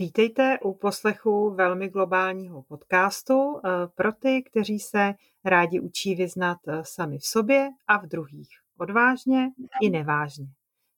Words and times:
Vítejte 0.00 0.58
u 0.62 0.74
poslechu 0.74 1.50
velmi 1.50 1.88
globálního 1.88 2.62
podcastu 2.62 3.60
eh, 3.64 3.70
pro 3.94 4.12
ty, 4.12 4.42
kteří 4.42 4.78
se 4.78 5.12
rádi 5.44 5.80
učí 5.80 6.14
vyznat 6.14 6.58
eh, 6.68 6.84
sami 6.84 7.18
v 7.18 7.26
sobě 7.26 7.68
a 7.86 7.98
v 7.98 8.06
druhých. 8.06 8.48
Odvážně 8.78 9.48
i 9.82 9.90
nevážně. 9.90 10.46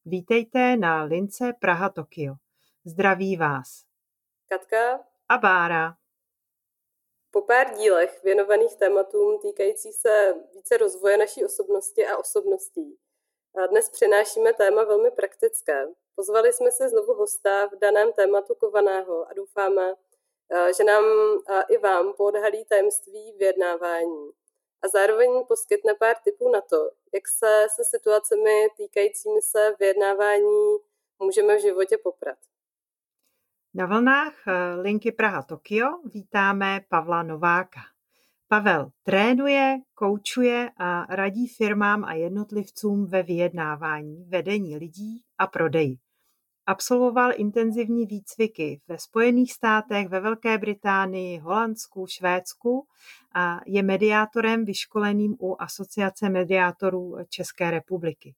Vítejte 0.05 0.77
na 0.77 1.03
lince 1.03 1.53
Praha-Tokio. 1.61 2.35
Zdraví 2.85 3.37
vás. 3.37 3.85
Katka 4.49 5.01
a 5.29 5.39
Bára. 5.39 5.97
Po 7.31 7.43
pár 7.43 7.75
dílech 7.75 8.23
věnovaných 8.25 8.77
tématům 8.77 9.39
týkajících 9.43 9.95
se 9.95 10.35
více 10.55 10.77
rozvoje 10.77 11.17
naší 11.17 11.45
osobnosti 11.45 12.07
a 12.07 12.17
osobností, 12.17 12.99
dnes 13.71 13.91
přinášíme 13.91 14.53
téma 14.53 14.85
velmi 14.85 15.11
praktické. 15.11 15.87
Pozvali 16.15 16.53
jsme 16.53 16.71
se 16.71 16.89
znovu 16.89 17.15
hosta 17.15 17.67
v 17.67 17.79
daném 17.79 18.13
tématu 18.13 18.55
kovaného 18.55 19.29
a 19.29 19.33
doufáme, 19.33 19.95
eh, 20.53 20.73
že 20.77 20.85
nám 20.85 21.05
eh, 21.51 21.63
i 21.69 21.79
vám 21.79 22.13
poodhalí 22.13 22.65
tajemství 22.65 23.33
vyjednávání 23.39 24.31
a 24.83 24.89
zároveň 24.89 25.45
poskytne 25.49 25.95
pár 25.95 26.17
tipů 26.25 26.51
na 26.51 26.61
to, 26.61 26.91
jak 27.15 27.29
se 27.29 27.67
se 27.77 27.83
situacemi 27.97 28.69
týkajícími 28.77 29.43
se 29.43 29.75
vyjednávání 29.79 30.77
můžeme 31.19 31.57
v 31.57 31.61
životě 31.61 31.99
poprat. 31.99 32.39
Na 33.75 33.87
vlnách 33.87 34.35
eh, 34.49 34.75
linky 34.81 35.13
Praha-Tokio 35.13 35.89
vítáme 36.05 36.81
Pavla 36.89 37.23
Nováka. 37.23 37.92
Pavel 38.53 38.91
trénuje, 39.03 39.79
koučuje 39.95 40.71
a 40.77 41.07
radí 41.15 41.49
firmám 41.49 42.05
a 42.05 42.15
jednotlivcům 42.15 43.07
ve 43.07 43.23
vyjednávání, 43.23 44.25
vedení 44.29 44.77
lidí 44.77 45.23
a 45.39 45.47
prodeji. 45.47 45.97
Absolvoval 46.67 47.31
intenzivní 47.37 48.07
výcviky 48.07 48.81
ve 48.89 48.99
Spojených 48.99 49.53
státech, 49.53 50.09
ve 50.09 50.21
Velké 50.21 50.59
Británii, 50.59 51.39
Holandsku, 51.39 52.07
Švédsku 52.07 52.87
a 53.35 53.61
je 53.67 53.83
mediátorem 53.83 54.65
vyškoleným 54.65 55.37
u 55.41 55.63
Asociace 55.63 56.29
mediátorů 56.29 57.17
České 57.29 57.71
republiky. 57.71 58.35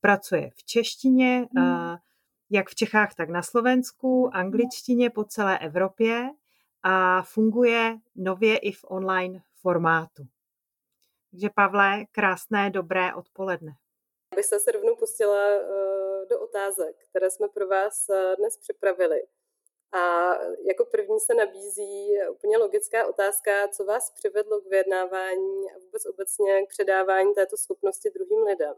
Pracuje 0.00 0.50
v 0.56 0.64
češtině, 0.64 1.48
hmm. 1.56 1.96
jak 2.50 2.68
v 2.68 2.74
Čechách, 2.74 3.14
tak 3.14 3.30
na 3.30 3.42
Slovensku, 3.42 4.30
angličtině 4.32 5.10
po 5.10 5.24
celé 5.24 5.58
Evropě 5.58 6.30
a 6.82 7.22
funguje 7.22 7.98
nově 8.16 8.58
i 8.58 8.72
v 8.72 8.84
online 8.88 9.42
formátu. 9.62 10.22
Takže 11.30 11.48
Pavle, 11.54 12.04
krásné, 12.12 12.70
dobré 12.70 13.14
odpoledne. 13.14 13.72
Bych 14.34 14.44
se 14.44 14.72
rovnou 14.72 14.96
pustila 14.96 15.48
eh, 15.48 16.26
do 16.30 16.40
otázek, 16.40 16.96
které 17.10 17.30
jsme 17.30 17.48
pro 17.48 17.68
vás 17.68 18.08
eh, 18.08 18.36
dnes 18.36 18.56
připravili. 18.56 19.22
A 19.92 20.34
jako 20.68 20.84
první 20.84 21.20
se 21.20 21.34
nabízí 21.34 22.08
úplně 22.32 22.58
logická 22.58 23.06
otázka, 23.06 23.68
co 23.68 23.84
vás 23.84 24.10
přivedlo 24.10 24.60
k 24.60 24.70
vyjednávání 24.70 25.70
a 25.70 25.78
vůbec 25.84 26.06
obecně 26.06 26.66
k 26.66 26.68
předávání 26.68 27.34
této 27.34 27.56
schopnosti 27.56 28.10
druhým 28.10 28.42
lidem. 28.42 28.74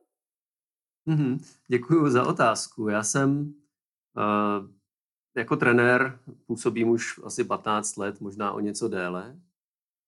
Mm-hmm. 1.09 1.59
Děkuji 1.69 2.11
za 2.11 2.29
otázku. 2.29 2.89
Já 2.89 3.03
jsem 3.03 3.55
uh, 4.17 4.71
jako 5.37 5.57
trenér 5.57 6.19
působím 6.47 6.89
už 6.89 7.21
asi 7.25 7.45
15 7.45 7.97
let, 7.97 8.21
možná 8.21 8.53
o 8.53 8.61
něco 8.61 8.89
déle. 8.89 9.41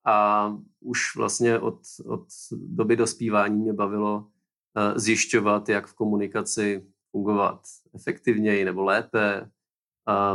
A 0.04 0.46
už 0.80 1.16
vlastně 1.16 1.58
od, 1.58 1.80
od 2.06 2.26
doby 2.52 2.96
dospívání 2.96 3.58
mě 3.58 3.72
bavilo 3.72 4.18
uh, 4.18 4.98
zjišťovat, 4.98 5.68
jak 5.68 5.86
v 5.86 5.94
komunikaci 5.94 6.86
fungovat 7.10 7.60
efektivněji 7.94 8.64
nebo 8.64 8.84
lépe. 8.84 9.50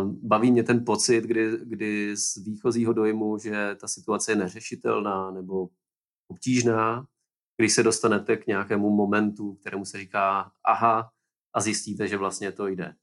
Baví 0.03 0.51
mě 0.51 0.63
ten 0.63 0.85
pocit, 0.85 1.23
kdy, 1.23 1.51
kdy 1.63 2.17
z 2.17 2.37
výchozího 2.37 2.93
dojmu, 2.93 3.37
že 3.37 3.75
ta 3.81 3.87
situace 3.87 4.31
je 4.31 4.35
neřešitelná 4.35 5.31
nebo 5.31 5.69
obtížná, 6.27 7.07
když 7.57 7.73
se 7.73 7.83
dostanete 7.83 8.37
k 8.37 8.47
nějakému 8.47 8.89
momentu, 8.89 9.53
kterému 9.53 9.85
se 9.85 9.97
říká 9.97 10.51
aha 10.63 11.11
a 11.53 11.61
zjistíte, 11.61 12.07
že 12.07 12.17
vlastně 12.17 12.51
to 12.51 12.67
jde. 12.67 12.95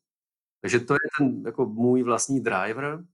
Takže 0.61 0.81
to 0.81 0.95
je 0.95 0.99
ten 1.19 1.43
jako 1.47 1.67
můj 1.67 2.03
vlastní 2.03 2.41
driver, 2.41 3.05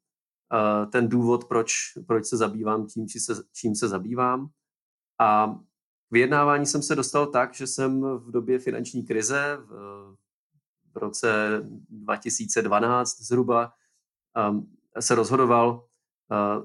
ten 0.92 1.08
důvod, 1.08 1.44
proč, 1.44 1.72
proč 2.06 2.26
se 2.26 2.36
zabývám 2.36 2.86
tím, 2.86 3.08
čím 3.08 3.20
se, 3.20 3.42
čím 3.52 3.74
se 3.74 3.88
zabývám. 3.88 4.48
A 5.18 5.58
vyjednávání 6.10 6.66
jsem 6.66 6.82
se 6.82 6.96
dostal 6.96 7.26
tak, 7.26 7.54
že 7.54 7.66
jsem 7.66 8.00
v 8.00 8.30
době 8.30 8.58
finanční 8.58 9.06
krize 9.06 9.58
v, 9.60 9.70
v 10.94 10.96
roce 10.96 11.60
2012 11.88 13.20
zhruba 13.20 13.72
um, 14.50 14.76
se 15.00 15.14
rozhodoval, 15.14 15.86
uh, 16.30 16.64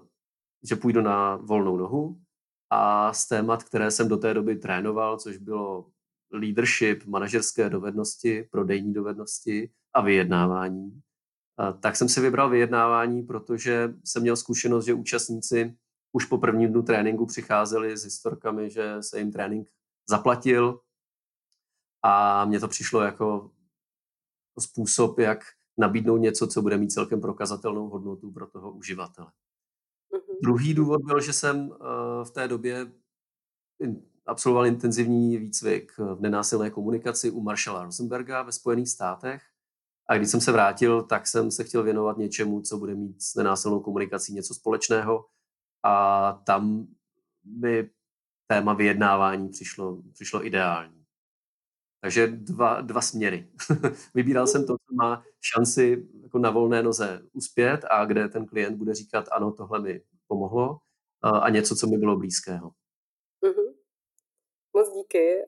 že 0.64 0.76
půjdu 0.76 1.02
na 1.02 1.36
volnou 1.36 1.78
nohu 1.78 2.22
a 2.70 3.14
z 3.14 3.28
témat, 3.28 3.64
které 3.64 3.92
jsem 3.92 4.08
do 4.08 4.18
té 4.18 4.34
doby 4.34 4.56
trénoval, 4.56 5.18
což 5.18 5.38
bylo 5.38 5.90
leadership, 6.32 7.06
manažerské 7.06 7.70
dovednosti, 7.70 8.48
prodejní 8.52 8.94
dovednosti 8.94 9.72
a 9.94 10.02
vyjednávání, 10.02 11.02
tak 11.80 11.96
jsem 11.96 12.10
si 12.10 12.22
vybral 12.22 12.50
vyjednávání, 12.50 13.24
protože 13.24 13.94
jsem 14.04 14.22
měl 14.22 14.36
zkušenost, 14.36 14.86
že 14.86 14.94
účastníci 14.94 15.78
už 16.12 16.26
po 16.26 16.38
prvním 16.38 16.70
dnu 16.70 16.82
tréninku 16.82 17.26
přicházeli 17.26 17.98
s 17.98 18.04
historkami, 18.04 18.70
že 18.70 19.04
se 19.04 19.20
jim 19.20 19.32
trénink 19.32 19.70
zaplatil 20.10 20.80
a 22.04 22.46
mně 22.46 22.60
to 22.60 22.68
přišlo 22.68 23.02
jako 23.02 23.52
způsob, 24.60 25.20
jak 25.20 25.40
nabídnout 25.78 26.18
něco, 26.18 26.48
co 26.48 26.62
bude 26.62 26.78
mít 26.78 26.92
celkem 26.92 27.22
prokazatelnou 27.22 27.90
hodnotu 27.90 28.32
pro 28.32 28.48
toho 28.48 28.72
uživatele. 28.72 29.28
Mm-hmm. 29.28 30.38
Druhý 30.44 30.74
důvod 30.74 31.02
byl, 31.06 31.22
že 31.22 31.34
jsem 31.34 31.70
v 32.24 32.32
té 32.32 32.48
době 32.48 32.92
absolvoval 34.26 34.68
intenzivní 34.68 35.38
výcvik 35.38 35.98
v 35.98 36.22
nenásilné 36.22 36.70
komunikaci 36.70 37.32
u 37.32 37.42
Marshalla 37.42 37.84
Rosenberga 37.84 38.42
ve 38.42 38.52
Spojených 38.52 38.90
státech 38.90 39.44
a 40.08 40.18
když 40.18 40.30
jsem 40.30 40.42
se 40.42 40.52
vrátil, 40.52 41.04
tak 41.04 41.28
jsem 41.28 41.52
se 41.52 41.64
chtěl 41.64 41.84
věnovat 41.84 42.18
něčemu, 42.18 42.62
co 42.62 42.78
bude 42.78 42.96
mít 42.96 43.22
s 43.22 43.36
nenásilnou 43.36 43.80
komunikací 43.80 44.34
něco 44.34 44.54
společného. 44.54 45.26
A 45.84 46.34
tam 46.46 46.88
mi 47.44 47.90
téma 48.48 48.74
vyjednávání 48.74 49.50
přišlo, 49.50 50.02
přišlo 50.14 50.46
ideální. 50.46 51.06
Takže 52.02 52.28
dva, 52.28 52.82
dva 52.82 53.02
směry. 53.02 53.50
Vybíral 54.14 54.48
jsem 54.48 54.66
to, 54.68 54.74
co 54.74 54.96
má 54.96 55.24
šanci 55.42 56.08
jako 56.24 56.40
na 56.40 56.50
volné 56.50 56.84
noze 56.84 57.22
uspět 57.34 57.86
a 57.90 58.06
kde 58.06 58.30
ten 58.30 58.46
klient 58.46 58.78
bude 58.78 58.94
říkat, 58.94 59.26
ano, 59.32 59.52
tohle 59.52 59.80
mi 59.80 60.02
pomohlo 60.28 60.80
a 61.22 61.50
něco, 61.50 61.76
co 61.76 61.88
mi 61.88 61.98
bylo 61.98 62.18
blízkého. 62.18 62.72
Mm-hmm. 63.44 63.74
Moc 64.74 64.94
díky. 64.94 65.42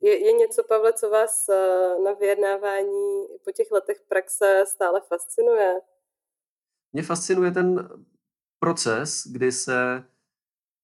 Je, 0.00 0.24
je 0.26 0.32
něco, 0.32 0.64
Pavle, 0.68 0.92
co 0.92 1.10
vás 1.10 1.48
eh, 1.48 2.02
na 2.04 2.12
vyjednávání 2.12 3.26
po 3.44 3.52
těch 3.52 3.70
letech 3.70 4.02
praxe 4.08 4.64
stále 4.66 5.00
fascinuje? 5.00 5.74
Mě 6.92 7.02
fascinuje 7.02 7.50
ten 7.50 7.88
proces, 8.58 9.26
kdy 9.26 9.52
se 9.52 10.04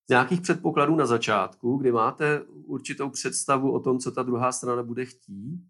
z 0.07 0.09
nějakých 0.09 0.41
předpokladů 0.41 0.97
na 0.97 1.07
začátku, 1.07 1.77
kdy 1.77 1.93
máte 1.93 2.43
určitou 2.67 3.11
představu 3.11 3.73
o 3.73 3.81
tom, 3.81 3.99
co 3.99 4.13
ta 4.13 4.23
druhá 4.23 4.53
strana 4.53 4.83
bude 4.83 5.05
chtít, 5.05 5.69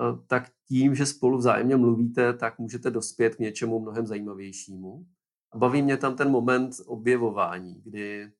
eh, 0.00 0.18
tak 0.26 0.50
tím, 0.68 0.94
že 0.94 1.06
spolu 1.06 1.38
vzájemně 1.38 1.76
mluvíte, 1.76 2.32
tak 2.32 2.58
můžete 2.58 2.90
dospět 2.90 3.34
k 3.34 3.38
něčemu 3.38 3.80
mnohem 3.80 4.06
zajímavějšímu. 4.06 5.06
A 5.52 5.58
baví 5.58 5.82
mě 5.82 5.96
tam 5.96 6.16
ten 6.16 6.30
moment 6.30 6.74
objevování, 6.86 7.82
kdy 7.84 8.32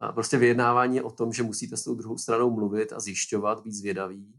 a 0.00 0.12
prostě 0.12 0.38
vyjednávání 0.38 0.96
je 0.96 1.02
o 1.02 1.10
tom, 1.10 1.32
že 1.32 1.42
musíte 1.42 1.76
s 1.76 1.84
tou 1.84 1.94
druhou 1.94 2.18
stranou 2.18 2.50
mluvit 2.50 2.92
a 2.92 3.00
zjišťovat, 3.00 3.62
být 3.62 3.72
zvědavý 3.72 4.34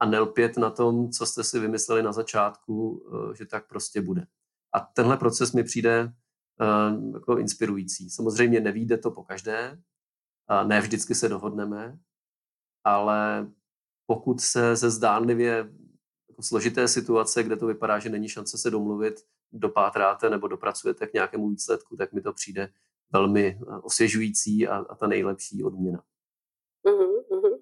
a 0.00 0.06
nelpět 0.06 0.56
na 0.56 0.70
tom, 0.70 1.10
co 1.10 1.26
jste 1.26 1.44
si 1.44 1.58
vymysleli 1.58 2.02
na 2.02 2.12
začátku, 2.12 3.06
eh, 3.32 3.36
že 3.36 3.46
tak 3.46 3.68
prostě 3.68 4.02
bude. 4.02 4.26
A 4.72 4.80
tenhle 4.80 5.16
proces 5.16 5.52
mi 5.52 5.64
přijde 5.64 6.12
uh, 6.60 7.14
jako 7.14 7.38
inspirující. 7.38 8.10
Samozřejmě 8.10 8.60
nevíde 8.60 8.98
to 8.98 9.10
po 9.10 9.24
každé, 9.24 9.82
ne 10.66 10.80
vždycky 10.80 11.14
se 11.14 11.28
dohodneme, 11.28 11.98
ale 12.84 13.50
pokud 14.06 14.40
se 14.40 14.76
ze 14.76 14.90
zdánlivě 14.90 15.70
jako 16.28 16.42
složité 16.42 16.88
situace, 16.88 17.42
kde 17.42 17.56
to 17.56 17.66
vypadá, 17.66 17.98
že 17.98 18.08
není 18.08 18.28
šance 18.28 18.58
se 18.58 18.70
domluvit, 18.70 19.14
dopátráte 19.52 20.30
nebo 20.30 20.48
dopracujete 20.48 21.06
k 21.06 21.12
nějakému 21.12 21.48
výsledku, 21.48 21.96
tak 21.96 22.12
mi 22.12 22.20
to 22.20 22.32
přijde 22.32 22.72
velmi 23.12 23.46
eh, 23.46 23.80
osvěžující 23.82 24.68
a, 24.68 24.76
a 24.76 24.94
ta 24.94 25.06
nejlepší 25.06 25.64
odměna. 25.64 26.02
Uh-huh, 26.84 27.24
uh-huh. 27.28 27.58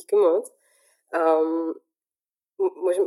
Díky 0.00 0.16
moc. 0.16 0.52
Um, 1.42 1.74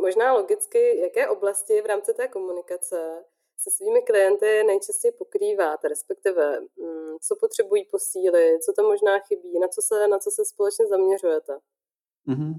možná 0.02 0.34
logicky, 0.34 0.98
jaké 1.00 1.30
oblasti 1.30 1.82
v 1.82 1.86
rámci 1.86 2.14
té 2.14 2.28
komunikace 2.28 3.24
se 3.58 3.72
svými 3.72 4.02
klienty 4.02 4.64
nejčastěji 4.64 5.12
pokrýváte, 5.12 5.88
respektive 5.88 6.60
um, 6.60 7.18
co 7.22 7.36
potřebují 7.40 7.86
posílit, 7.92 8.64
co 8.64 8.74
to 8.74 8.84
možná 8.84 9.20
chybí, 9.20 9.60
na 9.60 9.68
co 9.68 9.82
se, 9.82 10.08
na 10.08 10.20
co 10.20 10.32
se 10.32 10.46
společně 10.46 10.88
zaměřujete? 10.88 11.58
Uh-huh. 12.28 12.54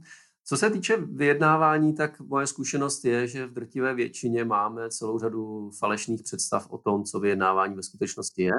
Co 0.46 0.56
se 0.56 0.70
týče 0.70 0.96
vyjednávání, 0.96 1.94
tak 1.94 2.20
moje 2.20 2.46
zkušenost 2.46 3.04
je, 3.04 3.26
že 3.26 3.46
v 3.46 3.52
drtivé 3.52 3.94
většině 3.94 4.44
máme 4.44 4.90
celou 4.90 5.18
řadu 5.18 5.70
falešných 5.78 6.22
představ 6.22 6.70
o 6.70 6.78
tom, 6.78 7.04
co 7.04 7.20
vyjednávání 7.20 7.74
ve 7.74 7.82
skutečnosti 7.82 8.42
je. 8.42 8.52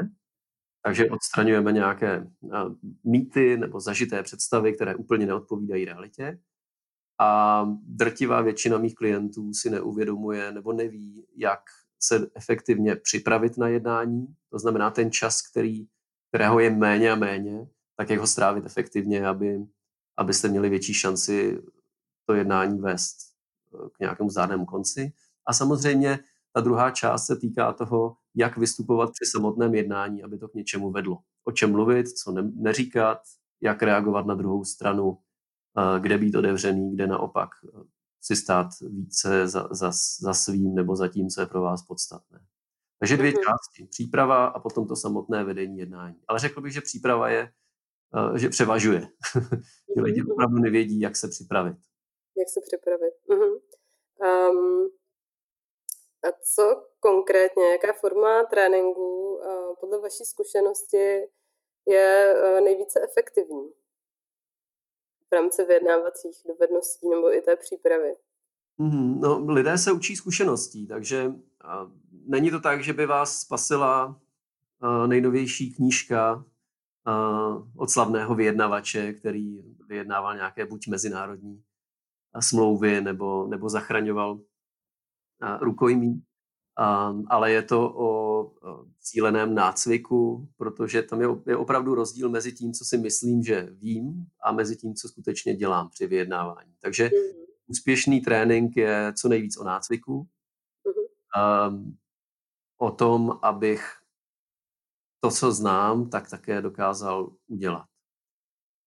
Takže 0.85 1.09
odstraňujeme 1.09 1.71
nějaké 1.71 2.11
eh, 2.13 2.57
mýty 3.03 3.57
nebo 3.57 3.79
zažité 3.79 4.23
představy, 4.23 4.73
které 4.73 4.95
úplně 4.95 5.25
neodpovídají 5.25 5.85
realitě. 5.85 6.39
A 7.19 7.61
drtivá 7.83 8.41
většina 8.41 8.77
mých 8.77 8.95
klientů 8.95 9.53
si 9.53 9.69
neuvědomuje 9.69 10.51
nebo 10.51 10.73
neví, 10.73 11.25
jak 11.35 11.59
se 11.99 12.27
efektivně 12.35 12.95
připravit 12.95 13.57
na 13.57 13.67
jednání. 13.67 14.27
To 14.49 14.59
znamená 14.59 14.91
ten 14.91 15.11
čas, 15.11 15.41
který, 15.41 15.87
kterého 16.29 16.59
je 16.59 16.69
méně 16.69 17.11
a 17.11 17.15
méně, 17.15 17.67
tak 17.97 18.09
jak 18.09 18.19
ho 18.19 18.27
strávit 18.27 18.65
efektivně, 18.65 19.27
aby, 19.27 19.65
abyste 20.17 20.47
měli 20.47 20.69
větší 20.69 20.93
šanci 20.93 21.61
to 22.25 22.33
jednání 22.33 22.79
vést 22.79 23.17
eh, 23.73 23.89
k 23.89 23.99
nějakému 23.99 24.29
zdárnému 24.29 24.65
konci. 24.65 25.13
A 25.45 25.53
samozřejmě 25.53 26.19
ta 26.53 26.61
druhá 26.61 26.91
část 26.91 27.25
se 27.25 27.35
týká 27.35 27.73
toho, 27.73 28.17
jak 28.35 28.57
vystupovat 28.57 29.09
při 29.11 29.31
samotném 29.31 29.75
jednání, 29.75 30.23
aby 30.23 30.37
to 30.37 30.47
k 30.47 30.53
něčemu 30.53 30.91
vedlo. 30.91 31.17
O 31.43 31.51
čem 31.51 31.71
mluvit, 31.71 32.07
co 32.09 32.31
ne, 32.31 32.51
neříkat, 32.55 33.17
jak 33.61 33.83
reagovat 33.83 34.25
na 34.25 34.35
druhou 34.35 34.65
stranu, 34.65 35.17
kde 35.99 36.17
být 36.17 36.35
otevřený, 36.35 36.95
kde 36.95 37.07
naopak 37.07 37.49
eh, 37.65 37.83
si 38.21 38.35
stát 38.35 38.67
více 38.81 39.47
za, 39.47 39.67
za, 39.71 39.91
za 40.19 40.33
svým 40.33 40.75
nebo 40.75 40.95
za 40.95 41.07
tím, 41.07 41.29
co 41.29 41.41
je 41.41 41.47
pro 41.47 41.61
vás 41.61 41.83
podstatné. 41.83 42.39
Takže 42.99 43.17
dvě 43.17 43.31
mm-hmm. 43.31 43.43
části. 43.43 43.87
Příprava 43.89 44.45
a 44.45 44.59
potom 44.59 44.87
to 44.87 44.95
samotné 44.95 45.43
vedení 45.43 45.77
jednání. 45.77 46.15
Ale 46.27 46.39
řekl 46.39 46.61
bych, 46.61 46.73
že 46.73 46.81
příprava 46.81 47.29
je, 47.29 47.51
že 48.35 48.49
převažuje. 48.49 49.07
že 49.95 50.01
lidi 50.01 50.21
mhm. 50.21 50.31
opravdu 50.31 50.57
nevědí, 50.57 50.99
jak 50.99 51.15
se 51.15 51.27
připravit 51.27 51.77
jak 52.37 52.49
se 52.49 52.59
připravit. 52.67 53.15
Uh-huh. 53.29 53.55
Um, 54.25 54.89
a 56.27 56.31
co 56.55 56.87
konkrétně, 56.99 57.71
jaká 57.71 57.93
forma 57.93 58.43
tréninku 58.43 59.15
podle 59.79 59.99
vaší 59.99 60.25
zkušenosti 60.25 61.27
je 61.87 62.35
uh, 62.35 62.61
nejvíce 62.61 63.01
efektivní 63.03 63.69
v 65.29 65.33
rámci 65.33 65.65
vyjednávacích 65.65 66.41
dovedností 66.47 67.09
nebo 67.09 67.35
i 67.35 67.41
té 67.41 67.55
přípravy? 67.55 68.15
Mm-hmm. 68.79 69.19
No, 69.19 69.53
lidé 69.53 69.77
se 69.77 69.91
učí 69.91 70.15
zkušeností, 70.15 70.87
takže 70.87 71.31
není 72.25 72.51
to 72.51 72.59
tak, 72.59 72.83
že 72.83 72.93
by 72.93 73.05
vás 73.05 73.39
spasila 73.39 74.05
uh, 74.05 75.07
nejnovější 75.07 75.73
knížka 75.73 76.35
uh, 76.35 77.67
od 77.77 77.89
slavného 77.89 78.35
vyjednavače, 78.35 79.13
který 79.13 79.63
vyjednával 79.87 80.35
nějaké 80.35 80.65
buď 80.65 80.87
mezinárodní 80.87 81.63
smlouvy 82.39 83.01
nebo, 83.01 83.47
nebo 83.47 83.69
zachraňoval 83.69 84.39
rukojmí. 85.61 86.23
Ale 87.27 87.51
je 87.51 87.61
to 87.61 87.93
o 87.97 88.51
cíleném 88.99 89.55
nácviku, 89.55 90.49
protože 90.57 91.01
tam 91.01 91.21
je, 91.21 91.27
je 91.47 91.57
opravdu 91.57 91.95
rozdíl 91.95 92.29
mezi 92.29 92.51
tím, 92.53 92.73
co 92.73 92.85
si 92.85 92.97
myslím, 92.97 93.43
že 93.43 93.67
vím, 93.71 94.25
a 94.43 94.51
mezi 94.51 94.75
tím, 94.75 94.95
co 94.95 95.07
skutečně 95.07 95.55
dělám 95.55 95.89
při 95.89 96.07
vyjednávání. 96.07 96.75
Takže 96.81 97.03
mm. 97.03 97.43
úspěšný 97.67 98.21
trénink 98.21 98.77
je 98.77 99.13
co 99.17 99.29
nejvíc 99.29 99.57
o 99.57 99.63
nácviku, 99.63 100.27
um, 101.67 101.97
o 102.77 102.91
tom, 102.91 103.39
abych 103.41 103.93
to, 105.19 105.31
co 105.31 105.51
znám, 105.51 106.09
tak 106.09 106.29
také 106.29 106.61
dokázal 106.61 107.31
udělat. 107.47 107.85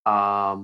A 0.05 0.56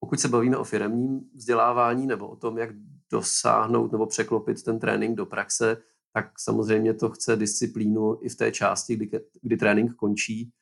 pokud 0.00 0.20
se 0.20 0.28
bavíme 0.28 0.56
o 0.56 0.64
firemním 0.64 1.30
vzdělávání 1.34 2.06
nebo 2.06 2.28
o 2.28 2.36
tom, 2.36 2.58
jak 2.58 2.70
dosáhnout 3.12 3.92
nebo 3.92 4.06
překlopit 4.06 4.62
ten 4.62 4.78
trénink 4.78 5.16
do 5.16 5.26
praxe, 5.26 5.76
tak 6.12 6.40
samozřejmě 6.40 6.94
to 6.94 7.10
chce 7.10 7.36
disciplínu 7.36 8.18
i 8.20 8.28
v 8.28 8.36
té 8.36 8.52
části, 8.52 8.96
kdy, 8.96 9.10
kdy 9.42 9.56
trénink 9.56 9.94
končí. 9.94 10.52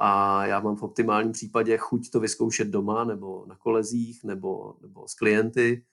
A 0.00 0.46
já 0.46 0.60
mám 0.60 0.76
v 0.76 0.82
optimálním 0.82 1.32
případě 1.32 1.76
chuť 1.76 2.10
to 2.10 2.20
vyzkoušet 2.20 2.68
doma 2.68 3.04
nebo 3.04 3.46
na 3.46 3.56
kolezích 3.56 4.24
nebo, 4.24 4.76
nebo 4.82 5.08
s 5.08 5.14
klienty 5.14 5.84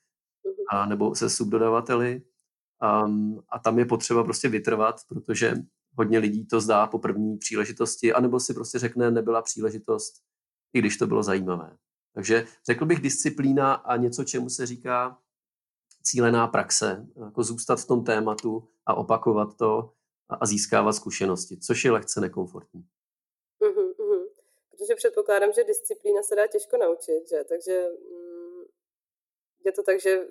a 0.69 0.85
nebo 0.85 1.15
se 1.15 1.29
subdodavateli. 1.29 2.21
Um, 3.05 3.43
a 3.49 3.59
tam 3.59 3.79
je 3.79 3.85
potřeba 3.85 4.23
prostě 4.23 4.49
vytrvat, 4.49 4.95
protože 5.07 5.53
hodně 5.97 6.19
lidí 6.19 6.45
to 6.45 6.61
zdá 6.61 6.87
po 6.87 6.99
první 6.99 7.37
příležitosti, 7.37 8.13
anebo 8.13 8.39
si 8.39 8.53
prostě 8.53 8.79
řekne, 8.79 9.11
nebyla 9.11 9.41
příležitost, 9.41 10.13
i 10.73 10.79
když 10.79 10.97
to 10.97 11.07
bylo 11.07 11.23
zajímavé. 11.23 11.77
Takže 12.13 12.45
řekl 12.65 12.85
bych 12.85 12.99
disciplína 12.99 13.73
a 13.73 13.95
něco, 13.97 14.23
čemu 14.23 14.49
se 14.49 14.65
říká 14.65 15.17
cílená 16.03 16.47
praxe, 16.47 17.07
jako 17.25 17.43
zůstat 17.43 17.75
v 17.75 17.87
tom 17.87 18.03
tématu 18.03 18.67
a 18.85 18.93
opakovat 18.93 19.57
to 19.57 19.93
a 20.29 20.45
získávat 20.45 20.93
zkušenosti, 20.93 21.57
což 21.57 21.85
je 21.85 21.91
lehce 21.91 22.21
nekomfortní. 22.21 22.85
Uhum, 23.59 23.93
uhum. 23.97 24.27
Protože 24.69 24.95
předpokládám, 24.95 25.53
že 25.53 25.63
disciplína 25.63 26.23
se 26.23 26.35
dá 26.35 26.47
těžko 26.47 26.77
naučit, 26.77 27.29
že? 27.29 27.43
takže 27.49 27.87
mm, 28.11 28.63
je 29.65 29.71
to 29.71 29.83
tak, 29.83 30.01
že 30.01 30.27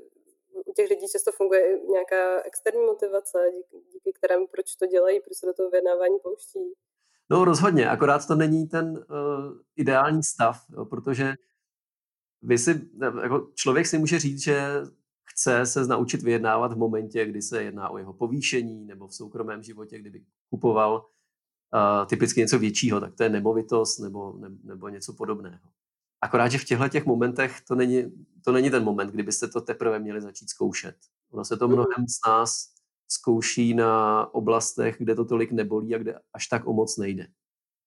u 0.67 0.73
těch 0.73 0.91
lidí 0.91 1.09
často 1.09 1.33
funguje 1.33 1.77
i 1.77 1.87
nějaká 1.87 2.43
externí 2.43 2.81
motivace, 2.81 3.39
díky, 3.57 3.85
díky 3.93 4.13
kterému 4.13 4.47
proč 4.47 4.75
to 4.75 4.87
dělají, 4.87 5.21
proč 5.21 5.37
se 5.37 5.47
do 5.47 5.53
toho 5.53 5.71
vyjednávání 5.71 6.19
pouští. 6.23 6.59
No 7.31 7.45
rozhodně, 7.45 7.91
akorát 7.91 8.27
to 8.27 8.35
není 8.35 8.69
ten 8.69 8.87
uh, 8.91 9.59
ideální 9.77 10.23
stav, 10.23 10.57
jo, 10.71 10.85
protože 10.85 11.35
vy 12.43 12.59
si, 12.59 12.91
jako 13.23 13.51
člověk 13.55 13.87
si 13.87 13.99
může 13.99 14.19
říct, 14.19 14.43
že 14.43 14.61
chce 15.31 15.67
se 15.67 15.87
naučit 15.87 16.23
vyjednávat 16.23 16.73
v 16.73 16.79
momentě, 16.79 17.27
kdy 17.27 17.43
se 17.43 17.63
jedná 17.63 17.89
o 17.89 17.99
jeho 17.99 18.13
povýšení 18.13 18.87
nebo 18.87 19.09
v 19.09 19.15
soukromém 19.15 19.63
životě, 19.63 19.99
kdyby 19.99 20.25
kupoval 20.51 20.95
uh, 20.95 22.07
typicky 22.07 22.41
něco 22.41 22.59
většího, 22.59 23.01
tak 23.01 23.15
to 23.15 23.23
je 23.23 23.29
nemovitost 23.29 23.99
nebo, 23.99 24.33
ne, 24.39 24.49
nebo 24.65 24.89
něco 24.89 25.13
podobného. 25.13 25.69
Akorát, 26.23 26.49
že 26.49 26.59
v 26.59 26.65
těchto 26.65 26.89
těch 26.89 27.07
momentech 27.07 27.61
to 27.61 27.75
není, 27.75 28.05
to 28.45 28.53
není 28.53 28.71
ten 28.71 28.85
moment, 28.85 29.11
kdybyste 29.11 29.49
to 29.49 29.61
teprve 29.61 29.99
měli 29.99 30.21
začít 30.21 30.51
zkoušet. 30.51 30.97
Ono 31.31 31.45
se 31.45 31.57
to 31.57 31.69
mhm. 31.69 31.77
mnohem 31.77 32.09
z 32.09 32.29
nás 32.29 32.67
zkouší 33.09 33.75
na 33.75 34.27
oblastech, 34.35 34.97
kde 34.99 35.15
to 35.15 35.25
tolik 35.25 35.53
nebolí 35.53 35.95
a 35.95 35.99
kde 35.99 36.19
až 36.33 36.47
tak 36.47 36.67
o 36.67 36.73
moc 36.73 36.97
nejde. 36.97 37.27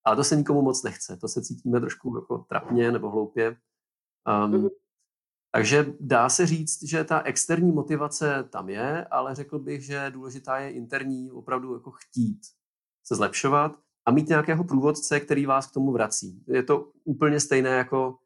Ale 0.05 0.15
to 0.15 0.23
se 0.23 0.35
nikomu 0.35 0.61
moc 0.61 0.83
nechce. 0.83 1.17
To 1.17 1.27
se 1.27 1.41
cítíme 1.41 1.79
trošku 1.79 2.15
jako 2.15 2.37
trapně 2.37 2.91
nebo 2.91 3.09
hloupě. 3.09 3.49
Um, 3.49 4.51
mm-hmm. 4.51 4.69
Takže 5.55 5.93
dá 5.99 6.29
se 6.29 6.45
říct, 6.45 6.83
že 6.83 7.03
ta 7.03 7.21
externí 7.21 7.71
motivace 7.71 8.43
tam 8.49 8.69
je, 8.69 9.05
ale 9.05 9.35
řekl 9.35 9.59
bych, 9.59 9.81
že 9.85 10.11
důležitá 10.11 10.59
je 10.59 10.71
interní, 10.71 11.31
opravdu 11.31 11.73
jako 11.73 11.91
chtít 11.91 12.41
se 13.03 13.15
zlepšovat 13.15 13.79
a 14.05 14.11
mít 14.11 14.29
nějakého 14.29 14.63
průvodce, 14.63 15.19
který 15.19 15.45
vás 15.45 15.67
k 15.67 15.73
tomu 15.73 15.91
vrací. 15.91 16.43
Je 16.47 16.63
to 16.63 16.91
úplně 17.03 17.39
stejné 17.39 17.69
jako 17.69 18.19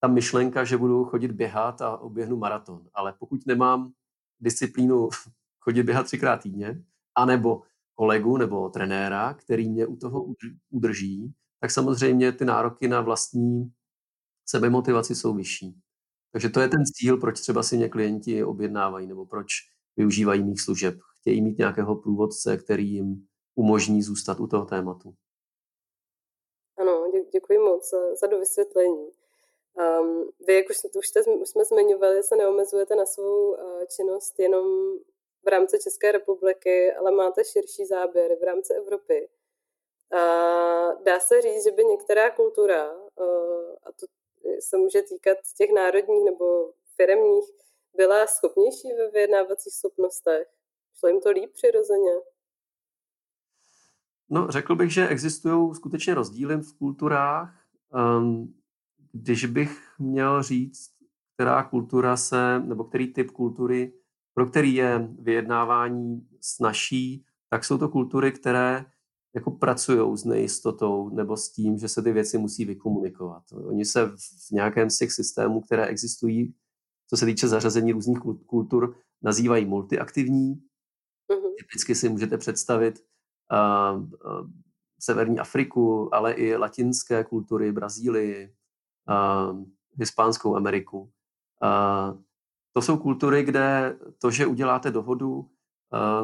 ta 0.00 0.08
myšlenka, 0.08 0.64
že 0.64 0.76
budu 0.76 1.04
chodit 1.04 1.32
běhat 1.32 1.82
a 1.82 1.96
oběhnu 1.96 2.36
maraton. 2.36 2.86
Ale 2.94 3.14
pokud 3.18 3.46
nemám 3.46 3.92
disciplínu 4.40 5.08
chodit 5.60 5.82
běhat 5.82 6.06
třikrát 6.06 6.36
týdně, 6.36 6.84
anebo 7.14 7.62
kolegu 7.94 8.36
nebo 8.36 8.68
trenéra, 8.68 9.34
který 9.34 9.68
mě 9.68 9.86
u 9.86 9.96
toho 9.96 10.26
udrží, 10.70 11.34
tak 11.60 11.70
samozřejmě 11.70 12.32
ty 12.32 12.44
nároky 12.44 12.88
na 12.88 13.00
vlastní 13.00 13.72
sebemotivaci 14.48 15.14
jsou 15.14 15.34
vyšší. 15.34 15.82
Takže 16.32 16.48
to 16.48 16.60
je 16.60 16.68
ten 16.68 16.84
cíl, 16.86 17.16
proč 17.16 17.40
třeba 17.40 17.62
si 17.62 17.76
mě 17.76 17.88
klienti 17.88 18.44
objednávají 18.44 19.06
nebo 19.06 19.26
proč 19.26 19.48
využívají 19.96 20.42
mých 20.42 20.60
služeb. 20.60 20.94
Chtějí 21.20 21.42
mít 21.42 21.58
nějakého 21.58 21.96
průvodce, 21.96 22.56
který 22.56 22.92
jim 22.92 23.26
umožní 23.54 24.02
zůstat 24.02 24.40
u 24.40 24.46
toho 24.46 24.64
tématu. 24.64 25.14
Ano, 26.76 27.10
dě, 27.12 27.24
děkuji 27.32 27.58
moc 27.58 27.90
za, 27.90 28.14
za 28.14 28.26
dovysvětlení. 28.26 29.10
Um, 29.74 30.30
vy, 30.46 30.54
jak 30.54 30.70
už, 30.70 30.76
už, 30.98 31.08
jste, 31.08 31.22
už 31.22 31.48
jsme 31.48 31.64
zmiňovali, 31.64 32.22
se 32.22 32.36
neomezujete 32.36 32.94
na 32.96 33.06
svou 33.06 33.50
uh, 33.50 33.84
činnost 33.96 34.38
jenom 34.38 34.66
v 35.44 35.48
rámci 35.48 35.78
České 35.82 36.12
republiky, 36.12 36.92
ale 36.92 37.10
máte 37.10 37.44
širší 37.44 37.86
záběr 37.86 38.36
v 38.40 38.42
rámci 38.42 38.74
Evropy. 38.74 39.28
Uh, 40.12 41.02
dá 41.02 41.20
se 41.20 41.42
říct, 41.42 41.64
že 41.64 41.70
by 41.70 41.84
některá 41.84 42.30
kultura, 42.30 42.92
uh, 42.94 43.74
a 43.82 43.92
to 44.00 44.06
se 44.60 44.76
může 44.76 45.02
týkat 45.02 45.38
těch 45.56 45.70
národních 45.74 46.24
nebo 46.24 46.72
firemních, 46.96 47.44
byla 47.96 48.26
schopnější 48.26 48.88
ve 48.98 49.10
vyjednávacích 49.10 49.72
schopnostech? 49.72 50.48
Šlo 50.98 51.08
jim 51.08 51.20
to 51.20 51.30
líp 51.30 51.52
přirozeně? 51.52 52.12
No, 54.30 54.46
řekl 54.50 54.76
bych, 54.76 54.92
že 54.92 55.08
existují 55.08 55.74
skutečně 55.74 56.14
rozdíly 56.14 56.56
v 56.56 56.78
kulturách. 56.78 57.66
Um, 58.18 58.54
když 59.12 59.46
bych 59.46 59.78
měl 59.98 60.42
říct, 60.42 60.90
která 61.34 61.62
kultura 61.62 62.16
se, 62.16 62.58
nebo 62.58 62.84
který 62.84 63.12
typ 63.12 63.30
kultury, 63.30 63.92
pro 64.34 64.46
který 64.46 64.74
je 64.74 65.08
vyjednávání 65.18 66.28
snažší, 66.40 67.26
tak 67.50 67.64
jsou 67.64 67.78
to 67.78 67.88
kultury, 67.88 68.32
které 68.32 68.84
jako 69.34 69.50
pracují 69.50 70.18
s 70.18 70.24
nejistotou 70.24 71.08
nebo 71.08 71.36
s 71.36 71.52
tím, 71.52 71.78
že 71.78 71.88
se 71.88 72.02
ty 72.02 72.12
věci 72.12 72.38
musí 72.38 72.64
vykomunikovat. 72.64 73.42
Oni 73.52 73.84
se 73.84 74.06
v 74.48 74.50
nějakém 74.52 74.90
z 74.90 74.98
těch 74.98 75.12
systémů, 75.12 75.60
které 75.60 75.86
existují 75.86 76.54
co 77.12 77.16
se 77.16 77.26
týče 77.26 77.48
zařazení 77.48 77.92
různých 77.92 78.18
kultur, 78.46 78.96
nazývají 79.22 79.66
multiaktivní. 79.66 80.54
Mm-hmm. 80.54 81.54
Typicky 81.58 81.94
si 81.94 82.08
můžete 82.08 82.38
představit 82.38 83.04
uh, 83.52 84.02
uh, 84.02 84.50
Severní 85.00 85.38
Afriku, 85.38 86.14
ale 86.14 86.32
i 86.32 86.56
latinské 86.56 87.24
kultury, 87.24 87.72
Brazílii, 87.72 88.54
uh, 89.08 89.64
Hispánskou 89.98 90.56
Ameriku. 90.56 91.00
Uh, 91.00 92.20
to 92.72 92.82
jsou 92.82 92.96
kultury, 92.96 93.42
kde 93.42 93.98
to, 94.18 94.30
že 94.30 94.46
uděláte 94.46 94.90
dohodu, 94.90 95.50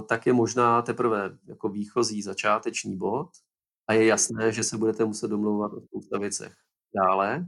tak 0.09 0.27
je 0.27 0.33
možná 0.33 0.83
teprve 0.83 1.39
jako 1.47 1.69
výchozí 1.69 2.23
začáteční 2.23 2.97
bod 2.97 3.29
a 3.89 3.93
je 3.93 4.07
jasné, 4.07 4.53
že 4.53 4.63
se 4.63 4.79
budete 4.79 5.05
muset 5.05 5.29
domlouvat 5.29 5.73
o 5.73 5.81
spousta 5.81 6.19
věcech 6.19 6.53
dále 6.95 7.47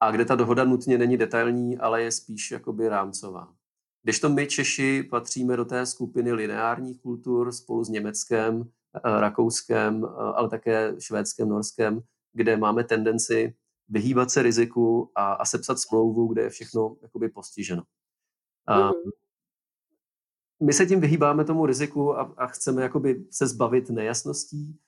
a 0.00 0.10
kde 0.10 0.24
ta 0.24 0.34
dohoda 0.34 0.64
nutně 0.64 0.98
není 0.98 1.16
detailní, 1.16 1.78
ale 1.78 2.02
je 2.02 2.12
spíš 2.12 2.50
jakoby 2.50 2.88
rámcová. 2.88 3.54
Když 4.02 4.20
to 4.20 4.28
my 4.28 4.46
Češi 4.46 5.02
patříme 5.02 5.56
do 5.56 5.64
té 5.64 5.86
skupiny 5.86 6.32
lineárních 6.32 7.00
kultur 7.00 7.52
spolu 7.52 7.84
s 7.84 7.88
Německem, 7.88 8.70
eh, 8.94 9.20
Rakouskem, 9.20 10.04
eh, 10.04 10.08
ale 10.08 10.48
také 10.48 10.94
Švédskem, 10.98 11.48
Norskem, 11.48 12.00
kde 12.32 12.56
máme 12.56 12.84
tendenci 12.84 13.54
vyhýbat 13.88 14.30
se 14.30 14.42
riziku 14.42 15.12
a, 15.14 15.32
a 15.32 15.44
sepsat 15.44 15.78
smlouvu, 15.78 16.26
kde 16.26 16.42
je 16.42 16.50
všechno 16.50 16.96
jakoby 17.02 17.28
postiženo. 17.28 17.82
Mm-hmm. 18.68 18.92
My 20.62 20.72
se 20.72 20.86
tím 20.86 21.00
vyhýbáme 21.00 21.44
tomu 21.44 21.66
riziku 21.66 22.18
a, 22.18 22.34
a 22.36 22.46
chceme 22.46 22.82
jakoby 22.82 23.24
se 23.30 23.46
zbavit 23.46 23.90
nejasností. 23.90 24.78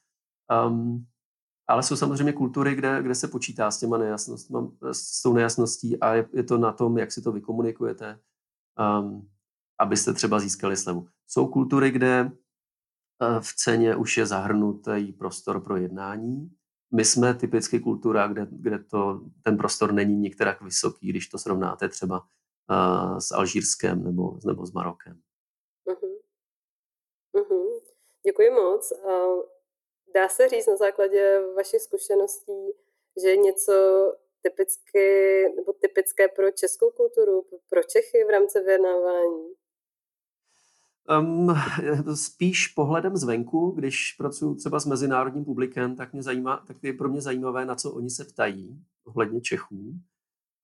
Um, 0.66 1.06
ale 1.68 1.82
jsou 1.82 1.96
samozřejmě 1.96 2.32
kultury, 2.32 2.74
kde, 2.74 3.02
kde 3.02 3.14
se 3.14 3.28
počítá 3.28 3.70
s 3.70 3.78
těma 3.78 3.98
nejasnostmi, 3.98 4.58
s 4.92 5.22
tou 5.22 5.32
nejasností 5.32 6.00
a 6.00 6.14
je, 6.14 6.28
je 6.32 6.42
to 6.42 6.58
na 6.58 6.72
tom, 6.72 6.98
jak 6.98 7.12
si 7.12 7.22
to 7.22 7.32
vykomunikujete, 7.32 8.20
um, 9.00 9.28
abyste 9.78 10.12
třeba 10.12 10.40
získali 10.40 10.76
slevu. 10.76 11.08
Jsou 11.26 11.46
kultury, 11.46 11.90
kde 11.90 12.24
uh, 12.24 13.40
v 13.40 13.54
ceně 13.54 13.96
už 13.96 14.16
je 14.16 14.26
zahrnutý 14.26 15.12
prostor 15.12 15.60
pro 15.60 15.76
jednání. 15.76 16.50
My 16.94 17.04
jsme 17.04 17.34
typicky 17.34 17.80
kultura, 17.80 18.28
kde, 18.28 18.46
kde 18.50 18.78
to, 18.78 19.24
ten 19.42 19.56
prostor 19.56 19.92
není 19.92 20.16
některak 20.16 20.62
vysoký, 20.62 21.08
když 21.08 21.28
to 21.28 21.38
srovnáte 21.38 21.88
třeba 21.88 22.20
uh, 22.20 23.18
s 23.18 23.32
Alžírskem 23.32 24.04
nebo, 24.04 24.38
nebo 24.46 24.66
s 24.66 24.72
Marokem. 24.72 25.20
Uh-huh. 27.34 27.80
Děkuji 28.26 28.50
moc. 28.50 28.92
Dá 30.14 30.28
se 30.28 30.48
říct 30.48 30.66
na 30.66 30.76
základě 30.76 31.40
vašich 31.56 31.80
zkušeností, 31.80 32.72
že 33.22 33.36
něco 33.36 33.72
typicky, 34.42 35.44
nebo 35.56 35.72
typické 35.72 36.28
pro 36.28 36.50
českou 36.50 36.90
kulturu, 36.90 37.46
pro 37.68 37.82
Čechy 37.82 38.24
v 38.24 38.30
rámci 38.30 38.60
vyjednávání? 38.60 39.54
Um, 41.20 41.54
spíš 42.14 42.68
pohledem 42.68 43.16
zvenku, 43.16 43.70
když 43.70 44.12
pracuji 44.18 44.54
třeba 44.54 44.80
s 44.80 44.86
mezinárodním 44.86 45.44
publikem, 45.44 45.96
tak, 45.96 46.12
mě 46.12 46.22
zajímá, 46.22 46.64
tak 46.66 46.76
je 46.82 46.92
pro 46.92 47.08
mě 47.08 47.20
zajímavé, 47.20 47.64
na 47.64 47.74
co 47.74 47.92
oni 47.92 48.10
se 48.10 48.24
ptají 48.24 48.84
ohledně 49.04 49.40
Čechů. 49.40 49.92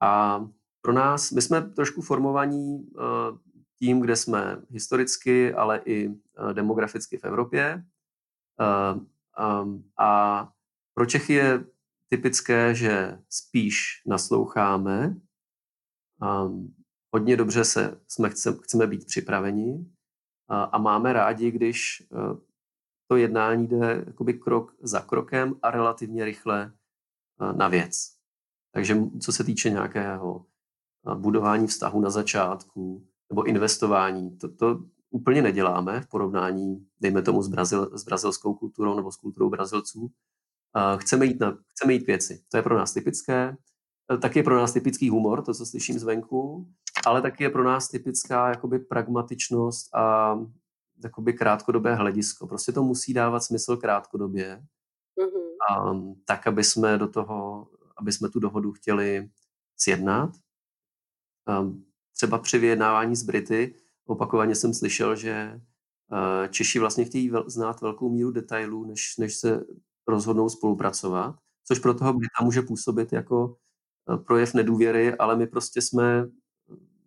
A 0.02 0.40
pro 0.82 0.92
nás, 0.92 1.30
my 1.30 1.42
jsme 1.42 1.62
trošku 1.62 2.02
formovaní 2.02 2.90
uh, 2.94 3.38
tím, 3.78 4.00
kde 4.00 4.16
jsme 4.16 4.62
historicky, 4.70 5.54
ale 5.54 5.78
i 5.84 6.08
uh, 6.08 6.16
demograficky 6.52 7.18
v 7.18 7.24
Evropě. 7.24 7.84
Uh, 8.60 9.02
Um, 9.60 9.90
a 9.98 10.52
pro 10.94 11.06
Čechy 11.06 11.32
je 11.32 11.64
typické, 12.08 12.74
že 12.74 13.18
spíš 13.28 14.02
nasloucháme, 14.06 15.16
um, 16.22 16.74
hodně 17.14 17.36
dobře 17.36 17.64
se, 17.64 18.00
jsme, 18.08 18.30
chce, 18.30 18.58
chceme 18.62 18.86
být 18.86 19.06
připraveni 19.06 19.86
a, 20.48 20.62
a 20.62 20.78
máme 20.78 21.12
rádi, 21.12 21.50
když 21.50 22.08
to 23.10 23.16
jednání 23.16 23.66
jde 23.66 24.04
jakoby 24.06 24.34
krok 24.34 24.74
za 24.80 25.00
krokem 25.00 25.54
a 25.62 25.70
relativně 25.70 26.24
rychle 26.24 26.72
na 27.56 27.68
věc. 27.68 28.16
Takže 28.74 28.96
co 29.20 29.32
se 29.32 29.44
týče 29.44 29.70
nějakého 29.70 30.46
budování 31.14 31.66
vztahu 31.66 32.00
na 32.00 32.10
začátku 32.10 33.08
nebo 33.30 33.44
investování, 33.44 34.38
to, 34.38 34.48
to 34.48 34.84
úplně 35.10 35.42
neděláme 35.42 36.00
v 36.00 36.08
porovnání, 36.08 36.86
dejme 37.00 37.22
tomu, 37.22 37.42
s, 37.42 37.48
Brazil, 37.48 37.98
s 37.98 38.04
brazilskou 38.04 38.54
kulturou 38.54 38.94
nebo 38.94 39.12
s 39.12 39.16
kulturou 39.16 39.50
Brazilců. 39.50 40.10
Chceme 40.96 41.26
jít, 41.26 41.40
na, 41.40 41.58
chceme 41.68 41.92
jít 41.92 42.06
věci. 42.06 42.44
To 42.48 42.56
je 42.56 42.62
pro 42.62 42.76
nás 42.76 42.92
typické. 42.92 43.56
Taky 44.20 44.38
je 44.38 44.42
pro 44.42 44.56
nás 44.56 44.72
typický 44.72 45.10
humor, 45.10 45.42
to, 45.42 45.54
co 45.54 45.66
slyším 45.66 45.98
zvenku, 45.98 46.68
ale 47.06 47.22
taky 47.22 47.44
je 47.44 47.50
pro 47.50 47.64
nás 47.64 47.88
typická 47.88 48.48
jakoby 48.48 48.78
pragmatičnost 48.78 49.94
a 49.94 50.36
jakoby 51.02 51.32
krátkodobé 51.32 51.94
hledisko. 51.94 52.46
Prostě 52.46 52.72
to 52.72 52.82
musí 52.82 53.14
dávat 53.14 53.40
smysl 53.40 53.76
krátkodobě, 53.76 54.62
mm-hmm. 55.18 55.46
a, 55.70 55.94
tak, 56.24 56.46
aby 56.46 56.64
jsme 56.64 56.98
do 56.98 57.08
toho, 57.08 57.68
aby 57.96 58.12
jsme 58.12 58.28
tu 58.28 58.40
dohodu 58.40 58.72
chtěli 58.72 59.30
sjednat. 59.76 60.30
A, 61.46 61.70
třeba 62.16 62.38
při 62.38 62.58
vyjednávání 62.58 63.16
s 63.16 63.22
Brity 63.22 63.74
opakovaně 64.06 64.54
jsem 64.54 64.74
slyšel, 64.74 65.16
že 65.16 65.30
eh, 65.32 66.48
Češi 66.48 66.78
vlastně 66.78 67.04
chtějí 67.04 67.30
znát 67.46 67.80
velkou 67.80 68.10
míru 68.10 68.30
detailů, 68.30 68.84
než, 68.84 69.16
než 69.16 69.36
se 69.36 69.64
rozhodnou 70.08 70.48
spolupracovat, 70.48 71.36
což 71.64 71.78
pro 71.78 71.94
toho 71.94 72.12
Brita 72.12 72.44
může 72.44 72.62
působit 72.62 73.12
jako 73.12 73.56
eh, 74.14 74.16
projev 74.16 74.54
nedůvěry, 74.54 75.14
ale 75.14 75.36
my 75.36 75.46
prostě 75.46 75.82
jsme, 75.82 76.26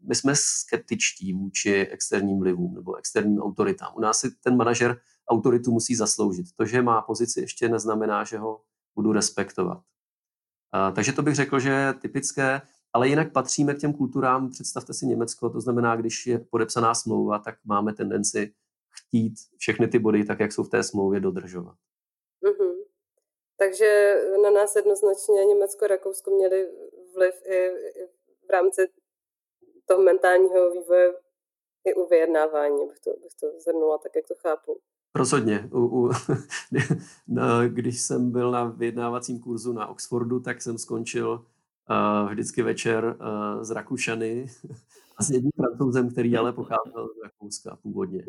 my 0.07 0.15
jsme 0.15 0.33
skeptičtí 0.35 1.33
vůči 1.33 1.73
externím 1.73 2.39
vlivům 2.39 2.73
nebo 2.73 2.95
externím 2.95 3.41
autoritám. 3.41 3.93
U 3.95 3.99
nás 3.99 4.19
si 4.19 4.31
ten 4.31 4.57
manažer 4.57 5.01
autoritu 5.29 5.71
musí 5.71 5.95
zasloužit. 5.95 6.45
To, 6.55 6.65
že 6.65 6.81
má 6.81 7.01
pozici, 7.01 7.41
ještě 7.41 7.69
neznamená, 7.69 8.23
že 8.23 8.37
ho 8.37 8.61
budu 8.95 9.11
respektovat. 9.11 9.81
A, 10.71 10.91
takže 10.91 11.13
to 11.13 11.21
bych 11.21 11.35
řekl, 11.35 11.59
že 11.59 11.69
je 11.69 11.93
typické. 11.93 12.61
Ale 12.93 13.07
jinak 13.07 13.33
patříme 13.33 13.73
k 13.73 13.79
těm 13.79 13.93
kulturám, 13.93 14.49
představte 14.49 14.93
si 14.93 15.05
Německo, 15.05 15.49
to 15.49 15.61
znamená, 15.61 15.95
když 15.95 16.27
je 16.27 16.39
podepsaná 16.39 16.95
smlouva, 16.95 17.39
tak 17.39 17.55
máme 17.65 17.93
tendenci 17.93 18.53
chtít 18.89 19.33
všechny 19.57 19.87
ty 19.87 19.99
body, 19.99 20.25
tak 20.25 20.39
jak 20.39 20.51
jsou 20.51 20.63
v 20.63 20.69
té 20.69 20.83
smlouvě, 20.83 21.19
dodržovat. 21.19 21.75
Mm-hmm. 22.43 22.73
Takže 23.57 24.15
na 24.43 24.49
nás 24.49 24.75
jednoznačně 24.75 25.45
Německo 25.45 25.85
a 25.85 25.87
Rakousko 25.87 26.31
měli 26.31 26.67
vliv 27.15 27.33
i, 27.45 27.55
i 27.55 28.07
v 28.47 28.49
rámci 28.49 28.87
toho 29.85 30.03
mentálního 30.03 30.71
vývoje 30.71 31.13
i 31.85 31.93
u 31.93 32.07
vyjednávání, 32.07 32.87
bych 32.87 32.99
to, 32.99 33.09
bych 33.09 33.33
to 33.39 33.47
zhrnula 33.59 33.97
tak, 33.97 34.15
jak 34.15 34.27
to 34.27 34.35
chápu. 34.35 34.79
Rozhodně. 35.15 35.69
U, 35.73 35.79
u, 35.79 36.09
když 37.67 38.01
jsem 38.01 38.31
byl 38.31 38.51
na 38.51 38.65
vyjednávacím 38.65 39.39
kurzu 39.39 39.73
na 39.73 39.87
Oxfordu, 39.87 40.39
tak 40.39 40.61
jsem 40.61 40.77
skončil 40.77 41.45
vždycky 42.29 42.61
večer 42.61 43.17
uh, 43.19 43.63
z 43.63 43.71
Rakušany 43.71 44.45
a 45.17 45.23
s 45.23 45.29
jedním 45.29 45.51
francouzem, 45.55 46.09
který 46.09 46.37
ale 46.37 46.53
pocházel 46.53 47.07
z 47.07 47.23
Rakouska 47.23 47.75
původně. 47.75 48.25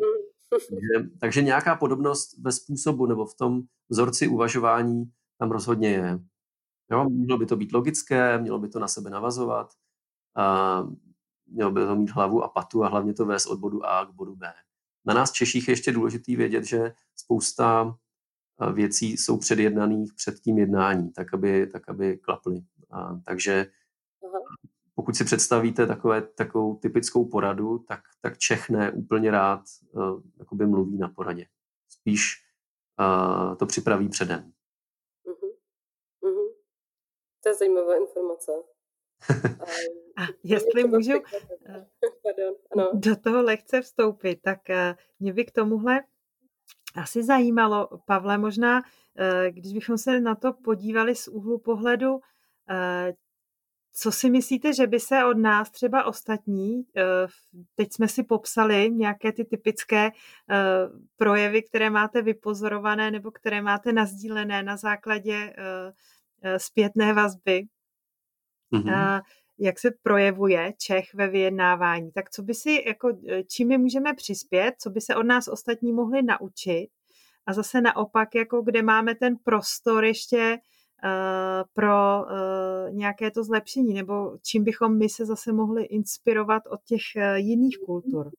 Takže, 0.51 1.11
takže 1.21 1.43
nějaká 1.43 1.77
podobnost 1.77 2.39
ve 2.39 2.53
způsobu 2.53 3.07
nebo 3.07 3.27
v 3.27 3.35
tom 3.35 3.63
vzorci 3.89 4.29
uvažování 4.29 5.11
tam 5.39 5.51
rozhodně 5.51 5.89
je. 5.89 6.19
Jo, 6.91 7.05
mělo 7.11 7.39
by 7.39 7.47
to 7.47 7.57
být 7.57 7.73
logické, 7.73 8.39
mělo 8.39 8.59
by 8.59 8.69
to 8.69 8.79
na 8.79 8.89
sebe 8.89 9.11
navazovat, 9.11 9.73
a 10.37 10.87
mělo 11.47 11.71
by 11.71 11.81
to 11.81 11.97
mít 11.97 12.11
hlavu 12.11 12.43
a 12.45 12.49
patu 12.49 12.85
a 12.85 12.89
hlavně 12.89 13.15
to 13.15 13.27
vést 13.27 13.47
od 13.47 13.59
bodu 13.59 13.87
A 13.87 14.07
k 14.07 14.11
bodu 14.11 14.37
B. 14.37 14.53
Na 15.05 15.15
nás 15.15 15.33
Češích 15.33 15.69
je 15.69 15.73
ještě 15.73 15.93
důležitý 15.93 16.37
vědět, 16.37 16.65
že 16.65 16.93
spousta 17.17 17.97
věcí 18.73 19.17
jsou 19.17 19.39
předjednaných 19.39 20.15
před 20.15 20.41
tím 20.41 20.59
jednání, 20.59 21.13
tak 21.13 21.35
aby, 21.35 21.67
tak 21.67 21.89
aby 21.89 22.17
klaply. 22.17 22.63
A, 22.93 23.21
takže 23.25 23.67
pokud 25.01 25.17
si 25.17 25.25
představíte 25.25 25.87
takové, 25.87 26.23
takovou 26.23 26.77
typickou 26.77 27.29
poradu, 27.29 27.79
tak, 27.79 28.01
tak 28.21 28.39
Čech 28.39 28.71
ne 28.71 28.93
úplně 28.93 29.31
rád 29.31 29.61
uh, 29.93 30.23
jakoby 30.39 30.67
mluví 30.67 30.99
na 30.99 31.09
poradě. 31.09 31.47
Spíš 31.89 32.45
uh, 33.01 33.57
to 33.57 33.67
připraví 33.67 34.09
předem. 34.09 34.53
Uh-huh. 35.25 35.53
Uh-huh. 36.23 36.55
To 37.43 37.49
je 37.49 37.55
zajímavá 37.55 37.97
informace. 37.97 38.53
A 40.17 40.23
jestli 40.43 40.85
můžu 40.85 41.13
Pardon, 42.23 42.55
ano. 42.77 42.91
do 42.95 43.17
toho 43.17 43.43
lehce 43.43 43.81
vstoupit, 43.81 44.39
tak 44.43 44.59
mě 45.21 45.33
by 45.33 45.45
k 45.45 45.53
tomuhle 45.53 46.05
asi 46.97 47.23
zajímalo, 47.23 47.89
Pavle, 48.07 48.39
možná, 48.39 48.83
když 49.51 49.73
bychom 49.73 49.99
se 49.99 50.21
na 50.21 50.35
to 50.35 50.53
podívali 50.53 51.15
z 51.15 51.29
úhlu 51.29 51.59
pohledu 51.59 52.21
Eh, 52.21 52.21
co 53.93 54.13
si 54.13 54.31
myslíte, 54.31 54.73
že 54.73 54.87
by 54.87 55.01
se 55.01 55.25
od 55.25 55.39
nás 55.39 55.71
třeba 55.71 56.05
ostatní, 56.05 56.83
eh, 56.97 57.03
teď 57.75 57.93
jsme 57.93 58.09
si 58.09 58.23
popsali 58.23 58.91
nějaké 58.91 59.33
ty 59.33 59.45
typické 59.45 60.07
eh, 60.07 60.57
projevy, 61.17 61.63
které 61.63 61.91
máte 61.91 62.23
vypozorované 62.23 63.11
nebo 63.11 63.31
které 63.31 63.63
máte 63.63 63.93
nazdílené 63.93 64.63
na 64.63 64.77
základě 64.77 65.55
zpětné 66.57 67.13
vazby. 67.13 67.63
Mm-hmm. 68.73 69.23
jak 69.59 69.79
se 69.79 69.91
projevuje 70.03 70.73
Čech 70.79 71.15
ve 71.15 71.29
vyjednávání. 71.29 72.13
Tak 72.13 72.31
co 72.31 72.43
by 72.43 72.55
si, 72.55 72.85
jako, 72.87 73.19
čím 73.49 73.69
my 73.69 73.79
můžeme 73.79 74.15
přispět, 74.15 74.75
co 74.79 74.91
by 74.91 75.01
se 75.01 75.17
od 75.17 75.23
nás 75.23 75.49
ostatní 75.49 75.93
mohli 75.93 76.23
naučit 76.23 76.89
a 77.47 77.53
zase 77.53 77.81
naopak, 77.81 78.35
jako 78.35 78.63
kde 78.63 78.83
máme 78.83 79.15
ten 79.15 79.37
prostor 79.45 80.05
ještě 80.05 80.59
pro 81.73 82.25
uh, 82.25 82.95
nějaké 82.95 83.31
to 83.31 83.45
zlepšení, 83.45 83.95
nebo 83.95 84.39
čím 84.43 84.65
bychom 84.65 84.99
my 84.99 85.09
se 85.09 85.27
zase 85.27 85.53
mohli 85.53 85.85
inspirovat 85.85 86.63
od 86.71 86.81
těch 86.85 87.03
uh, 87.17 87.23
jiných 87.35 87.79
kultur. 87.87 88.31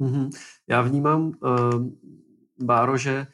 Mm-hmm. 0.00 0.30
Já 0.68 0.82
vnímám, 0.82 1.32
Báro, 2.58 2.96
že 2.96 3.26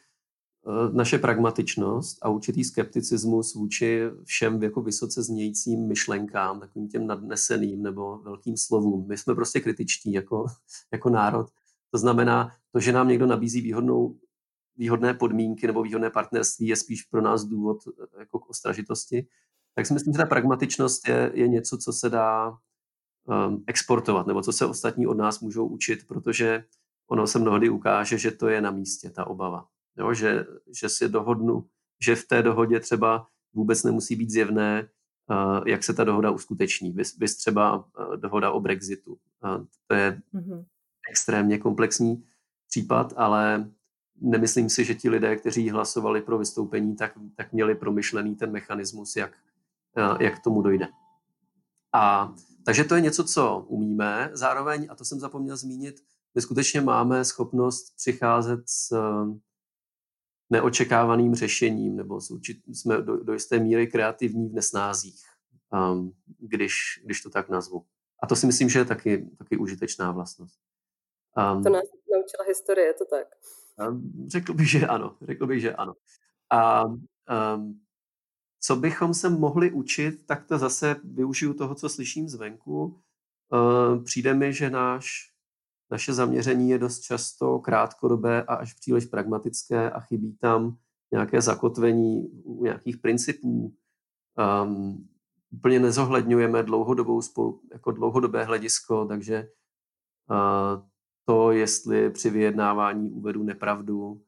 naše 0.92 1.18
pragmatičnost 1.18 2.18
a 2.22 2.28
určitý 2.28 2.64
skepticismus 2.64 3.54
vůči 3.54 4.02
všem 4.24 4.62
jako 4.62 4.82
vysoce 4.82 5.22
znějícím 5.22 5.88
myšlenkám, 5.88 6.60
takovým 6.60 6.88
těm 6.88 7.06
nadneseným 7.06 7.82
nebo 7.82 8.18
velkým 8.18 8.56
slovům. 8.56 9.08
My 9.08 9.18
jsme 9.18 9.34
prostě 9.34 9.60
kritičtí 9.60 10.12
jako, 10.12 10.46
jako 10.92 11.10
národ. 11.10 11.46
To 11.90 11.98
znamená, 11.98 12.50
to, 12.72 12.80
že 12.80 12.92
nám 12.92 13.08
někdo 13.08 13.26
nabízí 13.26 13.60
výhodnou 13.60 14.16
výhodné 14.80 15.14
podmínky 15.14 15.66
nebo 15.66 15.82
výhodné 15.82 16.10
partnerství 16.10 16.66
je 16.66 16.76
spíš 16.76 17.02
pro 17.02 17.20
nás 17.20 17.44
důvod 17.44 17.78
eh, 17.88 18.18
jako 18.18 18.38
k 18.38 18.50
ostražitosti. 18.50 19.26
Tak 19.74 19.86
si 19.86 19.94
myslím, 19.94 20.12
že 20.12 20.18
ta 20.18 20.26
pragmatičnost 20.26 21.08
je, 21.08 21.30
je 21.34 21.48
něco, 21.48 21.78
co 21.78 21.92
se 21.92 22.10
dá 22.10 22.50
um, 22.50 23.64
exportovat, 23.66 24.26
nebo 24.26 24.42
co 24.42 24.52
se 24.52 24.66
ostatní 24.66 25.06
od 25.06 25.16
nás 25.16 25.40
můžou 25.40 25.66
učit, 25.66 26.06
protože 26.08 26.64
ono 27.10 27.26
se 27.26 27.38
mnohdy 27.38 27.68
ukáže, 27.68 28.18
že 28.18 28.30
to 28.30 28.48
je 28.48 28.60
na 28.60 28.70
místě, 28.70 29.10
ta 29.10 29.26
obava. 29.26 29.66
Jo, 29.98 30.14
že, 30.14 30.46
že 30.80 30.88
si 30.88 31.08
dohodnu, 31.08 31.66
že 32.04 32.16
v 32.16 32.26
té 32.26 32.42
dohodě 32.42 32.80
třeba 32.80 33.26
vůbec 33.52 33.84
nemusí 33.84 34.16
být 34.16 34.30
zjevné, 34.30 34.88
uh, 35.30 35.68
jak 35.68 35.84
se 35.84 35.94
ta 35.94 36.04
dohoda 36.04 36.30
uskuteční. 36.30 36.92
Vys 37.18 37.36
třeba 37.36 37.76
uh, 37.76 38.16
dohoda 38.16 38.50
o 38.50 38.60
Brexitu. 38.60 39.12
Uh, 39.12 39.64
to 39.86 39.94
je 39.94 40.20
mm-hmm. 40.34 40.64
extrémně 41.10 41.58
komplexní 41.58 42.24
případ, 42.68 43.12
ale 43.16 43.70
nemyslím 44.20 44.70
si, 44.70 44.84
že 44.84 44.94
ti 44.94 45.10
lidé, 45.10 45.36
kteří 45.36 45.70
hlasovali 45.70 46.22
pro 46.22 46.38
vystoupení, 46.38 46.96
tak, 46.96 47.12
tak 47.36 47.52
měli 47.52 47.74
promyšlený 47.74 48.36
ten 48.36 48.52
mechanismus, 48.52 49.16
jak, 49.16 49.32
eh, 49.96 50.24
jak 50.24 50.40
k 50.40 50.44
tomu 50.44 50.62
dojde. 50.62 50.88
A 51.92 52.34
takže 52.64 52.84
to 52.84 52.94
je 52.94 53.00
něco, 53.00 53.24
co 53.24 53.64
umíme. 53.68 54.30
Zároveň, 54.32 54.86
a 54.90 54.94
to 54.94 55.04
jsem 55.04 55.20
zapomněl 55.20 55.56
zmínit, 55.56 56.00
my 56.34 56.42
skutečně 56.42 56.80
máme 56.80 57.24
schopnost 57.24 57.96
přicházet 57.96 58.60
s 58.66 58.92
eh, 58.92 59.38
neočekávaným 60.50 61.34
řešením, 61.34 61.96
nebo 61.96 62.20
jsme 62.66 63.02
do, 63.02 63.16
do 63.16 63.32
jisté 63.32 63.58
míry 63.58 63.86
kreativní 63.86 64.48
v 64.48 64.52
nesnázích, 64.52 65.20
um, 65.92 66.12
když, 66.38 66.74
když 67.04 67.22
to 67.22 67.30
tak 67.30 67.48
nazvu. 67.48 67.84
A 68.22 68.26
to 68.26 68.36
si 68.36 68.46
myslím, 68.46 68.68
že 68.68 68.78
je 68.78 68.84
taky, 68.84 69.30
taky 69.38 69.56
užitečná 69.56 70.12
vlastnost. 70.12 70.60
Um, 71.54 71.62
to 71.62 71.70
nás 71.70 71.84
naučila 72.12 72.44
historie, 72.48 72.86
je 72.86 72.94
to 72.94 73.04
tak? 73.04 73.26
Řekl 74.26 74.54
bych, 74.54 74.70
že 74.70 74.86
ano. 74.86 75.16
Řekl 75.22 75.46
bych, 75.46 75.60
že 75.60 75.74
ano. 75.74 75.94
A 76.50 76.84
um, 76.84 77.80
co 78.60 78.76
bychom 78.76 79.14
se 79.14 79.30
mohli 79.30 79.72
učit, 79.72 80.26
tak 80.26 80.44
to 80.44 80.58
zase 80.58 80.96
využiju 81.04 81.54
toho, 81.54 81.74
co 81.74 81.88
slyším 81.88 82.28
zvenku. 82.28 83.00
Uh, 83.52 84.04
přijde 84.04 84.34
mi, 84.34 84.52
že 84.52 84.70
náš, 84.70 85.32
naše 85.90 86.12
zaměření 86.12 86.70
je 86.70 86.78
dost 86.78 87.00
často 87.00 87.58
krátkodobé 87.58 88.42
a 88.42 88.54
až 88.54 88.74
příliš 88.74 89.04
pragmatické 89.04 89.90
a 89.90 90.00
chybí 90.00 90.36
tam 90.36 90.76
nějaké 91.12 91.40
zakotvení 91.40 92.28
u 92.44 92.64
nějakých 92.64 92.98
principů. 92.98 93.74
Um, 94.64 95.08
úplně 95.50 95.80
nezohledňujeme 95.80 96.62
dlouhodobou 96.62 97.22
spolu, 97.22 97.62
jako 97.72 97.90
dlouhodobé 97.92 98.44
hledisko, 98.44 99.04
takže 99.04 99.48
uh, 100.30 100.89
to, 101.30 101.52
jestli 101.52 102.10
při 102.10 102.30
vyjednávání 102.30 103.10
uvedu 103.10 103.42
nepravdu 103.42 104.22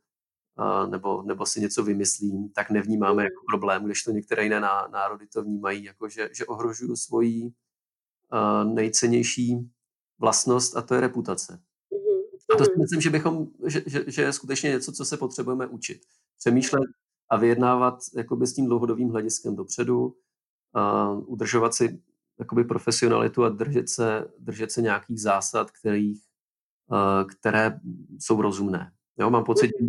nebo, 0.90 1.22
nebo 1.22 1.46
si 1.46 1.60
něco 1.60 1.84
vymyslím, 1.84 2.48
tak 2.48 2.70
nevnímáme 2.70 3.24
jako 3.24 3.42
problém, 3.50 3.84
když 3.84 4.02
to 4.02 4.10
některé 4.10 4.44
jiné 4.44 4.60
národy 4.60 5.26
to 5.26 5.42
vnímají, 5.42 5.84
jako 5.84 6.08
že, 6.08 6.28
že 6.36 6.46
ohrožuju 6.46 6.96
svoji 6.96 7.52
nejcennější 8.64 9.70
vlastnost 10.18 10.76
a 10.76 10.82
to 10.82 10.94
je 10.94 11.00
reputace. 11.00 11.62
A 12.54 12.58
to 12.58 12.64
si 12.64 12.78
myslím, 12.78 13.00
že, 13.00 13.10
bychom, 13.10 13.46
že, 13.66 13.82
že, 13.86 14.04
že 14.06 14.22
je 14.22 14.32
skutečně 14.32 14.70
něco, 14.70 14.92
co 14.92 15.04
se 15.04 15.16
potřebujeme 15.16 15.66
učit. 15.66 16.00
Přemýšlet 16.38 16.88
a 17.30 17.36
vyjednávat 17.36 17.98
jakoby 18.16 18.46
s 18.46 18.54
tím 18.54 18.66
dlouhodobým 18.66 19.08
hlediskem 19.08 19.56
dopředu, 19.56 20.16
a 20.74 21.10
udržovat 21.10 21.74
si 21.74 22.02
jakoby 22.38 22.64
profesionalitu 22.64 23.44
a 23.44 23.48
držet 23.48 23.88
se, 23.88 24.24
držet 24.38 24.72
se 24.72 24.82
nějakých 24.82 25.20
zásad, 25.20 25.70
kterých 25.70 26.31
které 27.24 27.80
jsou 28.18 28.42
rozumné. 28.42 28.92
Jo, 29.18 29.30
mám 29.30 29.44
pocit, 29.44 29.66
že 29.66 29.86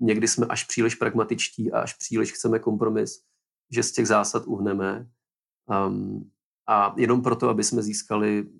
někdy 0.00 0.28
jsme 0.28 0.46
až 0.46 0.64
příliš 0.64 0.94
pragmatičtí 0.94 1.72
a 1.72 1.80
až 1.80 1.94
příliš 1.94 2.32
chceme 2.32 2.58
kompromis, 2.58 3.22
že 3.70 3.82
z 3.82 3.92
těch 3.92 4.06
zásad 4.06 4.46
uhneme 4.46 5.08
um, 5.86 6.30
a 6.66 6.94
jenom 6.96 7.22
proto, 7.22 7.48
aby 7.48 7.64
jsme 7.64 7.82
získali 7.82 8.50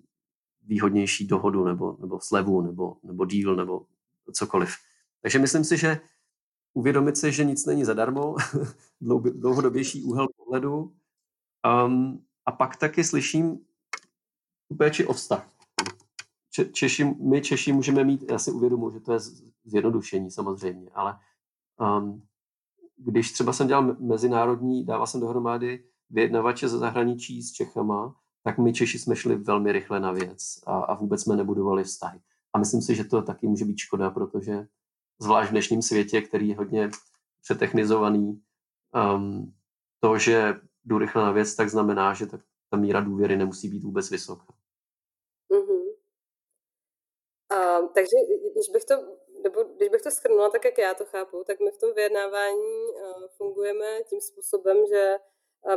výhodnější 0.63 1.27
dohodu 1.27 1.65
nebo, 1.65 1.97
nebo 2.01 2.21
slevu 2.21 2.63
nebo, 2.63 2.97
nebo 3.03 3.25
díl 3.25 3.57
nebo 3.57 3.87
cokoliv. 4.33 4.75
Takže 5.23 5.39
myslím 5.39 5.65
si, 5.65 5.77
že 5.77 6.01
uvědomit 6.75 7.17
si, 7.17 7.33
že 7.33 7.45
nic 7.45 7.67
není 7.67 7.85
zadarmo, 7.85 8.37
dlouhodobější 9.35 10.03
úhel 10.03 10.29
pohledu 10.37 10.95
um, 11.87 12.25
a 12.47 12.53
pak 12.53 12.77
taky 12.77 13.05
slyším 13.05 13.59
tu 14.69 14.77
péči 14.77 15.07
o 15.07 15.13
vztah. 15.13 15.49
Češi, 16.73 17.05
my 17.05 17.41
Češi 17.41 17.73
můžeme 17.73 18.05
mít, 18.05 18.31
já 18.31 18.39
si 18.39 18.51
uvědomuji, 18.51 18.91
že 18.91 19.01
to 19.01 19.13
je 19.13 19.19
zjednodušení 19.65 20.31
samozřejmě, 20.31 20.91
ale 20.95 21.19
um, 21.81 22.23
když 22.97 23.33
třeba 23.33 23.53
jsem 23.53 23.67
dělal 23.67 23.97
mezinárodní, 24.01 24.85
dával 24.85 25.07
jsem 25.07 25.21
dohromady 25.21 25.85
vyjednavače 26.11 26.69
ze 26.69 26.79
zahraničí 26.79 27.43
s 27.43 27.53
Čechama, 27.53 28.15
tak 28.45 28.59
my 28.59 28.73
Češi 28.73 28.99
jsme 28.99 29.17
šli 29.17 29.37
velmi 29.37 29.73
rychle 29.73 30.01
na 30.01 30.13
věc 30.13 30.61
a, 30.67 30.79
a 30.79 30.95
vůbec 30.95 31.23
jsme 31.23 31.37
nebudovali 31.37 31.85
vztahy. 31.85 32.21
A 32.53 32.59
myslím 32.59 32.83
si, 32.83 32.95
že 32.95 33.05
to 33.05 33.23
taky 33.23 33.49
může 33.49 33.65
být 33.65 33.79
škoda, 33.79 34.11
protože 34.11 34.67
zvlášť 35.21 35.49
v 35.49 35.53
dnešním 35.53 35.83
světě, 35.83 36.23
který 36.23 36.49
je 36.49 36.57
hodně 36.57 36.91
přetechnizovaný, 37.43 38.43
um, 39.15 39.55
to, 40.01 40.19
že 40.19 40.61
jdu 40.85 40.99
rychle 40.99 41.23
na 41.23 41.33
věc, 41.33 41.55
tak 41.55 41.71
znamená, 41.71 42.15
že 42.15 42.27
tak 42.27 42.41
ta 42.71 42.77
míra 42.77 43.01
důvěry 43.01 43.37
nemusí 43.37 43.69
být 43.69 43.83
vůbec 43.83 44.11
vysoká. 44.11 44.55
A, 47.53 47.81
takže 47.95 48.17
když 48.53 48.69
bych 48.73 48.85
to 48.85 48.95
nebo 49.43 49.63
když 49.63 49.89
bych 49.89 50.03
to 50.03 50.11
schrnula 50.11 50.51
tak, 50.51 50.65
jak 50.65 50.79
já 50.79 50.95
to 50.95 51.05
chápu, 51.05 51.45
tak 51.47 51.61
my 51.61 51.71
v 51.71 51.79
tom 51.79 51.95
vyjednávání 51.95 52.87
fungujeme 53.37 54.03
tím 54.09 54.21
způsobem, 54.21 54.87
že 54.87 55.17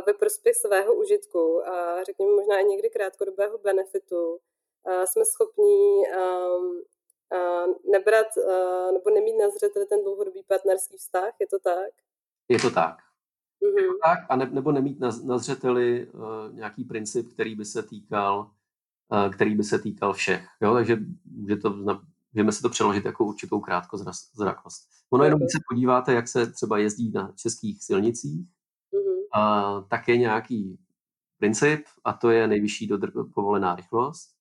ve 0.06 0.12
prospěch 0.14 0.56
svého 0.56 0.94
užitku 0.94 1.68
a 1.68 2.04
řekněme 2.04 2.32
možná 2.32 2.58
i 2.58 2.64
někdy 2.64 2.90
krátkodobého 2.90 3.58
benefitu 3.58 4.38
jsme 5.04 5.24
schopní 5.24 6.02
um, 6.02 6.82
nebrat 7.90 8.26
nebo 8.92 9.10
nemít 9.10 9.38
na 9.38 9.50
zřeteli 9.50 9.86
ten 9.86 10.02
dlouhodobý 10.02 10.42
partnerský 10.42 10.96
vztah, 10.96 11.34
je 11.40 11.46
to 11.46 11.58
tak? 11.58 11.90
Je 12.48 12.58
to 12.58 12.70
tak. 12.70 12.96
Mm-hmm. 13.62 13.82
Je 13.82 13.86
to 13.86 13.98
tak, 14.04 14.18
a 14.28 14.36
ne, 14.36 14.50
nebo 14.52 14.72
nemít 14.72 15.00
na, 15.00 15.10
na 15.24 15.38
zřeteli 15.38 16.06
uh, 16.06 16.54
nějaký 16.54 16.84
princip, 16.84 17.32
který 17.34 17.54
by 17.54 17.64
se 17.64 17.82
týkal 17.82 18.50
který 19.32 19.54
by 19.56 19.64
se 19.64 19.78
týkal 19.78 20.12
všech. 20.12 20.48
Jo? 20.60 20.74
Takže 20.74 20.98
může 21.24 21.56
to, 21.56 21.70
můžeme 22.32 22.52
se 22.52 22.62
to 22.62 22.68
přeložit 22.68 23.04
jako 23.04 23.24
určitou 23.24 23.60
krátkozrakost. 23.60 24.88
Ono 25.10 25.24
jenom, 25.24 25.40
když 25.40 25.52
se 25.52 25.58
podíváte, 25.70 26.12
jak 26.12 26.28
se 26.28 26.52
třeba 26.52 26.78
jezdí 26.78 27.10
na 27.10 27.32
českých 27.36 27.84
silnicích, 27.84 28.48
mm-hmm. 28.92 29.40
a, 29.40 29.80
tak 29.80 30.08
je 30.08 30.16
nějaký 30.16 30.78
princip 31.38 31.84
a 32.04 32.12
to 32.12 32.30
je 32.30 32.48
nejvyšší 32.48 32.90
dodr- 32.90 33.32
povolená 33.34 33.74
rychlost. 33.74 34.36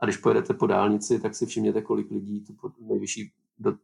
A 0.00 0.04
když 0.04 0.16
pojedete 0.16 0.54
po 0.54 0.66
dálnici, 0.66 1.20
tak 1.20 1.34
si 1.34 1.46
všimněte, 1.46 1.82
kolik 1.82 2.10
lidí 2.10 2.44
tu 2.44 2.56
nejvyšší 2.80 3.32
do, 3.58 3.78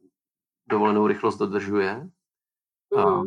dovolenou 0.68 1.06
rychlost 1.06 1.38
dodržuje. 1.38 2.10
Mm-hmm. 2.92 3.20
A, 3.20 3.22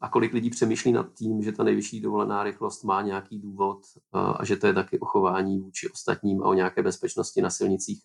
a 0.00 0.08
kolik 0.12 0.32
lidí 0.32 0.50
přemýšlí 0.50 0.92
nad 0.92 1.12
tím, 1.12 1.42
že 1.42 1.52
ta 1.52 1.64
nejvyšší 1.64 2.00
dovolená 2.00 2.42
rychlost 2.42 2.84
má 2.84 3.02
nějaký 3.02 3.38
důvod 3.38 3.80
a 4.12 4.44
že 4.44 4.56
to 4.56 4.66
je 4.66 4.74
taky 4.74 4.98
o 4.98 5.06
chování 5.06 5.60
vůči 5.60 5.90
ostatním 5.90 6.42
a 6.42 6.46
o 6.46 6.54
nějaké 6.54 6.82
bezpečnosti 6.82 7.42
na 7.42 7.50
silnicích 7.50 8.02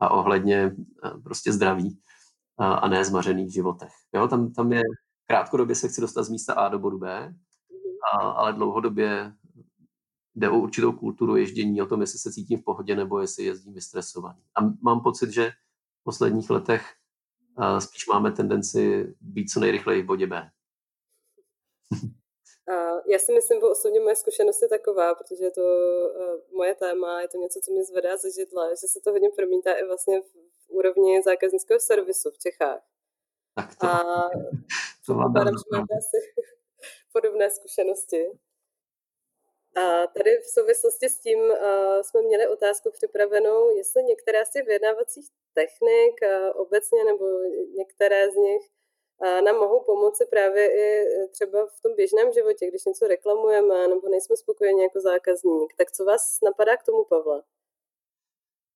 a 0.00 0.10
ohledně 0.10 0.76
prostě 1.22 1.52
zdraví 1.52 1.98
a, 2.58 2.74
a 2.74 2.88
ne 2.88 3.04
zmařených 3.04 3.52
životech. 3.52 3.92
Jo, 4.14 4.28
tam, 4.28 4.52
tam 4.52 4.72
je 4.72 4.82
krátkodobě 5.26 5.74
se 5.76 5.88
chci 5.88 6.00
dostat 6.00 6.22
z 6.22 6.28
místa 6.28 6.54
A 6.54 6.68
do 6.68 6.78
bodu 6.78 6.98
B, 6.98 7.34
a, 8.12 8.18
ale 8.18 8.52
dlouhodobě 8.52 9.32
jde 10.34 10.50
o 10.50 10.58
určitou 10.58 10.92
kulturu 10.92 11.36
ježdění, 11.36 11.82
o 11.82 11.86
tom, 11.86 12.00
jestli 12.00 12.18
se 12.18 12.32
cítím 12.32 12.58
v 12.58 12.64
pohodě 12.64 12.96
nebo 12.96 13.20
jestli 13.20 13.44
jezdím 13.44 13.74
vystresovaný. 13.74 14.42
A 14.60 14.60
mám 14.82 15.00
pocit, 15.00 15.30
že 15.30 15.50
v 16.00 16.04
posledních 16.04 16.50
letech 16.50 16.94
spíš 17.78 18.06
máme 18.06 18.32
tendenci 18.32 19.14
být 19.20 19.50
co 19.50 19.60
nejrychleji 19.60 20.02
v 20.02 20.06
bodě 20.06 20.26
B. 20.26 20.50
Já 23.06 23.18
si 23.18 23.32
myslím, 23.32 23.60
že 23.60 23.66
osobně 23.66 24.00
moje 24.00 24.16
zkušenost 24.16 24.62
je 24.62 24.68
taková, 24.68 25.14
protože 25.14 25.44
je 25.44 25.50
to 25.50 25.62
moje 26.52 26.74
téma, 26.74 27.20
je 27.20 27.28
to 27.28 27.38
něco, 27.38 27.60
co 27.60 27.72
mě 27.72 27.84
zvedá 27.84 28.16
ze 28.16 28.30
židla, 28.30 28.70
že 28.70 28.86
se 28.88 29.00
to 29.04 29.10
hodně 29.10 29.30
promítá 29.36 29.72
i 29.72 29.84
vlastně 29.84 30.20
v 30.20 30.34
úrovni 30.68 31.22
zákaznického 31.22 31.80
servisu 31.80 32.30
v 32.30 32.38
Čechách. 32.38 32.82
Tak 33.54 33.76
to, 33.80 33.86
a 33.86 34.30
to 35.06 35.12
předpokládám, 35.14 35.54
že 35.54 35.78
máte 35.78 35.94
asi 35.98 36.18
podobné 37.12 37.50
zkušenosti. 37.50 38.24
A 39.76 40.06
tady 40.06 40.38
v 40.38 40.46
souvislosti 40.46 41.08
s 41.08 41.18
tím 41.20 41.40
uh, 41.40 42.00
jsme 42.02 42.22
měli 42.22 42.48
otázku 42.48 42.90
připravenou, 42.90 43.76
jestli 43.76 44.02
některé 44.02 44.44
z 44.44 44.50
těch 44.50 44.66
vyjednávacích 44.66 45.28
technik 45.54 46.14
uh, 46.22 46.60
obecně 46.60 47.04
nebo 47.04 47.24
některé 47.76 48.30
z 48.30 48.34
nich 48.34 48.62
nám 49.44 49.56
mohou 49.56 49.84
pomoci 49.84 50.26
právě 50.30 50.64
i 50.68 51.04
třeba 51.30 51.66
v 51.66 51.82
tom 51.82 51.94
běžném 51.96 52.32
životě, 52.32 52.68
když 52.68 52.84
něco 52.84 53.08
reklamujeme 53.08 53.88
nebo 53.88 54.08
nejsme 54.08 54.36
spokojeni 54.36 54.82
jako 54.82 55.00
zákazník. 55.00 55.74
Tak 55.78 55.92
co 55.92 56.04
vás 56.04 56.38
napadá 56.44 56.76
k 56.76 56.82
tomu, 56.82 57.04
Pavla? 57.04 57.42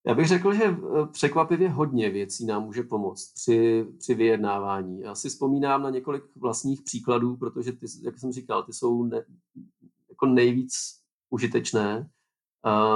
Já 0.07 0.15
bych 0.15 0.29
řekl, 0.29 0.53
že 0.55 0.65
překvapivě 1.13 1.69
hodně 1.69 2.11
věcí 2.11 2.47
nám 2.47 2.65
může 2.65 2.83
pomoct 2.83 3.33
při, 3.35 3.87
při 3.99 4.15
vyjednávání. 4.15 5.01
Já 5.01 5.15
si 5.15 5.29
vzpomínám 5.29 5.83
na 5.83 5.91
několik 5.91 6.23
vlastních 6.37 6.83
příkladů, 6.83 7.37
protože 7.37 7.73
ty, 7.73 7.87
jak 8.03 8.19
jsem 8.19 8.33
říkal, 8.33 8.63
ty 8.63 8.73
jsou 8.73 9.03
ne, 9.03 9.25
jako 10.09 10.27
nejvíc 10.27 10.73
užitečné. 11.31 12.11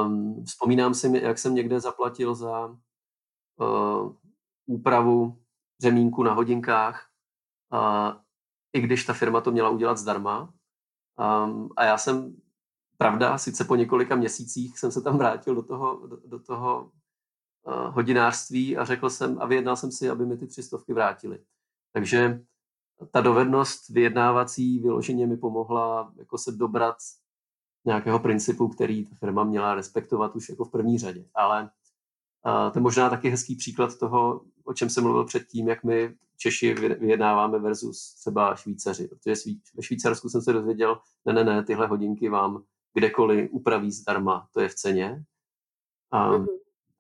Um, 0.05 0.45
vzpomínám 0.45 0.95
si, 0.95 1.21
jak 1.23 1.39
jsem 1.39 1.55
někde 1.55 1.81
zaplatil 1.81 2.35
za 2.35 2.67
uh, 2.69 4.13
úpravu 4.67 5.37
řemínku 5.81 6.23
na 6.23 6.33
hodinkách, 6.33 7.12
uh, 7.73 8.13
i 8.73 8.81
když 8.81 9.05
ta 9.05 9.13
firma 9.13 9.41
to 9.41 9.51
měla 9.51 9.71
udělat 9.71 9.99
zdarma. 9.99 10.55
Um, 11.45 11.69
a 11.77 11.85
já 11.85 11.99
jsem, 11.99 12.37
pravda, 12.97 13.39
sice 13.39 13.65
po 13.65 13.77
několika 13.77 14.17
měsících 14.17 14.79
jsem 14.79 14.93
se 14.93 15.03
tam 15.03 15.19
vrátil 15.19 15.55
do 15.55 15.63
toho, 15.63 16.07
do, 16.07 16.17
do 16.27 16.39
toho 16.39 16.91
uh, 17.67 17.95
hodinářství 17.95 18.77
a 18.77 18.85
řekl 18.85 19.11
jsem 19.11 19.39
a 19.41 19.47
vyjednal 19.47 19.77
jsem 19.77 19.93
si, 19.93 20.11
aby 20.11 20.27
mi 20.27 20.37
ty 20.37 20.47
tři 20.47 20.63
stovky 20.63 20.93
vrátili. 20.93 21.45
Takže 21.93 22.45
ta 23.11 23.21
dovednost 23.21 23.89
vyjednávací 23.89 24.79
vyloženě 24.79 25.27
mi 25.27 25.37
pomohla 25.37 26.13
jako 26.17 26.39
se 26.39 26.53
dobrat 26.53 26.97
nějakého 27.85 28.19
principu, 28.19 28.69
který 28.69 29.07
ta 29.07 29.17
firma 29.17 29.45
měla 29.45 29.75
respektovat 29.75 30.37
už 30.37 30.49
jako 30.49 30.65
v 30.65 30.71
první 30.71 30.99
řadě. 30.99 31.25
Ale 31.35 31.71
uh, 32.47 32.73
to 32.73 32.79
je 32.79 32.83
možná 32.83 33.11
taky 33.11 33.29
hezký 33.31 33.57
příklad 33.57 33.99
toho, 33.99 34.41
o 34.65 34.75
čem 34.75 34.91
jsem 34.91 35.05
mluvil 35.05 35.25
předtím, 35.25 35.69
jak 35.69 35.85
my 35.85 36.15
Češi 36.37 36.75
vyjednáváme 36.75 37.59
versus 37.59 38.15
třeba 38.15 38.55
Švýcaři. 38.55 39.09
Protože 39.09 39.35
ve 39.75 39.83
Švýcarsku 39.83 40.29
jsem 40.29 40.43
se 40.43 40.53
dozvěděl, 40.53 41.01
ne, 41.25 41.33
ne, 41.33 41.45
ne, 41.45 41.65
tyhle 41.65 41.87
hodinky 41.87 42.29
vám 42.29 42.63
kdekoliv 42.95 43.51
upraví 43.53 43.93
zdarma, 43.93 44.49
to 44.53 44.61
je 44.61 44.69
v 44.69 44.75
ceně. 44.75 45.25
Um, 46.35 46.47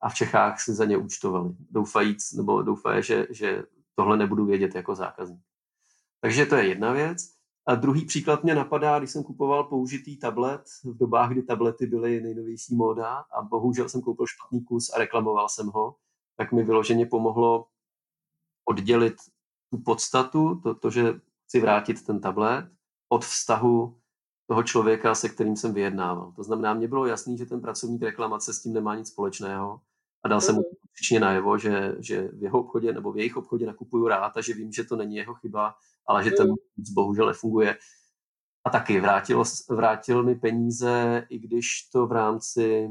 a 0.00 0.08
v 0.08 0.14
Čechách 0.14 0.60
si 0.60 0.74
za 0.74 0.84
ně 0.84 0.96
účtovali, 0.96 1.50
doufajíc, 1.70 2.32
nebo 2.32 2.62
doufaje, 2.62 3.02
že, 3.02 3.26
že 3.30 3.62
tohle 3.94 4.16
nebudu 4.16 4.46
vědět 4.46 4.74
jako 4.74 4.94
zákazník. 4.94 5.42
Takže 6.20 6.46
to 6.46 6.54
je 6.54 6.68
jedna 6.68 6.92
věc. 6.92 7.41
A 7.66 7.74
druhý 7.74 8.04
příklad 8.04 8.44
mě 8.44 8.54
napadá, 8.54 8.98
když 8.98 9.10
jsem 9.10 9.22
kupoval 9.22 9.64
použitý 9.64 10.16
tablet 10.16 10.62
v 10.84 10.96
dobách, 10.96 11.30
kdy 11.30 11.42
tablety 11.42 11.86
byly 11.86 12.20
nejnovější 12.20 12.74
móda 12.74 13.08
a 13.16 13.42
bohužel 13.42 13.88
jsem 13.88 14.00
koupil 14.00 14.26
špatný 14.26 14.64
kus 14.64 14.90
a 14.94 14.98
reklamoval 14.98 15.48
jsem 15.48 15.66
ho, 15.66 15.96
tak 16.36 16.52
mi 16.52 16.64
vyloženě 16.64 17.06
pomohlo 17.06 17.66
oddělit 18.64 19.14
tu 19.70 19.78
podstatu, 19.78 20.60
to, 20.62 20.74
to 20.74 20.90
že 20.90 21.20
chci 21.44 21.60
vrátit 21.60 22.06
ten 22.06 22.20
tablet, 22.20 22.66
od 23.08 23.24
vztahu 23.24 23.98
toho 24.46 24.62
člověka, 24.62 25.14
se 25.14 25.28
kterým 25.28 25.56
jsem 25.56 25.74
vyjednával. 25.74 26.32
To 26.36 26.42
znamená, 26.42 26.74
mně 26.74 26.88
bylo 26.88 27.06
jasný, 27.06 27.38
že 27.38 27.46
ten 27.46 27.60
pracovník 27.60 28.02
reklamace 28.02 28.54
s 28.54 28.62
tím 28.62 28.72
nemá 28.72 28.96
nic 28.96 29.08
společného 29.08 29.80
a 30.22 30.28
dal 30.28 30.40
jsem 30.40 30.54
mu 30.54 30.62
skutečně 30.62 31.18
mhm. 31.18 31.26
najevo, 31.26 31.58
že, 31.58 31.96
že 31.98 32.28
v 32.28 32.42
jeho 32.42 32.60
obchodě 32.60 32.92
nebo 32.92 33.12
v 33.12 33.16
jejich 33.16 33.36
obchodě 33.36 33.66
nakupuju 33.66 34.08
rád 34.08 34.36
a 34.36 34.40
že 34.40 34.54
vím, 34.54 34.72
že 34.72 34.84
to 34.84 34.96
není 34.96 35.16
jeho 35.16 35.34
chyba, 35.34 35.74
ale 36.06 36.24
že 36.24 36.30
ten 36.30 36.46
mhm. 36.46 36.56
bohužel 36.94 37.26
nefunguje. 37.26 37.78
A 38.64 38.70
taky 38.70 39.00
vrátil, 39.00 39.42
vrátil 39.70 40.22
mi 40.22 40.34
peníze, 40.34 41.26
i 41.28 41.38
když 41.38 41.88
to 41.92 42.06
v 42.06 42.12
rámci 42.12 42.88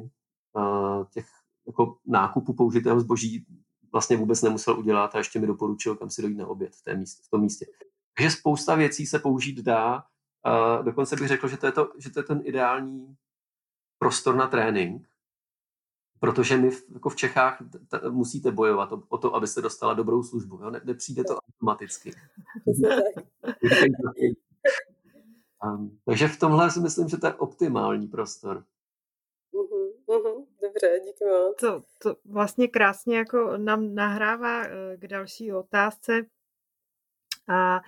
uh, 0.54 1.06
těch 1.14 1.26
jako 1.68 1.98
nákupu 2.06 2.54
použitého 2.54 3.00
zboží 3.00 3.46
vlastně 3.92 4.18
vůbec 4.18 4.42
nemusel 4.42 4.80
udělat 4.80 5.16
a 5.16 5.18
ještě 5.18 5.40
mi 5.40 5.48
doporučil, 5.48 5.96
kam 5.96 6.10
si 6.10 6.22
dojít 6.22 6.38
na 6.38 6.48
oběd 6.48 6.76
v, 6.76 6.84
té 6.84 6.96
místě, 6.96 7.24
v 7.26 7.30
tom 7.30 7.42
místě. 7.42 7.66
Takže 8.18 8.32
spousta 8.32 8.76
věcí 8.76 9.06
se 9.06 9.20
použít 9.20 9.62
dá. 9.62 10.04
Uh, 10.48 10.86
dokonce 10.86 11.16
bych 11.16 11.28
řekl, 11.28 11.48
že 11.48 11.58
to, 11.58 11.66
je 11.66 11.72
to, 11.72 11.92
že 11.98 12.10
to 12.10 12.20
je 12.20 12.24
ten 12.24 12.42
ideální 12.44 13.16
prostor 14.00 14.36
na 14.36 14.48
trénink, 14.48 15.08
protože 16.20 16.58
my 16.58 16.70
v, 16.70 16.84
jako 16.94 17.10
v 17.10 17.16
Čechách 17.16 17.62
t- 17.88 18.10
musíte 18.10 18.52
bojovat 18.52 18.92
o, 18.92 19.04
o 19.10 19.18
to, 19.18 19.36
abyste 19.36 19.62
dostala 19.62 19.94
dobrou 19.94 20.24
službu. 20.24 20.60
Jo? 20.62 20.70
Ne, 20.70 20.82
nepřijde 20.84 21.24
to 21.24 21.38
automaticky. 21.38 22.14
um, 25.64 26.00
takže 26.06 26.28
v 26.28 26.40
tomhle 26.40 26.72
si 26.72 26.80
myslím, 26.80 27.10
že 27.10 27.18
to 27.18 27.28
je 27.28 27.34
optimální 27.34 28.08
prostor. 28.08 28.64
Mm-hmm, 29.54 30.46
dobře, 30.62 31.00
díky 31.06 31.26
moc. 31.26 31.58
To, 31.60 31.84
to 32.02 32.16
vlastně 32.26 32.68
krásně 32.68 33.18
jako 33.18 33.58
nám 33.58 33.96
nahrává 33.96 34.64
eh, 34.66 34.98
k 34.98 35.08
další 35.08 35.54
otázce. 35.54 36.26
A 37.48 37.82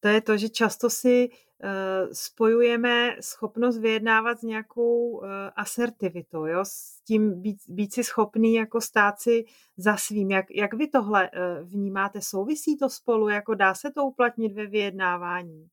to 0.00 0.08
je 0.08 0.20
to, 0.20 0.36
že 0.36 0.48
často 0.48 0.90
si 0.90 1.28
uh, 1.28 1.68
spojujeme 2.12 3.16
schopnost 3.20 3.78
vyjednávat 3.78 4.38
s 4.38 4.42
nějakou 4.42 5.08
uh, 5.10 5.24
asertivitou, 5.56 6.46
jo? 6.46 6.60
s 6.62 7.00
tím 7.04 7.40
být, 7.42 7.58
být 7.68 7.94
si 7.94 8.04
schopný 8.04 8.54
jako 8.54 8.80
stát 8.80 9.20
si 9.20 9.44
za 9.76 9.96
svým. 9.96 10.30
Jak, 10.30 10.46
jak 10.50 10.74
vy 10.74 10.88
tohle 10.88 11.30
uh, 11.30 11.68
vnímáte? 11.68 12.20
Souvisí 12.22 12.76
to 12.76 12.90
spolu? 12.90 13.28
Jako 13.28 13.54
dá 13.54 13.74
se 13.74 13.90
to 13.90 14.04
uplatnit 14.04 14.52
ve 14.52 14.66
vyjednávání? 14.66 15.68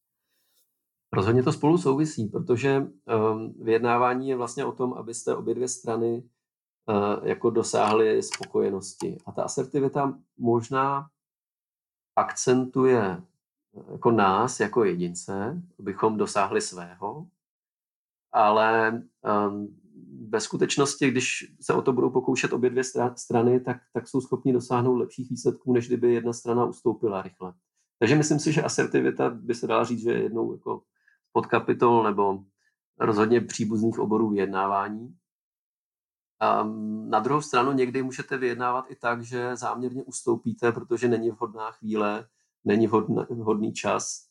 Rozhodně 1.13 1.43
to 1.43 1.51
spolu 1.51 1.77
souvisí, 1.77 2.27
protože 2.27 2.77
um, 2.79 3.53
vyjednávání 3.61 4.29
je 4.29 4.35
vlastně 4.35 4.65
o 4.65 4.71
tom, 4.71 4.93
abyste 4.93 5.35
obě 5.35 5.55
dvě 5.55 5.67
strany 5.67 6.23
jako 7.23 7.49
dosáhly 7.49 8.23
spokojenosti. 8.23 9.17
A 9.25 9.31
ta 9.31 9.43
asertivita 9.43 10.19
možná 10.37 11.07
akcentuje 12.15 13.21
jako 13.91 14.11
nás, 14.11 14.59
jako 14.59 14.83
jedince, 14.83 15.61
abychom 15.79 16.17
dosáhli 16.17 16.61
svého, 16.61 17.27
ale 18.31 19.03
um, 19.47 19.79
ve 20.29 20.39
skutečnosti, 20.39 21.11
když 21.11 21.53
se 21.61 21.73
o 21.73 21.81
to 21.81 21.93
budou 21.93 22.09
pokoušet 22.09 22.53
obě 22.53 22.69
dvě 22.69 22.83
strany, 23.15 23.59
tak, 23.59 23.77
tak 23.93 24.07
jsou 24.07 24.21
schopni 24.21 24.53
dosáhnout 24.53 24.95
lepších 24.95 25.29
výsledků, 25.29 25.73
než 25.73 25.87
kdyby 25.87 26.13
jedna 26.13 26.33
strana 26.33 26.65
ustoupila 26.65 27.21
rychle. 27.21 27.53
Takže 27.99 28.15
myslím 28.15 28.39
si, 28.39 28.51
že 28.51 28.63
asertivita 28.63 29.29
by 29.29 29.55
se 29.55 29.67
dala 29.67 29.83
říct, 29.83 30.01
že 30.01 30.11
je 30.11 30.23
jednou 30.23 30.53
jako 30.53 30.83
podkapitol 31.31 32.03
nebo 32.03 32.43
rozhodně 32.99 33.41
příbuzných 33.41 33.99
oborů 33.99 34.29
vyjednávání. 34.29 35.15
A 36.39 36.63
na 37.09 37.19
druhou 37.19 37.41
stranu 37.41 37.71
někdy 37.71 38.03
můžete 38.03 38.37
vyjednávat 38.37 38.85
i 38.91 38.95
tak, 38.95 39.23
že 39.23 39.55
záměrně 39.55 40.03
ustoupíte, 40.03 40.71
protože 40.71 41.07
není 41.07 41.31
vhodná 41.31 41.71
chvíle, 41.71 42.27
není 42.65 42.87
vhodný, 43.29 43.73
čas 43.73 44.27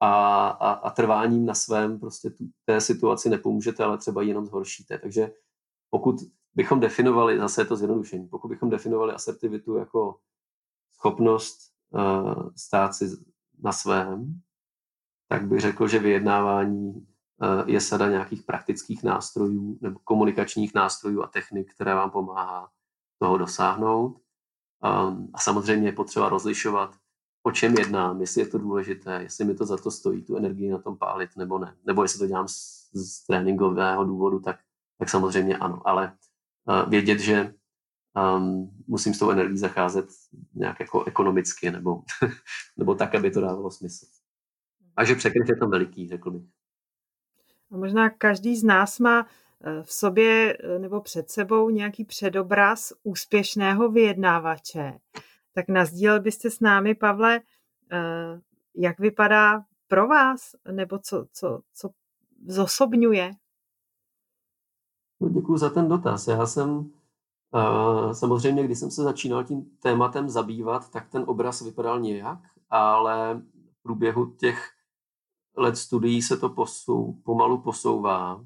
a, 0.00 0.46
a, 0.48 0.72
a 0.72 0.90
trváním 0.90 1.46
na 1.46 1.54
svém 1.54 2.00
prostě 2.00 2.30
tu, 2.30 2.44
té 2.64 2.80
situaci 2.80 3.30
nepomůžete, 3.30 3.84
ale 3.84 3.98
třeba 3.98 4.22
jenom 4.22 4.46
zhoršíte. 4.46 4.98
Takže 4.98 5.32
pokud 5.90 6.16
bychom 6.54 6.80
definovali, 6.80 7.38
zase 7.38 7.60
je 7.60 7.64
to 7.64 7.76
zjednodušení, 7.76 8.28
pokud 8.28 8.48
bychom 8.48 8.70
definovali 8.70 9.12
asertivitu 9.12 9.76
jako 9.76 10.18
schopnost 10.94 11.58
uh, 11.90 12.50
stát 12.56 12.94
si 12.94 13.10
na 13.62 13.72
svém, 13.72 14.40
tak 15.28 15.46
bych 15.46 15.60
řekl, 15.60 15.88
že 15.88 15.98
vyjednávání 15.98 16.94
uh, 16.94 17.04
je 17.66 17.80
sada 17.80 18.10
nějakých 18.10 18.42
praktických 18.42 19.02
nástrojů 19.02 19.78
nebo 19.80 19.98
komunikačních 20.04 20.74
nástrojů 20.74 21.22
a 21.22 21.26
technik, 21.26 21.74
které 21.74 21.94
vám 21.94 22.10
pomáhá 22.10 22.70
toho 23.18 23.38
dosáhnout. 23.38 24.20
Um, 25.08 25.30
a 25.34 25.38
samozřejmě 25.38 25.88
je 25.88 25.92
potřeba 25.92 26.28
rozlišovat 26.28 26.96
o 27.42 27.52
čem 27.52 27.74
jednám, 27.78 28.20
jestli 28.20 28.40
je 28.40 28.46
to 28.46 28.58
důležité, 28.58 29.22
jestli 29.22 29.44
mi 29.44 29.54
to 29.54 29.66
za 29.66 29.76
to 29.76 29.90
stojí, 29.90 30.22
tu 30.22 30.36
energii 30.36 30.70
na 30.70 30.78
tom 30.78 30.98
pálit 30.98 31.30
nebo 31.36 31.58
ne. 31.58 31.76
Nebo 31.84 32.02
jestli 32.02 32.18
to 32.18 32.26
dělám 32.26 32.48
z, 32.48 32.90
z 32.94 33.26
tréninkového 33.26 34.04
důvodu, 34.04 34.40
tak, 34.40 34.60
tak 34.98 35.08
samozřejmě 35.08 35.56
ano. 35.56 35.82
Ale 35.84 36.12
uh, 36.64 36.90
vědět, 36.90 37.18
že 37.18 37.54
um, 38.36 38.70
musím 38.86 39.14
s 39.14 39.18
tou 39.18 39.30
energií 39.30 39.58
zacházet 39.58 40.06
nějak 40.54 40.80
jako 40.80 41.04
ekonomicky 41.04 41.70
nebo, 41.70 42.02
nebo 42.76 42.94
tak, 42.94 43.14
aby 43.14 43.30
to 43.30 43.40
dávalo 43.40 43.70
smysl. 43.70 44.06
Takže 44.96 45.14
překryv 45.14 45.48
je 45.48 45.56
tam 45.56 45.70
veliký, 45.70 46.08
řekl 46.08 46.30
bych. 46.30 46.42
A 47.70 47.76
možná 47.76 48.10
každý 48.10 48.56
z 48.56 48.64
nás 48.64 48.98
má 48.98 49.26
eh, 49.64 49.82
v 49.82 49.92
sobě 49.92 50.56
eh, 50.60 50.78
nebo 50.78 51.00
před 51.00 51.30
sebou 51.30 51.70
nějaký 51.70 52.04
předobraz 52.04 52.92
úspěšného 53.02 53.90
vyjednávače 53.90 54.98
tak 55.52 55.68
nazdílel 55.68 56.20
byste 56.20 56.50
s 56.50 56.60
námi, 56.60 56.94
Pavle, 56.94 57.40
eh, 57.92 58.40
jak 58.74 59.00
vypadá 59.00 59.64
pro 59.88 60.06
vás, 60.06 60.40
nebo 60.72 60.98
co, 60.98 61.26
co, 61.32 61.60
co 61.74 61.90
zosobňuje? 62.46 63.30
No, 65.20 65.28
děkuji 65.28 65.56
za 65.56 65.70
ten 65.70 65.88
dotaz. 65.88 66.28
Já 66.28 66.46
jsem 66.46 66.68
uh, 66.68 68.12
samozřejmě, 68.12 68.64
když 68.64 68.78
jsem 68.78 68.90
se 68.90 69.02
začínal 69.02 69.44
tím 69.44 69.76
tématem 69.82 70.28
zabývat, 70.28 70.90
tak 70.90 71.08
ten 71.08 71.24
obraz 71.26 71.62
vypadal 71.62 72.00
nějak, 72.00 72.38
ale 72.70 73.42
v 73.70 73.82
průběhu 73.82 74.30
těch 74.30 74.70
let 75.56 75.76
studií 75.76 76.22
se 76.22 76.36
to 76.36 76.48
posou, 76.48 77.12
pomalu 77.12 77.62
posouvá. 77.62 78.44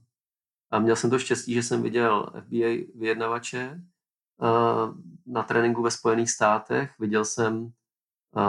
A 0.70 0.78
měl 0.78 0.96
jsem 0.96 1.10
to 1.10 1.18
štěstí, 1.18 1.54
že 1.54 1.62
jsem 1.62 1.82
viděl 1.82 2.32
FBI 2.40 2.92
vyjednavače 2.94 3.82
na 5.26 5.42
tréninku 5.42 5.82
ve 5.82 5.90
Spojených 5.90 6.30
státech. 6.30 6.90
Viděl 6.98 7.24
jsem 7.24 7.72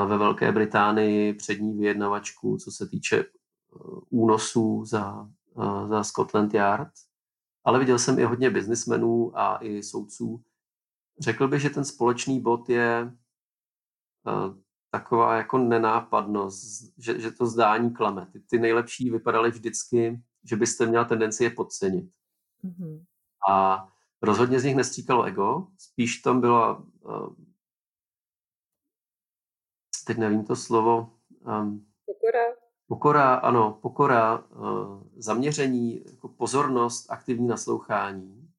ve 0.07 0.17
Velké 0.17 0.51
Británii 0.51 1.33
přední 1.33 1.77
vyjednavačku, 1.77 2.57
co 2.57 2.71
se 2.71 2.87
týče 2.87 3.25
uh, 3.25 3.99
únosů 4.09 4.85
za, 4.85 5.29
za 5.87 6.03
Scotland 6.03 6.53
Yard 6.53 6.91
ale 7.67 7.79
viděl 7.79 7.99
jsem 7.99 8.19
i 8.19 8.23
hodně 8.23 8.49
biznismenů 8.49 9.39
a 9.39 9.57
i 9.63 9.83
soudců. 9.83 10.43
Řekl 11.19 11.47
bych, 11.47 11.61
že 11.61 11.69
ten 11.69 11.85
společný 11.85 12.41
bod 12.41 12.69
je 12.69 13.17
uh, 14.27 14.55
taková 14.91 15.35
jako 15.35 15.57
nenápadnost, 15.57 16.93
že, 16.97 17.19
že 17.19 17.31
to 17.31 17.45
zdání 17.45 17.93
klame. 17.93 18.27
Ty, 18.33 18.39
ty 18.39 18.59
nejlepší 18.59 19.09
vypadaly 19.09 19.51
vždycky, 19.51 20.21
že 20.43 20.55
byste 20.55 20.85
měla 20.85 21.05
tendenci 21.05 21.43
je 21.43 21.49
podcenit. 21.49 22.11
Mm-hmm. 22.63 23.05
A 23.49 23.87
rozhodně 24.21 24.59
z 24.59 24.63
nich 24.63 24.75
nestříkalo 24.75 25.23
ego, 25.23 25.67
spíš 25.77 26.17
tam 26.17 26.41
byla, 26.41 26.83
uh, 27.01 27.35
teď 30.05 30.17
nevím 30.17 30.45
to 30.45 30.55
slovo, 30.55 31.13
um, 31.61 31.87
Pokora, 32.87 33.35
ano, 33.35 33.79
pokora, 33.81 34.43
eh, 34.51 34.57
zaměření, 35.17 36.03
jako 36.05 36.27
pozornost, 36.27 37.11
aktivní 37.11 37.47
naslouchání. 37.47 38.49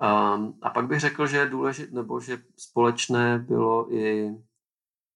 Ehm, 0.00 0.54
a 0.62 0.70
pak 0.70 0.86
bych 0.86 1.00
řekl, 1.00 1.26
že 1.26 1.36
je 1.36 1.46
důležité, 1.46 1.94
nebo 1.94 2.20
že 2.20 2.42
společné 2.56 3.38
bylo 3.38 3.94
i 3.94 4.34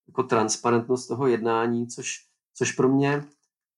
jako 0.08 0.22
transparentnost 0.22 1.06
toho 1.06 1.26
jednání, 1.26 1.86
což, 1.86 2.26
což 2.54 2.72
pro 2.72 2.88
mě 2.88 3.24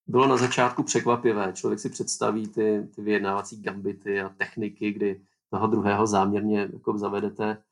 bylo 0.06 0.26
na 0.26 0.36
začátku 0.36 0.82
překvapivé. 0.82 1.52
Člověk 1.52 1.80
si 1.80 1.90
představí 1.90 2.48
ty, 2.48 2.88
ty 2.94 3.02
vyjednávací 3.02 3.62
gambity 3.62 4.20
a 4.20 4.28
techniky, 4.28 4.92
kdy 4.92 5.26
toho 5.50 5.66
druhého 5.66 6.06
záměrně 6.06 6.68
jako 6.72 6.98
zavedete 6.98 7.62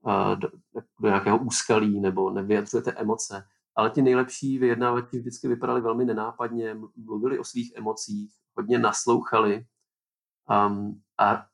uh, 0.00 0.38
do, 0.38 0.48
do 1.00 1.08
nějakého 1.08 1.38
úskalí 1.38 2.00
nebo 2.00 2.30
nevyjadřujete 2.30 2.92
emoce 2.92 3.44
ale 3.74 3.90
ti 3.90 4.02
nejlepší 4.02 4.58
vyjednávači 4.58 5.18
vždycky 5.18 5.48
vypadali 5.48 5.80
velmi 5.80 6.04
nenápadně, 6.04 6.76
mluvili 6.96 7.38
o 7.38 7.44
svých 7.44 7.72
emocích, 7.76 8.34
hodně 8.56 8.78
naslouchali 8.78 9.66
um, 10.68 11.02
a 11.18 11.46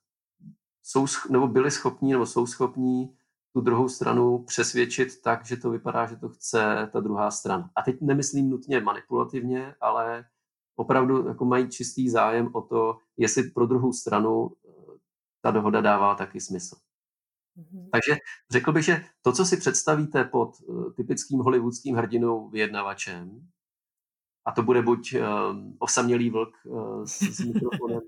jsou, 0.82 1.06
nebo 1.30 1.48
byli 1.48 1.70
schopní, 1.70 2.12
nebo 2.12 2.26
jsou 2.26 2.46
schopní 2.46 3.16
tu 3.52 3.60
druhou 3.60 3.88
stranu 3.88 4.38
přesvědčit 4.38 5.22
tak, 5.22 5.46
že 5.46 5.56
to 5.56 5.70
vypadá, 5.70 6.06
že 6.06 6.16
to 6.16 6.28
chce 6.28 6.88
ta 6.92 7.00
druhá 7.00 7.30
strana. 7.30 7.70
A 7.76 7.82
teď 7.82 8.00
nemyslím 8.00 8.50
nutně 8.50 8.80
manipulativně, 8.80 9.74
ale 9.80 10.24
opravdu 10.76 11.28
jako 11.28 11.44
mají 11.44 11.68
čistý 11.68 12.10
zájem 12.10 12.50
o 12.52 12.62
to, 12.62 12.98
jestli 13.16 13.50
pro 13.50 13.66
druhou 13.66 13.92
stranu 13.92 14.50
eh, 14.50 14.67
ta 15.48 15.52
dohoda 15.52 15.80
dává 15.80 16.14
taky 16.14 16.40
smysl. 16.40 16.76
Mm-hmm. 17.58 17.88
Takže 17.92 18.16
řekl 18.50 18.72
bych, 18.72 18.84
že 18.84 19.04
to, 19.22 19.32
co 19.32 19.44
si 19.44 19.56
představíte 19.56 20.24
pod 20.24 20.50
uh, 20.60 20.92
typickým 20.92 21.38
hollywoodským 21.40 21.96
hrdinou 21.96 22.48
vyjednavačem, 22.48 23.48
a 24.46 24.52
to 24.52 24.62
bude 24.62 24.82
buď 24.82 25.14
uh, 25.14 25.22
osamělý 25.78 26.30
vlk 26.30 26.54
uh, 26.64 27.04
s, 27.04 27.18
s 27.18 27.40
mikrofonem 27.40 28.00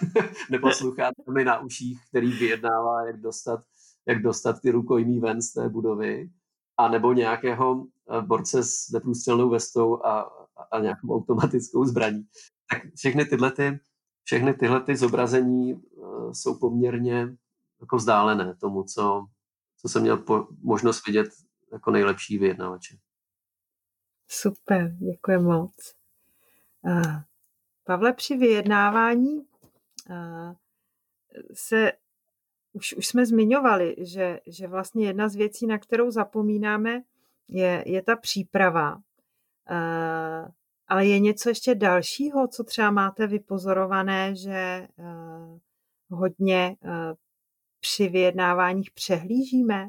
nebo 0.50 0.72
sluchátkami 0.72 1.44
na 1.44 1.60
uších, 1.60 1.98
který 2.08 2.32
vyjednává, 2.32 3.06
jak 3.06 3.20
dostat, 3.20 3.60
jak 4.06 4.22
dostat 4.22 4.60
ty 4.60 4.70
rukojmí 4.70 5.20
ven 5.20 5.42
z 5.42 5.52
té 5.52 5.68
budovy, 5.68 6.30
a 6.76 6.88
nebo 6.88 7.12
nějakého 7.12 7.74
uh, 7.74 7.86
borce 8.20 8.62
s 8.62 8.90
neprůstřelnou 8.92 9.50
vestou 9.50 10.04
a, 10.04 10.20
a, 10.56 10.62
a 10.72 10.80
nějakou 10.80 11.14
automatickou 11.16 11.84
zbraní. 11.84 12.26
Tak 12.70 12.82
všechny 12.94 13.24
tyhle, 13.24 13.52
ty, 13.52 13.78
všechny 14.24 14.54
tyhle 14.54 14.80
ty 14.80 14.96
zobrazení 14.96 15.82
jsou 16.34 16.58
poměrně 16.58 17.36
jako 17.80 17.96
vzdálené 17.96 18.56
tomu, 18.56 18.82
co, 18.82 19.26
co 19.76 19.88
jsem 19.88 20.02
měl 20.02 20.16
po, 20.16 20.46
možnost 20.62 21.06
vidět 21.06 21.28
jako 21.72 21.90
nejlepší 21.90 22.38
vyjednavače. 22.38 22.96
Super, 24.28 24.96
děkuji 24.98 25.38
moc. 25.38 25.94
Uh, 26.82 27.20
Pavle, 27.84 28.12
při 28.12 28.36
vyjednávání 28.36 29.38
uh, 29.38 30.54
se 31.54 31.92
už, 32.72 32.92
už 32.92 33.06
jsme 33.06 33.26
zmiňovali, 33.26 33.96
že, 33.98 34.40
že 34.46 34.68
vlastně 34.68 35.06
jedna 35.06 35.28
z 35.28 35.34
věcí, 35.34 35.66
na 35.66 35.78
kterou 35.78 36.10
zapomínáme, 36.10 37.02
je, 37.48 37.82
je 37.86 38.02
ta 38.02 38.16
příprava. 38.16 38.94
Uh, 38.94 40.50
ale 40.88 41.06
je 41.06 41.18
něco 41.18 41.48
ještě 41.48 41.74
dalšího, 41.74 42.48
co 42.48 42.64
třeba 42.64 42.90
máte 42.90 43.26
vypozorované, 43.26 44.34
že 44.36 44.88
uh, 44.96 45.58
hodně 46.10 46.76
uh, 46.84 46.90
při 47.80 48.08
vyjednáváních 48.08 48.90
přehlížíme? 48.90 49.88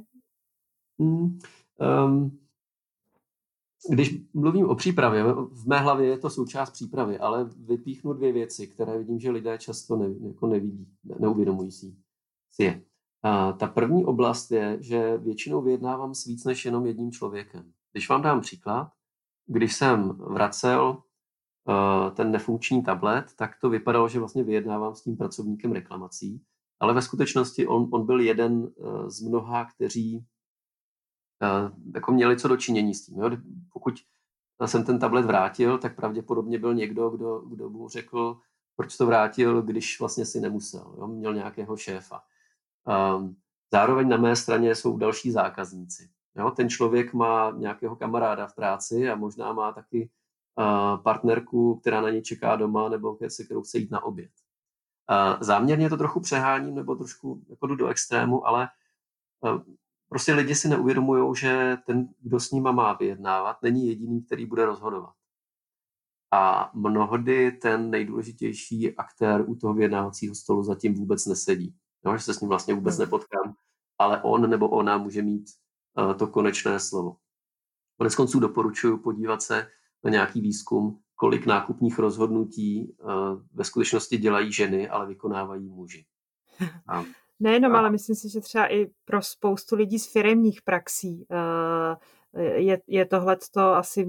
Mm, 0.97 1.39
um, 2.05 2.39
když 3.89 4.15
mluvím 4.33 4.69
o 4.69 4.75
přípravě, 4.75 5.23
v 5.33 5.67
mé 5.67 5.79
hlavě 5.79 6.07
je 6.07 6.17
to 6.17 6.29
součást 6.29 6.71
přípravy, 6.71 7.19
ale 7.19 7.49
vypíchnu 7.57 8.13
dvě 8.13 8.33
věci, 8.33 8.67
které 8.67 8.97
vidím, 8.97 9.19
že 9.19 9.31
lidé 9.31 9.57
často 9.57 9.95
ne, 9.95 10.27
jako 10.27 10.47
nevidí, 10.47 10.87
neuvědomují 11.19 11.71
si, 11.71 11.95
je. 12.59 12.81
A 13.23 13.51
ta 13.51 13.67
první 13.67 14.05
oblast 14.05 14.51
je, 14.51 14.77
že 14.81 15.17
většinou 15.17 15.61
vyjednávám 15.61 16.15
s 16.15 16.25
víc 16.25 16.45
než 16.45 16.65
jenom 16.65 16.85
jedním 16.85 17.11
člověkem. 17.11 17.73
Když 17.91 18.09
vám 18.09 18.21
dám 18.21 18.41
příklad, 18.41 18.91
když 19.45 19.75
jsem 19.75 20.09
vracel 20.09 21.03
ten 22.13 22.31
nefunkční 22.31 22.83
tablet, 22.83 23.33
tak 23.35 23.51
to 23.61 23.69
vypadalo, 23.69 24.09
že 24.09 24.19
vlastně 24.19 24.43
vyjednávám 24.43 24.95
s 24.95 25.01
tím 25.01 25.17
pracovníkem 25.17 25.71
reklamací, 25.71 26.41
ale 26.79 26.93
ve 26.93 27.01
skutečnosti 27.01 27.67
on, 27.67 27.87
on 27.91 28.05
byl 28.05 28.19
jeden 28.19 28.67
eh, 28.67 29.09
z 29.09 29.21
mnoha, 29.21 29.65
kteří 29.65 30.25
eh, 31.43 31.71
jako 31.93 32.11
měli 32.11 32.39
co 32.39 32.47
dočinění 32.47 32.93
s 32.93 33.05
tím. 33.05 33.19
Jo? 33.19 33.29
Pokud 33.73 33.93
jsem 34.65 34.83
ten 34.83 34.99
tablet 34.99 35.25
vrátil, 35.25 35.77
tak 35.77 35.95
pravděpodobně 35.95 36.59
byl 36.59 36.73
někdo, 36.73 37.09
kdo, 37.09 37.39
kdo 37.39 37.69
mu 37.69 37.89
řekl, 37.89 38.39
proč 38.75 38.97
to 38.97 39.05
vrátil, 39.05 39.61
když 39.61 39.99
vlastně 39.99 40.25
si 40.25 40.39
nemusel. 40.39 40.95
Jo? 40.97 41.07
Měl 41.07 41.33
nějakého 41.33 41.77
šéfa. 41.77 42.23
Ehm, 42.87 43.35
zároveň 43.71 44.09
na 44.09 44.17
mé 44.17 44.35
straně 44.35 44.75
jsou 44.75 44.97
další 44.97 45.31
zákazníci. 45.31 46.09
Jo? 46.35 46.51
Ten 46.51 46.69
člověk 46.69 47.13
má 47.13 47.51
nějakého 47.51 47.95
kamaráda 47.95 48.47
v 48.47 48.55
práci 48.55 49.09
a 49.09 49.15
možná 49.15 49.53
má 49.53 49.71
taky 49.71 50.09
partnerku, 51.03 51.75
která 51.75 52.01
na 52.01 52.09
něj 52.09 52.21
čeká 52.21 52.55
doma 52.55 52.89
nebo 52.89 53.17
se 53.27 53.43
kterou 53.43 53.61
chce 53.61 53.77
jít 53.77 53.91
na 53.91 54.03
oběd. 54.03 54.31
Záměrně 55.39 55.89
to 55.89 55.97
trochu 55.97 56.19
přeháním 56.19 56.75
nebo 56.75 56.95
trošku 56.95 57.41
jako 57.49 57.67
jdu 57.67 57.75
do 57.75 57.87
extrému, 57.87 58.47
ale 58.47 58.63
e, 58.63 58.69
prostě 60.09 60.33
lidi 60.33 60.55
si 60.55 60.69
neuvědomují, 60.69 61.35
že 61.35 61.77
ten, 61.85 62.09
kdo 62.19 62.39
s 62.39 62.51
nima 62.51 62.71
má 62.71 62.93
vyjednávat, 62.93 63.57
není 63.61 63.87
jediný, 63.87 64.23
který 64.23 64.45
bude 64.45 64.65
rozhodovat. 64.65 65.13
A 66.31 66.71
mnohdy 66.73 67.51
ten 67.51 67.89
nejdůležitější 67.89 68.95
aktér 68.97 69.49
u 69.49 69.55
toho 69.55 69.73
vyjednávacího 69.73 70.35
stolu 70.35 70.63
zatím 70.63 70.93
vůbec 70.93 71.25
nesedí. 71.25 71.75
No, 72.05 72.17
že 72.17 72.23
se 72.23 72.33
s 72.33 72.39
ním 72.39 72.49
vlastně 72.49 72.73
vůbec 72.73 72.95
hmm. 72.95 73.05
nepotkám, 73.05 73.55
ale 73.97 74.21
on 74.21 74.49
nebo 74.49 74.69
ona 74.69 74.97
může 74.97 75.21
mít 75.21 75.49
uh, 75.97 76.13
to 76.13 76.27
konečné 76.27 76.79
slovo. 76.79 77.15
Konec 77.97 78.15
konců 78.15 78.39
doporučuji 78.39 78.97
podívat 78.97 79.41
se 79.41 79.67
na 80.03 80.11
nějaký 80.11 80.41
výzkum, 80.41 80.99
kolik 81.15 81.45
nákupních 81.45 81.99
rozhodnutí 81.99 82.95
uh, 82.99 83.11
ve 83.53 83.63
skutečnosti 83.63 84.17
dělají 84.17 84.53
ženy, 84.53 84.89
ale 84.89 85.05
vykonávají 85.05 85.69
muži. 85.69 86.05
A, 86.87 87.03
Nejenom, 87.39 87.75
a... 87.75 87.79
ale 87.79 87.89
myslím 87.89 88.15
si, 88.15 88.29
že 88.29 88.41
třeba 88.41 88.73
i 88.73 88.85
pro 89.05 89.21
spoustu 89.21 89.75
lidí 89.75 89.99
z 89.99 90.11
firemních 90.11 90.61
praxí 90.61 91.25
uh, 91.29 91.95
je, 92.55 92.81
je 92.87 93.05
tohle 93.05 93.37
asi 93.75 94.07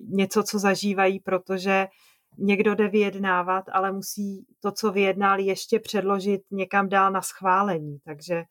něco, 0.00 0.42
co 0.42 0.58
zažívají, 0.58 1.20
protože 1.20 1.86
někdo 2.38 2.74
jde 2.74 2.88
vyjednávat, 2.88 3.64
ale 3.72 3.92
musí 3.92 4.46
to, 4.60 4.72
co 4.72 4.92
vyjednal, 4.92 5.40
ještě 5.40 5.80
předložit 5.80 6.42
někam 6.50 6.88
dál 6.88 7.12
na 7.12 7.22
schválení. 7.22 7.98
Takže... 8.04 8.44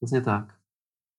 Přesně 0.00 0.20
tak. 0.20 0.63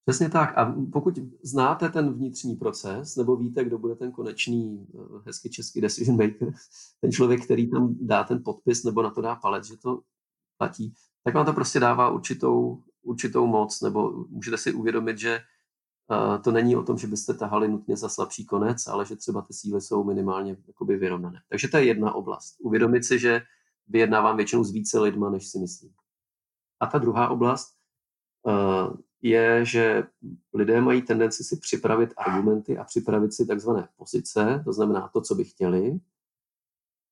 Přesně 0.05 0.29
tak. 0.29 0.57
A 0.57 0.75
pokud 0.91 1.19
znáte 1.43 1.89
ten 1.89 2.13
vnitřní 2.13 2.55
proces, 2.55 3.15
nebo 3.15 3.35
víte, 3.35 3.65
kdo 3.65 3.77
bude 3.77 3.95
ten 3.95 4.11
konečný, 4.11 4.87
eh, 4.93 5.21
hezky 5.25 5.49
český 5.49 5.81
decision 5.81 6.17
maker, 6.17 6.53
ten 7.01 7.11
člověk, 7.11 7.43
který 7.43 7.71
tam 7.71 7.95
dá 8.01 8.23
ten 8.23 8.43
podpis 8.43 8.83
nebo 8.83 9.01
na 9.01 9.09
to 9.09 9.21
dá 9.21 9.35
palec, 9.35 9.65
že 9.65 9.77
to 9.77 10.01
platí, 10.57 10.93
tak 11.23 11.35
vám 11.35 11.45
to 11.45 11.53
prostě 11.53 11.79
dává 11.79 12.09
určitou, 12.09 12.83
určitou 13.03 13.47
moc, 13.47 13.81
nebo 13.81 14.25
můžete 14.29 14.57
si 14.57 14.73
uvědomit, 14.73 15.17
že 15.17 15.41
to 16.43 16.51
není 16.51 16.75
o 16.75 16.83
tom, 16.83 16.97
že 16.97 17.07
byste 17.07 17.33
tahali 17.33 17.67
nutně 17.67 17.97
za 17.97 18.09
slabší 18.09 18.45
konec, 18.45 18.87
ale 18.87 19.05
že 19.05 19.15
třeba 19.15 19.41
ty 19.41 19.53
síly 19.53 19.81
jsou 19.81 20.03
minimálně 20.03 20.57
jakoby 20.67 20.97
vyrovnané. 20.97 21.41
Takže 21.49 21.67
to 21.67 21.77
je 21.77 21.85
jedna 21.85 22.13
oblast. 22.13 22.55
Uvědomit 22.59 23.05
si, 23.05 23.19
že 23.19 23.41
vyjednávám 23.87 24.37
většinou 24.37 24.63
s 24.63 24.71
více 24.71 24.99
lidma, 24.99 25.29
než 25.29 25.47
si 25.47 25.59
myslím. 25.59 25.93
A 26.79 26.85
ta 26.85 26.97
druhá 26.97 27.29
oblast 27.29 27.75
uh, 28.43 28.97
je, 29.25 29.65
že 29.65 30.03
lidé 30.53 30.81
mají 30.81 31.01
tendenci 31.01 31.43
si 31.43 31.57
připravit 31.57 32.13
argumenty 32.17 32.77
a 32.77 32.83
připravit 32.83 33.33
si 33.33 33.45
takzvané 33.45 33.88
pozice, 33.97 34.61
to 34.65 34.73
znamená 34.73 35.07
to, 35.07 35.21
co 35.21 35.35
by 35.35 35.43
chtěli, 35.43 35.99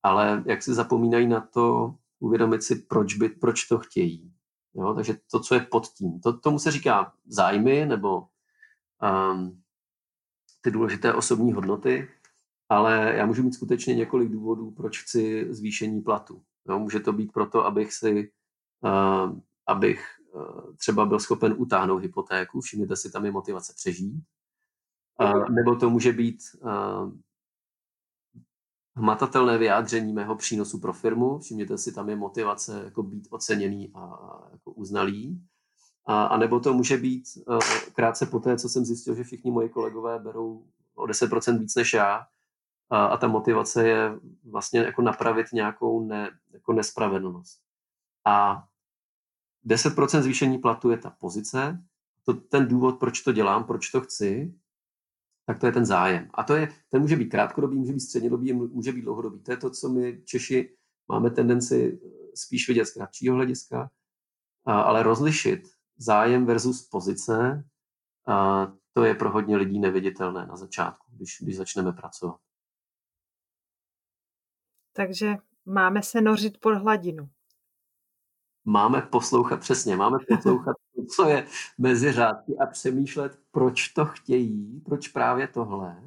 ale 0.03 0.43
jak 0.45 0.63
si 0.63 0.73
zapomínají 0.73 1.27
na 1.27 1.41
to, 1.41 1.95
uvědomit 2.19 2.63
si, 2.63 2.75
proč, 2.75 3.13
by, 3.13 3.29
proč 3.29 3.65
to 3.67 3.79
chtějí. 3.79 4.33
Jo? 4.73 4.93
Takže 4.93 5.17
to, 5.31 5.39
co 5.39 5.55
je 5.55 5.61
pod 5.61 5.87
tím. 5.87 6.19
To, 6.19 6.37
tomu 6.37 6.59
se 6.59 6.71
říká 6.71 7.13
zájmy 7.25 7.85
nebo 7.85 8.27
um, 9.01 9.61
ty 10.61 10.71
důležité 10.71 11.13
osobní 11.13 11.53
hodnoty, 11.53 12.09
ale 12.69 13.13
já 13.15 13.25
můžu 13.25 13.43
mít 13.43 13.53
skutečně 13.53 13.95
několik 13.95 14.31
důvodů, 14.31 14.71
proč 14.71 15.01
chci 15.01 15.47
zvýšení 15.49 16.01
platu. 16.01 16.43
Jo? 16.69 16.79
Může 16.79 16.99
to 16.99 17.13
být 17.13 17.31
proto, 17.31 17.65
abych 17.65 17.93
si 17.93 18.31
uh, 18.83 19.39
abych 19.67 20.22
třeba 20.77 21.05
byl 21.05 21.19
schopen 21.19 21.55
utáhnout 21.57 22.01
hypotéku, 22.01 22.61
všimněte 22.61 22.95
si, 22.95 23.11
tam 23.11 23.25
je 23.25 23.31
motivace 23.31 23.73
přežít. 23.75 24.23
Uh, 25.21 25.49
nebo 25.49 25.75
to 25.75 25.89
může 25.89 26.13
být 26.13 26.39
uh, 26.61 27.11
hmatatelné 28.95 29.57
vyjádření 29.57 30.13
mého 30.13 30.35
přínosu 30.35 30.79
pro 30.79 30.93
firmu. 30.93 31.39
Všimněte 31.39 31.77
si, 31.77 31.93
tam 31.93 32.09
je 32.09 32.15
motivace 32.15 32.81
jako 32.83 33.03
být 33.03 33.27
oceněný 33.29 33.91
a 33.95 34.19
jako 34.51 34.71
uznalý. 34.71 35.41
A, 36.05 36.23
a 36.23 36.37
nebo 36.37 36.59
to 36.59 36.73
může 36.73 36.97
být 36.97 37.23
uh, 37.47 37.59
krátce 37.93 38.25
po 38.25 38.39
té, 38.39 38.57
co 38.57 38.69
jsem 38.69 38.85
zjistil, 38.85 39.15
že 39.15 39.23
všichni 39.23 39.51
moji 39.51 39.69
kolegové 39.69 40.19
berou 40.19 40.65
o 40.95 41.05
10% 41.05 41.59
víc 41.59 41.75
než 41.75 41.93
já. 41.93 42.25
A, 42.89 43.05
a 43.05 43.17
ta 43.17 43.27
motivace 43.27 43.87
je 43.87 44.19
vlastně 44.51 44.79
jako 44.79 45.01
napravit 45.01 45.47
nějakou 45.53 46.05
ne, 46.05 46.29
jako 46.53 46.73
nespravedlnost. 46.73 47.61
A 48.25 48.63
10% 49.65 50.21
zvýšení 50.21 50.57
platu 50.57 50.89
je 50.89 50.97
ta 50.97 51.09
pozice, 51.09 51.83
to 52.25 52.33
ten 52.33 52.67
důvod, 52.67 52.99
proč 52.99 53.21
to 53.21 53.31
dělám, 53.31 53.63
proč 53.63 53.89
to 53.89 54.01
chci, 54.01 54.53
tak 55.45 55.59
to 55.59 55.65
je 55.65 55.71
ten 55.71 55.85
zájem. 55.85 56.29
A 56.33 56.43
to 56.43 56.55
je, 56.55 56.67
ten 56.89 57.01
může 57.01 57.15
být 57.15 57.29
krátkodobý, 57.29 57.77
může 57.77 57.93
být 57.93 57.99
střednědobý, 57.99 58.53
může 58.53 58.91
být 58.91 59.01
dlouhodobý. 59.01 59.39
To 59.39 59.51
je 59.51 59.57
to, 59.57 59.69
co 59.69 59.89
my 59.89 60.21
Češi 60.25 60.75
máme 61.07 61.31
tendenci 61.31 61.99
eh, 62.03 62.09
spíš 62.35 62.67
vidět 62.67 62.85
z 62.85 62.93
kratšího 62.93 63.35
hlediska, 63.35 63.89
ale 64.65 65.03
rozlišit 65.03 65.69
zájem 65.97 66.45
versus 66.45 66.87
pozice, 66.89 67.63
to 68.93 69.03
je 69.03 69.15
pro 69.15 69.31
hodně 69.31 69.57
lidí 69.57 69.79
neviditelné 69.79 70.45
na 70.45 70.55
začátku, 70.55 71.11
když, 71.11 71.37
když 71.41 71.57
začneme 71.57 71.91
pracovat. 71.91 72.39
Takže 74.93 75.35
máme 75.65 76.03
se 76.03 76.21
nořit 76.21 76.59
pod 76.59 76.75
hladinu 76.75 77.29
máme 78.65 79.01
poslouchat 79.01 79.59
přesně, 79.59 79.95
máme 79.95 80.17
poslouchat 80.27 80.75
to, 80.95 81.05
co 81.05 81.29
je 81.29 81.47
mezi 81.77 82.11
řádky 82.11 82.57
a 82.57 82.65
přemýšlet, 82.65 83.39
proč 83.51 83.87
to 83.87 84.05
chtějí, 84.05 84.81
proč 84.85 85.07
právě 85.07 85.47
tohle. 85.47 86.03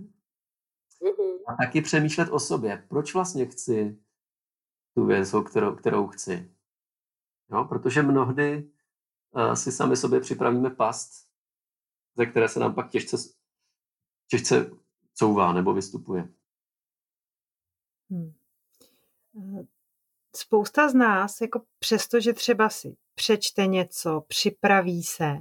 Mm-hmm. 1.03 1.39
A 1.47 1.55
taky 1.65 1.83
přemýšlet 1.83 2.29
o 2.29 2.41
sobě, 2.41 2.87
proč 2.89 3.15
vlastně 3.15 3.47
chci 3.47 3.99
tu 4.95 5.07
věc, 5.07 5.35
kterou, 5.51 5.75
kterou 5.75 6.07
chci. 6.07 6.53
Jo, 7.51 7.65
protože 7.65 8.03
mnohdy 8.03 8.71
uh, 9.31 9.53
si 9.53 9.73
sami 9.73 9.97
sobě 9.97 10.21
připravíme 10.21 10.71
past, 10.71 11.29
ze 12.17 12.27
které 12.27 12.49
se 12.49 12.61
nám 12.61 12.75
pak 12.75 12.91
těžce, 12.91 13.17
těžce 14.27 14.71
couvá 15.15 15.53
nebo 15.53 15.75
vystupuje. 15.75 16.29
Hmm 18.11 18.35
spousta 20.37 20.89
z 20.89 20.95
nás, 20.95 21.41
jako 21.41 21.63
přesto, 21.79 22.21
že 22.21 22.33
třeba 22.33 22.69
si 22.69 22.97
přečte 23.15 23.67
něco, 23.67 24.25
připraví 24.29 25.03
se, 25.03 25.33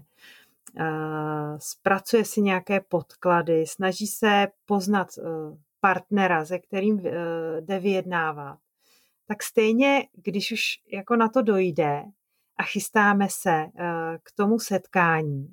uh, 0.79 1.58
zpracuje 1.58 2.25
si 2.25 2.41
nějaké 2.41 2.79
podklady, 2.79 3.67
snaží 3.67 4.08
se 4.08 4.47
poznat 4.65 5.08
uh, 5.17 5.58
partnera, 5.79 6.45
se 6.45 6.60
kterým 6.60 6.95
uh, 6.95 7.03
jde 7.60 7.79
vyjednávat, 7.79 8.60
tak 9.27 9.43
stejně, 9.43 10.08
když 10.13 10.51
už 10.51 10.62
jako 10.91 11.15
na 11.15 11.29
to 11.29 11.41
dojde 11.41 12.03
a 12.58 12.63
chystáme 12.63 13.27
se 13.29 13.65
k 14.23 14.31
tomu 14.36 14.60
setkání, 14.60 15.47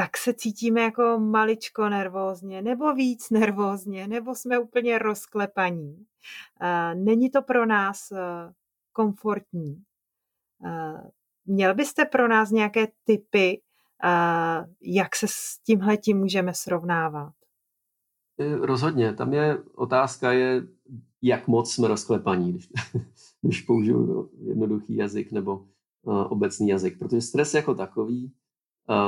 tak 0.00 0.16
se 0.16 0.34
cítíme 0.34 0.80
jako 0.80 1.18
maličko 1.18 1.88
nervózně, 1.88 2.62
nebo 2.62 2.94
víc 2.94 3.30
nervózně, 3.30 4.08
nebo 4.08 4.34
jsme 4.34 4.58
úplně 4.58 4.98
rozklepaní. 4.98 6.06
Není 6.94 7.30
to 7.30 7.42
pro 7.42 7.66
nás 7.66 8.12
komfortní. 8.92 9.82
Měl 11.46 11.74
byste 11.74 12.04
pro 12.04 12.28
nás 12.28 12.50
nějaké 12.50 12.88
typy, 13.04 13.60
jak 14.80 15.16
se 15.16 15.26
s 15.28 15.58
tímhletím 15.66 16.18
můžeme 16.18 16.54
srovnávat? 16.54 17.32
Rozhodně. 18.60 19.12
Tam 19.12 19.32
je 19.32 19.58
otázka 19.74 20.32
je, 20.32 20.62
jak 21.22 21.48
moc 21.48 21.74
jsme 21.74 21.88
rozklepaní, 21.88 22.52
když, 22.52 22.68
když 23.42 23.62
použiju 23.62 24.30
jednoduchý 24.42 24.96
jazyk 24.96 25.32
nebo 25.32 25.66
obecný 26.28 26.68
jazyk. 26.68 26.98
Protože 26.98 27.20
stres 27.20 27.54
jako 27.54 27.74
takový 27.74 28.32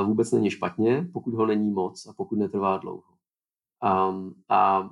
vůbec 0.05 0.33
není 0.33 0.51
špatně, 0.51 1.09
pokud 1.13 1.35
ho 1.35 1.47
není 1.47 1.71
moc 1.71 2.07
a 2.07 2.13
pokud 2.13 2.39
netrvá 2.39 2.77
dlouho. 2.77 3.13
A, 3.83 4.15
a 4.49 4.91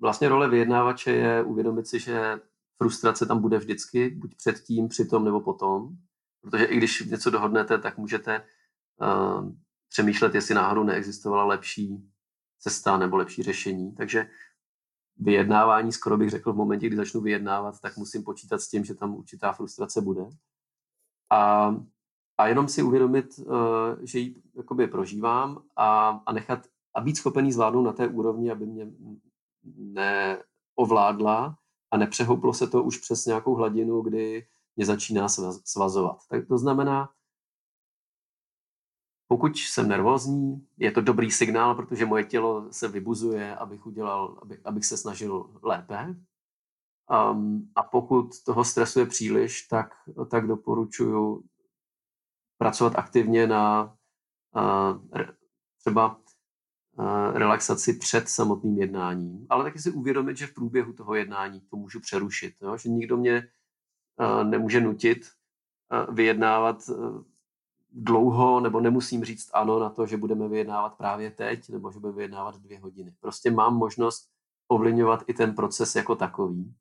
vlastně 0.00 0.28
role 0.28 0.48
vyjednávače 0.48 1.10
je 1.10 1.42
uvědomit 1.42 1.86
si, 1.86 2.00
že 2.00 2.40
frustrace 2.76 3.26
tam 3.26 3.40
bude 3.40 3.58
vždycky, 3.58 4.10
buď 4.10 4.36
předtím, 4.36 4.88
přitom 4.88 5.24
nebo 5.24 5.40
potom, 5.40 5.88
protože 6.42 6.64
i 6.64 6.76
když 6.76 7.06
něco 7.06 7.30
dohodnete, 7.30 7.78
tak 7.78 7.98
můžete 7.98 8.44
uh, 9.00 9.52
přemýšlet, 9.88 10.34
jestli 10.34 10.54
náhodou 10.54 10.84
neexistovala 10.84 11.44
lepší 11.44 12.10
cesta 12.58 12.98
nebo 12.98 13.16
lepší 13.16 13.42
řešení. 13.42 13.94
Takže 13.94 14.30
vyjednávání, 15.16 15.92
skoro 15.92 16.16
bych 16.16 16.30
řekl, 16.30 16.52
v 16.52 16.56
momentě, 16.56 16.86
kdy 16.86 16.96
začnu 16.96 17.20
vyjednávat, 17.20 17.80
tak 17.80 17.96
musím 17.96 18.22
počítat 18.22 18.60
s 18.60 18.68
tím, 18.68 18.84
že 18.84 18.94
tam 18.94 19.14
určitá 19.14 19.52
frustrace 19.52 20.00
bude. 20.00 20.22
A 21.30 21.70
a 22.38 22.48
jenom 22.48 22.68
si 22.68 22.82
uvědomit, 22.82 23.40
eh, 23.40 24.06
že 24.06 24.18
ji 24.18 24.42
jakoby 24.54 24.86
prožívám 24.86 25.62
a, 25.76 26.08
a 26.26 26.32
nechat 26.32 26.66
a 26.94 27.00
být 27.00 27.16
schopený 27.16 27.52
zvládnout 27.52 27.82
na 27.82 27.92
té 27.92 28.08
úrovni, 28.08 28.50
aby 28.50 28.66
mě 28.66 28.86
neovládla 29.76 31.58
a 31.90 31.96
nepřehouplo 31.96 32.54
se 32.54 32.66
to 32.66 32.82
už 32.82 32.98
přes 32.98 33.26
nějakou 33.26 33.54
hladinu, 33.54 34.00
kdy 34.00 34.46
mě 34.76 34.86
začíná 34.86 35.28
svazovat. 35.64 36.18
Tak 36.28 36.48
to 36.48 36.58
znamená, 36.58 37.10
pokud 39.28 39.56
jsem 39.56 39.88
nervózní, 39.88 40.66
je 40.78 40.92
to 40.92 41.00
dobrý 41.00 41.30
signál, 41.30 41.74
protože 41.74 42.06
moje 42.06 42.24
tělo 42.24 42.72
se 42.72 42.88
vybuzuje, 42.88 43.56
abych 43.56 43.86
udělal, 43.86 44.38
aby, 44.42 44.58
abych 44.64 44.84
se 44.84 44.96
snažil 44.96 45.50
lépe. 45.62 46.16
Um, 47.32 47.70
a 47.74 47.82
pokud 47.82 48.42
toho 48.44 48.64
stresu 48.64 49.00
je 49.00 49.06
příliš, 49.06 49.62
tak, 49.62 49.94
tak 50.30 50.46
doporučuji 50.46 51.44
pracovat 52.58 52.96
aktivně 52.96 53.46
na 53.46 53.94
třeba 55.80 56.20
relaxaci 57.32 57.92
před 57.92 58.28
samotným 58.28 58.78
jednáním, 58.78 59.46
ale 59.50 59.64
taky 59.64 59.78
si 59.78 59.90
uvědomit, 59.90 60.36
že 60.36 60.46
v 60.46 60.54
průběhu 60.54 60.92
toho 60.92 61.14
jednání 61.14 61.60
to 61.60 61.76
můžu 61.76 62.00
přerušit, 62.00 62.54
jo? 62.62 62.76
že 62.76 62.88
nikdo 62.88 63.16
mě 63.16 63.48
nemůže 64.42 64.80
nutit 64.80 65.30
vyjednávat 66.12 66.90
dlouho, 67.92 68.60
nebo 68.60 68.80
nemusím 68.80 69.24
říct 69.24 69.50
ano 69.54 69.78
na 69.78 69.90
to, 69.90 70.06
že 70.06 70.16
budeme 70.16 70.48
vyjednávat 70.48 70.96
právě 70.96 71.30
teď, 71.30 71.68
nebo 71.68 71.92
že 71.92 71.98
budeme 71.98 72.16
vyjednávat 72.16 72.56
dvě 72.56 72.78
hodiny. 72.78 73.14
Prostě 73.20 73.50
mám 73.50 73.76
možnost 73.76 74.30
ovlivňovat 74.68 75.24
i 75.26 75.34
ten 75.34 75.54
proces 75.54 75.96
jako 75.96 76.16
takový. 76.16 76.74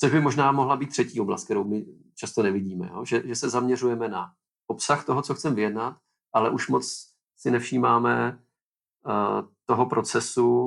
Což 0.00 0.12
by 0.12 0.20
možná 0.20 0.52
mohla 0.52 0.76
být 0.76 0.90
třetí 0.90 1.20
oblast, 1.20 1.44
kterou 1.44 1.64
my 1.64 1.86
často 2.14 2.42
nevidíme, 2.42 2.90
jo? 2.92 3.04
Že, 3.04 3.22
že 3.26 3.36
se 3.36 3.50
zaměřujeme 3.50 4.08
na 4.08 4.32
obsah 4.80 5.04
toho, 5.04 5.22
co 5.22 5.34
chceme 5.34 5.54
vyjednat, 5.54 5.96
ale 6.32 6.50
už 6.50 6.68
moc 6.68 7.12
si 7.36 7.50
nevšímáme 7.50 8.38
uh, 9.06 9.48
toho 9.66 9.86
procesu 9.86 10.66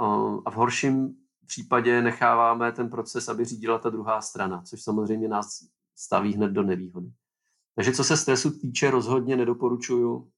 uh, 0.00 0.40
a 0.44 0.50
v 0.50 0.54
horším 0.54 1.16
případě 1.46 2.02
necháváme 2.02 2.72
ten 2.72 2.90
proces, 2.90 3.28
aby 3.28 3.44
řídila 3.44 3.78
ta 3.78 3.90
druhá 3.90 4.20
strana, 4.20 4.62
což 4.62 4.82
samozřejmě 4.82 5.28
nás 5.28 5.66
staví 5.96 6.34
hned 6.34 6.52
do 6.52 6.62
nevýhody. 6.62 7.10
Takže 7.74 7.92
co 7.92 8.04
se 8.04 8.16
stresu 8.16 8.58
týče, 8.58 8.90
rozhodně 8.90 9.36
nedoporučuju 9.36 10.30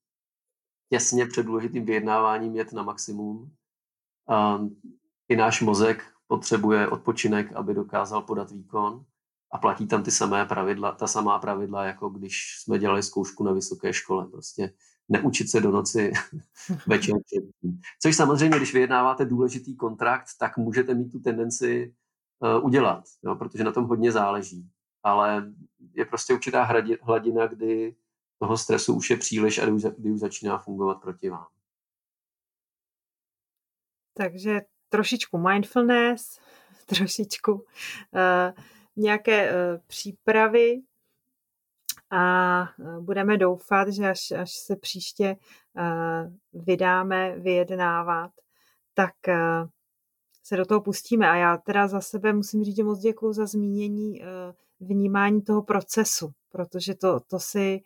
těsně 0.88 1.26
před 1.26 1.46
důležitým 1.46 1.84
vyjednáváním 1.84 2.56
jet 2.56 2.72
na 2.72 2.82
maximum. 2.82 3.52
Uh, 4.30 4.68
I 5.28 5.36
náš 5.36 5.62
mozek 5.62 6.04
potřebuje 6.26 6.88
odpočinek, 6.88 7.52
aby 7.52 7.74
dokázal 7.74 8.22
podat 8.22 8.50
výkon 8.50 9.04
a 9.52 9.58
platí 9.58 9.86
tam 9.86 10.02
ty 10.02 10.10
samé 10.10 10.46
pravidla, 10.46 10.92
ta 10.92 11.06
samá 11.06 11.38
pravidla, 11.38 11.84
jako 11.84 12.08
když 12.08 12.58
jsme 12.58 12.78
dělali 12.78 13.02
zkoušku 13.02 13.44
na 13.44 13.52
vysoké 13.52 13.92
škole. 13.92 14.26
Prostě 14.26 14.72
neučit 15.08 15.50
se 15.50 15.60
do 15.60 15.70
noci 15.70 16.12
večer 16.86 17.14
Což 18.02 18.16
samozřejmě, 18.16 18.56
když 18.56 18.74
vyjednáváte 18.74 19.24
důležitý 19.24 19.76
kontrakt, 19.76 20.26
tak 20.38 20.56
můžete 20.56 20.94
mít 20.94 21.12
tu 21.12 21.20
tendenci 21.20 21.94
uh, 22.38 22.64
udělat, 22.64 23.04
jo, 23.24 23.36
protože 23.36 23.64
na 23.64 23.72
tom 23.72 23.84
hodně 23.84 24.12
záleží. 24.12 24.70
Ale 25.02 25.52
je 25.94 26.04
prostě 26.04 26.34
určitá 26.34 26.68
hladina, 27.02 27.46
kdy 27.46 27.96
toho 28.38 28.58
stresu 28.58 28.94
už 28.94 29.10
je 29.10 29.16
příliš 29.16 29.58
a 29.58 29.62
kdy 29.62 29.72
už, 29.72 29.82
kdy 29.98 30.10
už 30.10 30.20
začíná 30.20 30.58
fungovat 30.58 31.00
proti 31.00 31.30
vám. 31.30 31.46
Takže 34.14 34.60
trošičku 34.88 35.38
mindfulness, 35.38 36.40
trošičku 36.86 37.52
uh, 37.52 38.64
nějaké 38.96 39.50
uh, 39.50 39.56
přípravy 39.86 40.80
a 42.10 42.60
uh, 42.78 43.04
budeme 43.04 43.36
doufat, 43.36 43.88
že 43.88 44.08
až, 44.08 44.30
až 44.30 44.52
se 44.52 44.76
příště 44.76 45.36
uh, 45.76 46.62
vydáme 46.64 47.38
vyjednávat, 47.38 48.30
tak 48.94 49.14
se 50.42 50.56
do 50.56 50.66
toho 50.66 50.80
pustíme. 50.80 51.30
A 51.30 51.34
já 51.34 51.56
teda 51.56 51.88
za 51.88 52.00
sebe 52.00 52.32
musím 52.32 52.64
říct, 52.64 52.76
že 52.76 52.84
moc 52.84 52.98
děkuji 52.98 53.32
za 53.32 53.46
zmínění 53.46 54.20
vnímání 54.80 55.42
toho 55.42 55.62
procesu, 55.62 56.30
protože 56.52 56.94
to, 56.94 57.20
to 57.20 57.38
si 57.38 57.80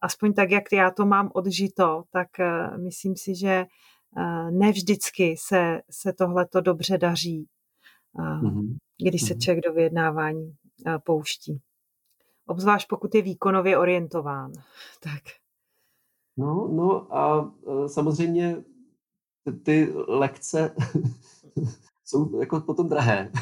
aspoň 0.00 0.32
tak, 0.32 0.50
jak 0.50 0.64
já 0.72 0.90
to 0.90 1.06
mám 1.06 1.30
odžito, 1.34 2.04
tak 2.10 2.28
myslím 2.76 3.16
si, 3.16 3.34
že 3.34 3.64
ne 4.50 4.72
vždycky 4.72 5.34
se, 5.38 5.80
se 5.90 6.12
tohleto 6.12 6.60
dobře 6.60 6.98
daří. 6.98 7.46
Když 9.10 9.22
se 9.22 9.34
mhm. 9.34 9.40
člověk 9.40 9.64
do 9.64 9.72
vyjednávání 9.72 10.56
pouští. 11.04 11.60
Obzvlášť 12.46 12.88
pokud 12.88 13.14
je 13.14 13.22
výkonově 13.22 13.78
orientován. 13.78 14.52
Tak. 15.02 15.22
No, 16.38 16.68
no 16.72 17.16
a 17.16 17.52
samozřejmě 17.86 18.64
ty 19.62 19.92
lekce 20.08 20.74
jsou 22.04 22.40
jako 22.40 22.60
potom 22.60 22.88
drahé. 22.88 23.32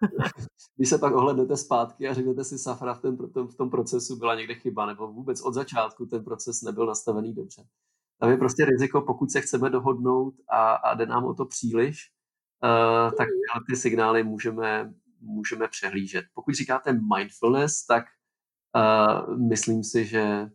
Když 0.76 0.88
se 0.88 0.98
pak 0.98 1.14
ohlednete 1.14 1.56
zpátky 1.56 2.08
a 2.08 2.14
řeknete 2.14 2.44
si, 2.44 2.58
Safra 2.58 2.94
v, 2.94 3.00
ten, 3.00 3.16
v 3.46 3.54
tom 3.54 3.70
procesu 3.70 4.16
byla 4.16 4.34
někde 4.34 4.54
chyba, 4.54 4.86
nebo 4.86 5.12
vůbec 5.12 5.40
od 5.40 5.54
začátku 5.54 6.06
ten 6.06 6.24
proces 6.24 6.62
nebyl 6.62 6.86
nastavený 6.86 7.34
dobře. 7.34 7.64
Tam 8.18 8.30
je 8.30 8.36
prostě 8.36 8.64
riziko, 8.64 9.00
pokud 9.00 9.30
se 9.30 9.40
chceme 9.40 9.70
dohodnout 9.70 10.34
a, 10.48 10.74
a 10.74 10.94
jde 10.94 11.06
nám 11.06 11.24
o 11.24 11.34
to 11.34 11.44
příliš, 11.44 12.10
tak 13.18 13.28
ty 13.68 13.76
signály 13.76 14.24
můžeme, 14.24 14.94
můžeme 15.20 15.68
přehlížet. 15.68 16.24
Pokud 16.34 16.54
říkáte 16.54 16.92
mindfulness, 16.92 17.86
tak 17.86 18.04
uh, 18.76 19.38
myslím 19.48 19.84
si, 19.84 20.06
že 20.06 20.50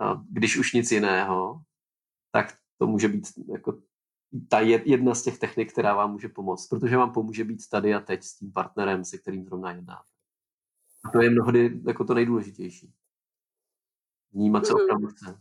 uh, 0.00 0.22
když 0.30 0.56
už 0.56 0.72
nic 0.72 0.92
jiného, 0.92 1.62
tak 2.32 2.56
to 2.78 2.86
může 2.86 3.08
být 3.08 3.26
jako 3.48 3.82
ta 4.48 4.60
jedna 4.60 5.14
z 5.14 5.22
těch 5.22 5.38
technik, 5.38 5.72
která 5.72 5.94
vám 5.94 6.12
může 6.12 6.28
pomoct, 6.28 6.68
protože 6.68 6.96
vám 6.96 7.12
pomůže 7.12 7.44
být 7.44 7.68
tady 7.68 7.94
a 7.94 8.00
teď 8.00 8.22
s 8.22 8.38
tím 8.38 8.52
partnerem, 8.52 9.04
se 9.04 9.18
kterým 9.18 9.44
zrovna 9.44 9.72
jednáte. 9.72 10.08
A 11.04 11.10
to 11.10 11.22
je 11.22 11.30
mnohdy 11.30 11.80
jako 11.86 12.04
to 12.04 12.14
nejdůležitější. 12.14 12.94
Vnímat, 14.32 14.66
co 14.66 14.74
mhm. 14.74 14.82
opravdu 14.82 15.08
chce. 15.08 15.40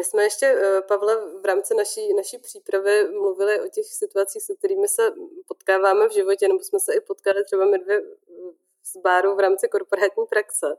My 0.00 0.04
jsme 0.04 0.22
ještě, 0.22 0.46
eh, 0.46 0.82
Pavle, 0.82 1.16
v 1.40 1.44
rámci 1.44 1.74
naší, 1.74 2.14
naší 2.14 2.38
přípravy 2.38 3.08
mluvili 3.08 3.60
o 3.60 3.68
těch 3.68 3.86
situacích, 3.86 4.42
se 4.42 4.54
kterými 4.54 4.88
se 4.88 5.14
potkáváme 5.46 6.08
v 6.08 6.12
životě, 6.12 6.48
nebo 6.48 6.60
jsme 6.60 6.80
se 6.80 6.94
i 6.94 7.00
potkali 7.00 7.44
třeba 7.44 7.64
my 7.64 7.78
dvě 7.78 8.02
z 8.84 8.96
báru 8.96 9.34
v 9.34 9.40
rámci 9.40 9.68
korporátní 9.68 10.26
praxe. 10.26 10.76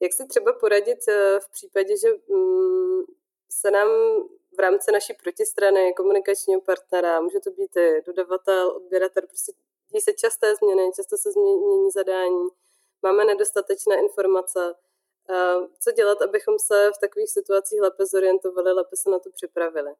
Jak 0.00 0.12
si 0.12 0.26
třeba 0.26 0.52
poradit 0.52 0.98
eh, 1.08 1.40
v 1.40 1.50
případě, 1.50 1.96
že 1.96 2.08
mm, 2.28 3.02
se 3.50 3.70
nám 3.70 3.88
v 4.56 4.58
rámci 4.58 4.92
naší 4.92 5.14
protistrany, 5.14 5.94
komunikačního 5.96 6.60
partnera, 6.60 7.20
může 7.20 7.40
to 7.40 7.50
být 7.50 7.76
i 7.76 8.02
dodavatel, 8.06 8.70
odběratel, 8.76 9.22
prostě 9.26 9.52
dějí 9.88 10.00
se 10.00 10.12
časté 10.12 10.54
změny, 10.54 10.90
často 10.96 11.16
se 11.16 11.32
změní 11.32 11.90
zadání, 11.90 12.48
máme 13.02 13.24
nedostatečné 13.24 14.00
informace, 14.00 14.74
co 15.80 15.92
dělat, 15.96 16.22
abychom 16.22 16.54
se 16.66 16.90
v 16.96 17.00
takových 17.00 17.30
situacích 17.30 17.80
lépe 17.80 18.06
zorientovali, 18.06 18.72
lépe 18.72 18.96
se 18.96 19.10
na 19.10 19.18
to 19.18 19.30
připravili? 19.30 19.90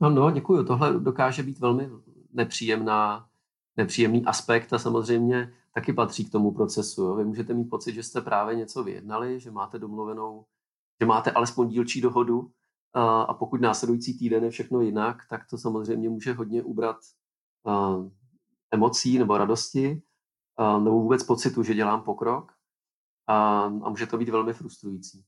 No, 0.00 0.10
no, 0.10 0.30
děkuji. 0.30 0.64
Tohle 0.64 0.92
dokáže 0.92 1.42
být 1.42 1.58
velmi 1.58 1.90
nepříjemná, 2.32 3.28
nepříjemný 3.76 4.24
aspekt 4.24 4.72
a 4.72 4.78
samozřejmě 4.78 5.54
taky 5.74 5.92
patří 5.92 6.24
k 6.24 6.32
tomu 6.32 6.54
procesu. 6.54 7.02
Jo. 7.02 7.14
Vy 7.14 7.24
můžete 7.24 7.54
mít 7.54 7.70
pocit, 7.70 7.94
že 7.94 8.02
jste 8.02 8.20
právě 8.20 8.56
něco 8.56 8.84
vyjednali, 8.84 9.40
že 9.40 9.50
máte 9.50 9.78
domluvenou, 9.78 10.44
že 11.00 11.06
máte 11.06 11.30
alespoň 11.30 11.68
dílčí 11.68 12.00
dohodu 12.00 12.50
a, 12.92 13.22
a 13.22 13.34
pokud 13.34 13.60
následující 13.60 14.18
týden 14.18 14.44
je 14.44 14.50
všechno 14.50 14.80
jinak, 14.80 15.16
tak 15.30 15.40
to 15.50 15.58
samozřejmě 15.58 16.08
může 16.08 16.32
hodně 16.32 16.62
ubrat 16.62 16.96
a, 17.66 17.96
emocí 18.70 19.18
nebo 19.18 19.38
radosti 19.38 20.02
a, 20.56 20.78
nebo 20.78 21.00
vůbec 21.00 21.22
pocitu, 21.22 21.62
že 21.62 21.74
dělám 21.74 22.02
pokrok 22.02 22.59
a, 23.30 23.64
a 23.64 23.88
může 23.90 24.06
to 24.06 24.18
být 24.18 24.28
velmi 24.28 24.52
frustrující. 24.52 25.24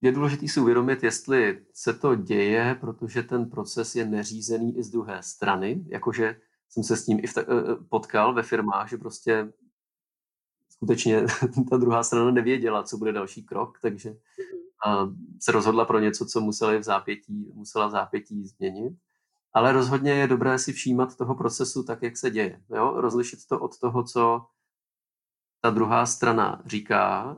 Je 0.00 0.12
důležité 0.12 0.48
si 0.48 0.60
uvědomit, 0.60 1.02
jestli 1.02 1.66
se 1.72 1.94
to 1.94 2.14
děje, 2.14 2.76
protože 2.80 3.22
ten 3.22 3.50
proces 3.50 3.94
je 3.94 4.04
neřízený 4.04 4.78
i 4.78 4.82
z 4.82 4.90
druhé 4.90 5.22
strany, 5.22 5.84
jakože 5.88 6.40
jsem 6.68 6.82
se 6.84 6.96
s 6.96 7.04
tím 7.04 7.18
i 7.22 7.26
v 7.26 7.34
ta, 7.34 7.40
eh, 7.40 7.44
eh, 7.48 7.76
potkal 7.88 8.34
ve 8.34 8.42
firmách, 8.42 8.88
že 8.88 8.96
prostě 8.96 9.52
skutečně 10.68 11.22
ta 11.70 11.76
druhá 11.76 12.02
strana 12.02 12.30
nevěděla, 12.30 12.82
co 12.82 12.98
bude 12.98 13.12
další 13.12 13.44
krok, 13.44 13.78
takže 13.82 14.16
a 14.86 15.08
se 15.40 15.52
rozhodla 15.52 15.84
pro 15.84 15.98
něco, 15.98 16.26
co 16.26 16.40
museli 16.40 16.78
v 16.78 16.82
zápětí, 16.82 17.52
musela 17.54 17.86
v 17.86 17.90
zápětí 17.90 18.46
změnit. 18.46 18.98
Ale 19.52 19.72
rozhodně 19.72 20.10
je 20.10 20.26
dobré 20.26 20.58
si 20.58 20.72
všímat 20.72 21.16
toho 21.16 21.34
procesu 21.34 21.84
tak, 21.84 22.02
jak 22.02 22.16
se 22.16 22.30
děje. 22.30 22.62
Jo? 22.70 22.92
Rozlišit 22.96 23.46
to 23.48 23.60
od 23.60 23.78
toho, 23.78 24.04
co 24.04 24.46
ta 25.66 25.70
druhá 25.70 26.06
strana 26.06 26.62
říká, 26.66 27.36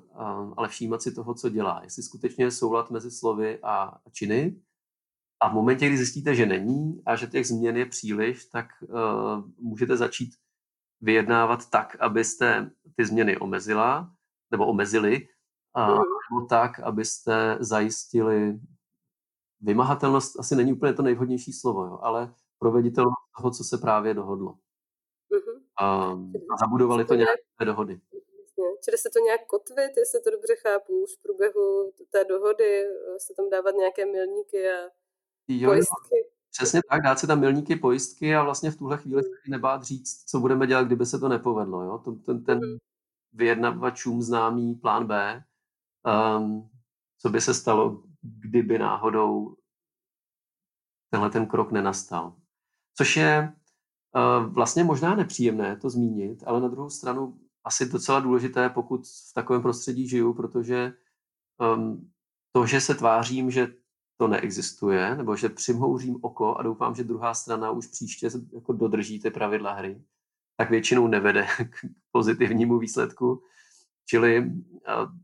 ale 0.57 0.69
všímat 0.69 1.03
si 1.03 1.15
toho, 1.15 1.35
co 1.35 1.49
dělá. 1.49 1.81
Jestli 1.85 2.03
skutečně 2.03 2.45
je 2.45 2.51
soulad 2.51 2.91
mezi 2.91 3.11
slovy 3.11 3.59
a 3.63 3.99
činy. 4.13 4.61
A 5.41 5.49
v 5.49 5.53
momentě, 5.53 5.87
kdy 5.87 5.97
zjistíte, 5.97 6.35
že 6.35 6.47
není 6.47 7.03
a 7.07 7.17
že 7.17 7.27
těch 7.27 7.47
změn 7.47 7.77
je 7.77 7.87
příliš, 7.87 8.45
tak 8.45 8.67
uh, 8.83 9.45
můžete 9.59 9.97
začít 9.97 10.31
vyjednávat 11.01 11.71
tak, 11.71 11.97
abyste 12.01 12.71
ty 12.97 13.05
změny 13.05 13.39
omezila, 13.39 14.13
nebo 14.51 14.67
omezili, 14.67 15.29
a, 15.75 15.87
mhm. 15.87 16.03
nebo 16.31 16.47
tak, 16.49 16.81
abyste 16.81 17.57
zajistili 17.61 18.61
vymahatelnost, 19.61 20.41
asi 20.41 20.57
není 20.57 20.73
úplně 20.73 20.93
to 20.93 21.03
nejvhodnější 21.03 21.53
slovo, 21.53 21.85
jo, 21.87 21.99
ale 22.03 22.35
proveditelnost 22.59 23.17
toho, 23.37 23.51
co 23.51 23.65
se 23.65 23.79
právě 23.79 24.15
dohodlo. 24.15 24.53
Uh-huh. 24.53 25.61
A, 25.81 26.13
a 26.53 26.57
zabudovali 26.61 27.05
to 27.05 27.15
nějaké 27.15 27.65
dohody. 27.65 28.01
Čili 28.85 28.99
se 28.99 29.11
to 29.13 29.19
nějak 29.19 29.47
kotvit, 29.47 29.97
jestli 29.97 30.21
to 30.21 30.31
dobře 30.31 30.55
chápu, 30.57 31.03
už 31.05 31.11
v 31.17 31.23
průběhu 31.23 31.93
té 32.11 32.25
dohody 32.25 32.85
eh, 32.85 33.21
se 33.21 33.35
tam 33.37 33.51
dávat 33.51 33.75
nějaké 33.75 34.07
milníky 34.07 34.69
a 34.69 34.91
jo, 35.49 35.71
pojistky. 35.71 36.17
Přesně 36.51 36.81
tak, 36.91 37.03
dát 37.03 37.19
si 37.19 37.27
tam 37.27 37.41
milníky, 37.41 37.77
pojistky 37.77 38.35
a 38.35 38.43
vlastně 38.43 38.71
v 38.71 38.77
tuhle 38.77 38.99
chvíli 38.99 39.23
se 39.23 39.31
nebát 39.49 39.83
říct, 39.83 40.25
co 40.31 40.41
budeme 40.41 40.67
dělat, 40.67 40.87
kdyby 40.87 41.07
se 41.07 41.19
to 41.19 41.29
nepovedlo. 41.29 41.83
Jo? 41.83 41.99
Ten, 42.27 42.45
ten 42.45 42.59
mm. 42.59 42.77
vyjednavačům 43.33 44.23
známý 44.23 44.75
plán 44.75 45.07
B, 45.07 45.43
um, 46.39 46.71
co 47.19 47.29
by 47.29 47.41
se 47.41 47.55
stalo, 47.55 48.03
kdyby 48.23 48.79
náhodou 48.79 49.57
tenhle 51.11 51.31
ten 51.31 51.47
krok 51.47 51.73
nenastal. 51.73 52.37
Což 52.95 53.17
je 53.17 53.53
uh, 54.15 54.53
vlastně 54.53 54.85
možná 54.85 55.15
nepříjemné 55.15 55.77
to 55.77 55.91
zmínit, 55.91 56.43
ale 56.47 56.61
na 56.61 56.69
druhou 56.69 56.91
stranu 56.91 57.41
asi 57.65 57.87
docela 57.87 58.21
důležité, 58.21 58.69
pokud 58.69 59.07
v 59.07 59.35
takovém 59.35 59.63
prostředí 59.63 60.09
žiju, 60.09 60.35
protože 60.35 60.93
um, 61.77 62.11
to, 62.53 62.67
že 62.67 62.81
se 62.81 62.95
tvářím, 62.95 63.51
že 63.51 63.75
to 64.17 64.29
neexistuje, 64.29 65.17
nebo 65.17 65.37
že 65.37 65.49
přimhouřím 65.49 66.19
oko 66.21 66.55
a 66.55 66.63
doufám, 66.63 66.95
že 66.95 67.05
druhá 67.05 67.35
strana 67.35 67.71
už 67.71 67.87
příště 67.87 68.31
jako 68.55 68.73
dodrží 68.73 69.21
ty 69.21 69.31
pravidla 69.31 69.73
hry, 69.73 70.03
tak 70.57 70.71
většinou 70.71 71.07
nevede 71.07 71.47
k 71.71 71.87
pozitivnímu 72.13 72.79
výsledku. 72.79 73.43
Čili 74.07 74.41
uh, 74.41 74.53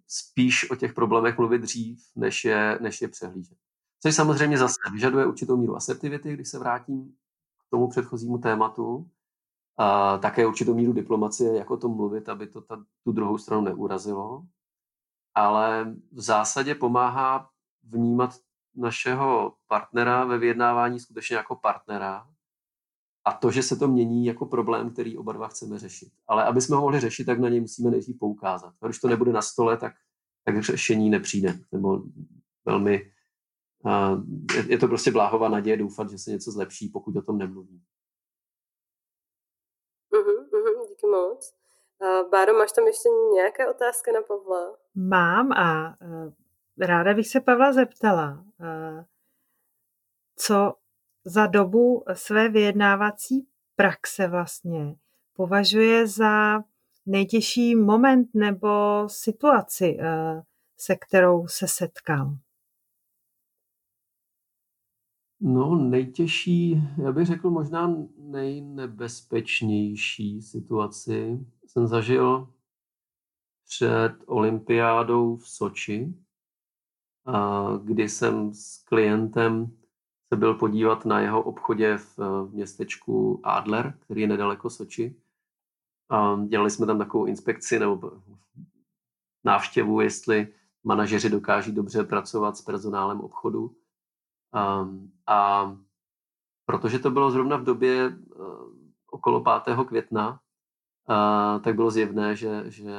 spíš 0.09 0.71
o 0.71 0.77
těch 0.77 0.93
problémech 0.93 1.39
mluvit 1.39 1.59
dřív, 1.59 1.99
než 2.17 2.45
je, 2.45 2.79
než 2.81 3.03
je 3.03 3.09
přehlížet. 3.09 3.59
Což 4.03 4.15
samozřejmě 4.15 4.59
zase 4.59 4.75
vyžaduje 4.93 5.27
určitou 5.27 5.57
míru 5.57 5.77
asertivity, 5.77 6.33
když 6.33 6.49
se 6.49 6.59
vrátím 6.59 7.15
k 7.67 7.71
tomu 7.71 7.89
předchozímu 7.89 8.39
tématu, 8.39 9.11
a 9.77 10.19
také 10.19 10.47
určitou 10.47 10.75
míru 10.75 10.93
diplomacie, 10.93 11.57
jako 11.57 11.77
to 11.77 11.89
mluvit, 11.89 12.29
aby 12.29 12.47
to 12.47 12.61
ta, 12.61 12.85
tu 13.05 13.13
druhou 13.13 13.39
stranu 13.39 13.63
neurazilo. 13.63 14.43
Ale 15.35 15.95
v 16.13 16.21
zásadě 16.21 16.75
pomáhá 16.75 17.49
vnímat 17.83 18.35
našeho 18.77 19.55
partnera 19.67 20.25
ve 20.25 20.39
vyjednávání 20.39 21.01
skutečně 21.01 21.37
jako 21.37 21.57
partnera 21.57 22.29
a 23.25 23.33
to, 23.33 23.51
že 23.51 23.63
se 23.63 23.77
to 23.77 23.89
mění 23.89 24.27
jako 24.27 24.47
problém, 24.47 24.91
který 24.91 25.19
oba 25.19 25.33
dva 25.33 25.49
chceme 25.49 25.79
řešit. 25.79 26.13
Ale 26.27 26.45
aby 26.45 26.61
jsme 26.61 26.77
ho 26.77 26.83
mohli 26.83 27.01
řešit, 27.01 27.25
tak 27.25 27.39
na 27.39 27.49
něj 27.49 27.61
musíme 27.61 27.91
nejdřív 27.91 28.19
poukázat. 28.19 28.75
A 28.83 28.87
když 28.87 29.01
to 29.01 29.09
nebude 29.09 29.33
na 29.33 29.43
stole, 29.43 29.77
tak 29.77 29.95
tak 30.45 30.63
řešení 30.63 31.11
nepřijde. 31.11 31.59
Nebo 31.73 32.03
velmi, 32.65 33.13
je 34.69 34.79
to 34.79 34.89
prostě 34.89 35.11
bláhová 35.11 35.49
naděje 35.49 35.77
doufat, 35.77 36.11
že 36.11 36.19
se 36.19 36.31
něco 36.31 36.51
zlepší, 36.51 36.89
pokud 36.89 37.17
o 37.17 37.23
tom 37.23 37.39
nemluví. 37.39 37.83
Uh-huh, 40.13 40.49
uh-huh, 40.49 40.94
díky 41.05 41.11
moc. 41.11 41.55
Báro, 42.31 42.55
máš 42.55 42.73
tam 42.73 42.87
ještě 42.87 43.09
nějaké 43.35 43.69
otázky 43.69 44.13
na 44.13 44.23
Pavla? 44.23 44.77
Mám 44.95 45.53
a 45.53 45.97
uh, 46.03 46.33
ráda 46.81 47.15
bych 47.15 47.29
se 47.29 47.41
Pavla 47.41 47.73
zeptala, 47.73 48.45
uh, 48.61 49.05
co 50.37 50.75
za 51.25 51.47
dobu 51.47 52.05
své 52.13 52.49
vyjednávací 52.49 53.49
praxe 53.77 54.29
vlastně 54.29 54.95
považuje 55.37 56.07
za 56.07 56.61
nejtěžší 57.07 57.77
moment 57.77 58.29
nebo 58.35 58.69
situaci, 59.09 59.99
uh, 60.01 60.43
se 60.77 60.97
kterou 60.97 61.49
se 61.49 61.69
setkal? 61.69 62.31
No, 65.41 65.75
nejtěžší, 65.75 66.83
já 67.03 67.13
bych 67.13 67.27
řekl 67.27 67.51
možná 67.51 67.97
nejnebezpečnější 68.19 70.43
situaci 70.43 71.47
jsem 71.67 71.87
zažil 71.87 72.55
před 73.69 74.15
olympiádou 74.27 75.37
v 75.37 75.49
Soči, 75.49 76.15
kdy 77.85 78.09
jsem 78.09 78.55
s 78.55 78.79
klientem 78.79 79.77
se 80.33 80.37
byl 80.37 80.55
podívat 80.55 81.05
na 81.05 81.21
jeho 81.21 81.43
obchodě 81.43 81.99
v 81.99 82.19
městečku 82.53 83.41
Adler, 83.45 83.99
který 84.01 84.21
je 84.21 84.27
nedaleko 84.27 84.71
Soči. 84.71 85.17
A 86.11 86.37
dělali 86.49 86.71
jsme 86.71 86.87
tam 86.87 86.99
takovou 86.99 87.25
inspekci 87.25 87.79
nebo 87.79 88.13
návštěvu, 89.45 90.01
jestli 90.01 90.55
manažeři 90.85 91.31
dokáží 91.31 91.73
dobře 91.73 92.05
pracovat 92.05 92.57
s 92.57 92.63
personálem 92.63 93.21
obchodu. 93.21 93.77
Um, 94.55 95.13
a 95.27 95.77
protože 96.67 96.99
to 96.99 97.11
bylo 97.11 97.31
zrovna 97.31 97.57
v 97.57 97.65
době 97.65 98.09
uh, 98.09 98.47
okolo 99.11 99.45
5. 99.65 99.77
května, 99.87 100.41
uh, 101.09 101.63
tak 101.63 101.75
bylo 101.75 101.91
zjevné, 101.91 102.37
že, 102.37 102.65
že 102.67 102.91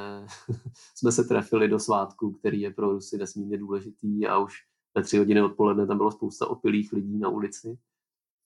jsme 0.96 1.12
se 1.12 1.24
trefili 1.24 1.68
do 1.68 1.80
svátku, 1.80 2.32
který 2.32 2.62
je 2.62 2.74
pro 2.74 2.92
Rusy 2.92 3.18
nesmírně 3.18 3.58
důležitý 3.58 4.28
a 4.28 4.38
už 4.38 4.54
ve 4.96 5.04
tři 5.04 5.18
hodiny 5.18 5.42
odpoledne 5.42 5.88
tam 5.88 5.98
bylo 5.98 6.12
spousta 6.12 6.48
opilých 6.48 6.94
lidí 6.94 7.20
na 7.20 7.30
ulici. 7.30 7.78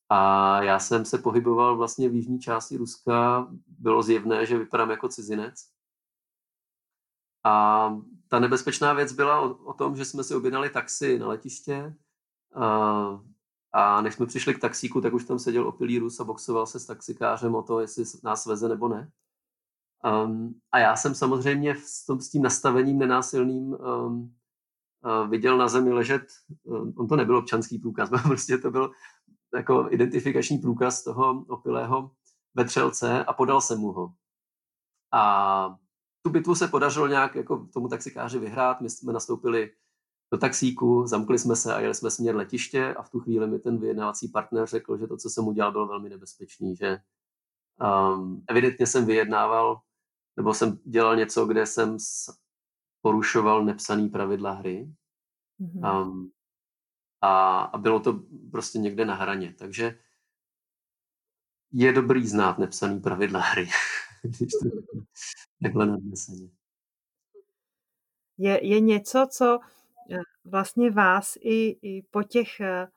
A 0.09 0.63
já 0.63 0.79
jsem 0.79 1.05
se 1.05 1.17
pohyboval 1.17 1.77
vlastně 1.77 2.09
v 2.09 2.15
jižní 2.15 2.39
části 2.39 2.77
Ruska. 2.77 3.47
Bylo 3.67 4.03
zjevné, 4.03 4.45
že 4.45 4.57
vypadám 4.57 4.89
jako 4.89 5.09
cizinec. 5.09 5.55
A 7.43 7.95
ta 8.27 8.39
nebezpečná 8.39 8.93
věc 8.93 9.13
byla 9.13 9.39
o, 9.39 9.49
o 9.53 9.73
tom, 9.73 9.95
že 9.95 10.05
jsme 10.05 10.23
si 10.23 10.35
objednali 10.35 10.69
taxi 10.69 11.19
na 11.19 11.27
letiště 11.27 11.95
a, 13.73 14.01
než 14.01 14.13
jsme 14.13 14.25
přišli 14.25 14.53
k 14.53 14.61
taxíku, 14.61 15.01
tak 15.01 15.13
už 15.13 15.25
tam 15.25 15.39
seděl 15.39 15.67
opilý 15.67 15.99
Rus 15.99 16.19
a 16.19 16.23
boxoval 16.23 16.65
se 16.65 16.79
s 16.79 16.85
taxikářem 16.85 17.55
o 17.55 17.63
to, 17.63 17.79
jestli 17.79 18.03
nás 18.23 18.45
veze 18.45 18.69
nebo 18.69 18.87
ne. 18.87 19.11
Um, 20.25 20.59
a 20.71 20.79
já 20.79 20.95
jsem 20.95 21.15
samozřejmě 21.15 21.75
s, 21.75 22.05
tom, 22.05 22.21
s 22.21 22.29
tím 22.29 22.41
nastavením 22.41 22.97
nenásilným 22.97 23.63
um, 23.63 24.35
uh, 25.05 25.29
viděl 25.29 25.57
na 25.57 25.67
zemi 25.67 25.93
ležet, 25.93 26.21
um, 26.63 26.93
on 26.97 27.07
to 27.07 27.15
nebyl 27.15 27.37
občanský 27.37 27.79
průkaz, 27.79 28.09
prostě 28.23 28.57
to 28.57 28.71
byl 28.71 28.91
jako 29.55 29.87
identifikační 29.89 30.57
průkaz 30.57 31.03
toho 31.03 31.45
opilého 31.47 32.11
vetřelce 32.55 33.25
a 33.25 33.33
podal 33.33 33.61
jsem 33.61 33.79
mu 33.79 33.91
ho. 33.91 34.13
A 35.11 35.75
tu 36.21 36.29
bitvu 36.29 36.55
se 36.55 36.67
podařilo 36.67 37.07
nějak 37.07 37.35
jako 37.35 37.67
tomu 37.73 37.87
taxikáři 37.87 38.39
vyhrát. 38.39 38.81
My 38.81 38.89
jsme 38.89 39.13
nastoupili 39.13 39.71
do 40.31 40.37
taxíku, 40.37 41.07
zamkli 41.07 41.39
jsme 41.39 41.55
se 41.55 41.73
a 41.73 41.79
jeli 41.79 41.95
jsme 41.95 42.11
směr 42.11 42.35
letiště 42.35 42.93
a 42.93 43.03
v 43.03 43.09
tu 43.09 43.19
chvíli 43.19 43.47
mi 43.47 43.59
ten 43.59 43.79
vyjednávací 43.79 44.27
partner 44.27 44.67
řekl, 44.67 44.97
že 44.97 45.07
to, 45.07 45.17
co 45.17 45.29
jsem 45.29 45.47
udělal, 45.47 45.71
bylo 45.71 45.87
velmi 45.87 46.09
nebezpečný, 46.09 46.75
že 46.75 46.97
um, 47.81 48.43
evidentně 48.47 48.87
jsem 48.87 49.05
vyjednával 49.05 49.81
nebo 50.37 50.53
jsem 50.53 50.79
dělal 50.85 51.15
něco, 51.15 51.45
kde 51.45 51.65
jsem 51.65 51.97
porušoval 53.01 53.65
nepsaný 53.65 54.09
pravidla 54.09 54.51
hry 54.51 54.93
mm-hmm. 55.59 56.01
um, 56.01 56.31
a, 57.21 57.61
a 57.61 57.77
bylo 57.77 57.99
to 57.99 58.23
prostě 58.51 58.79
někde 58.79 59.05
na 59.05 59.15
hraně, 59.15 59.53
takže 59.53 59.99
je 61.71 61.93
dobrý 61.93 62.27
znát 62.27 62.57
nepsaný 62.57 62.99
pravidla 62.99 63.39
hry, 63.39 63.69
když 64.23 64.51
to 64.51 64.69
takhle 65.63 65.85
nadneseně. 65.85 66.49
Je, 68.37 68.67
je 68.67 68.79
něco, 68.79 69.27
co 69.31 69.59
vlastně 70.45 70.91
vás 70.91 71.37
i, 71.41 71.77
i 71.81 72.01
po 72.11 72.23
těch 72.23 72.59
eh, 72.59 72.87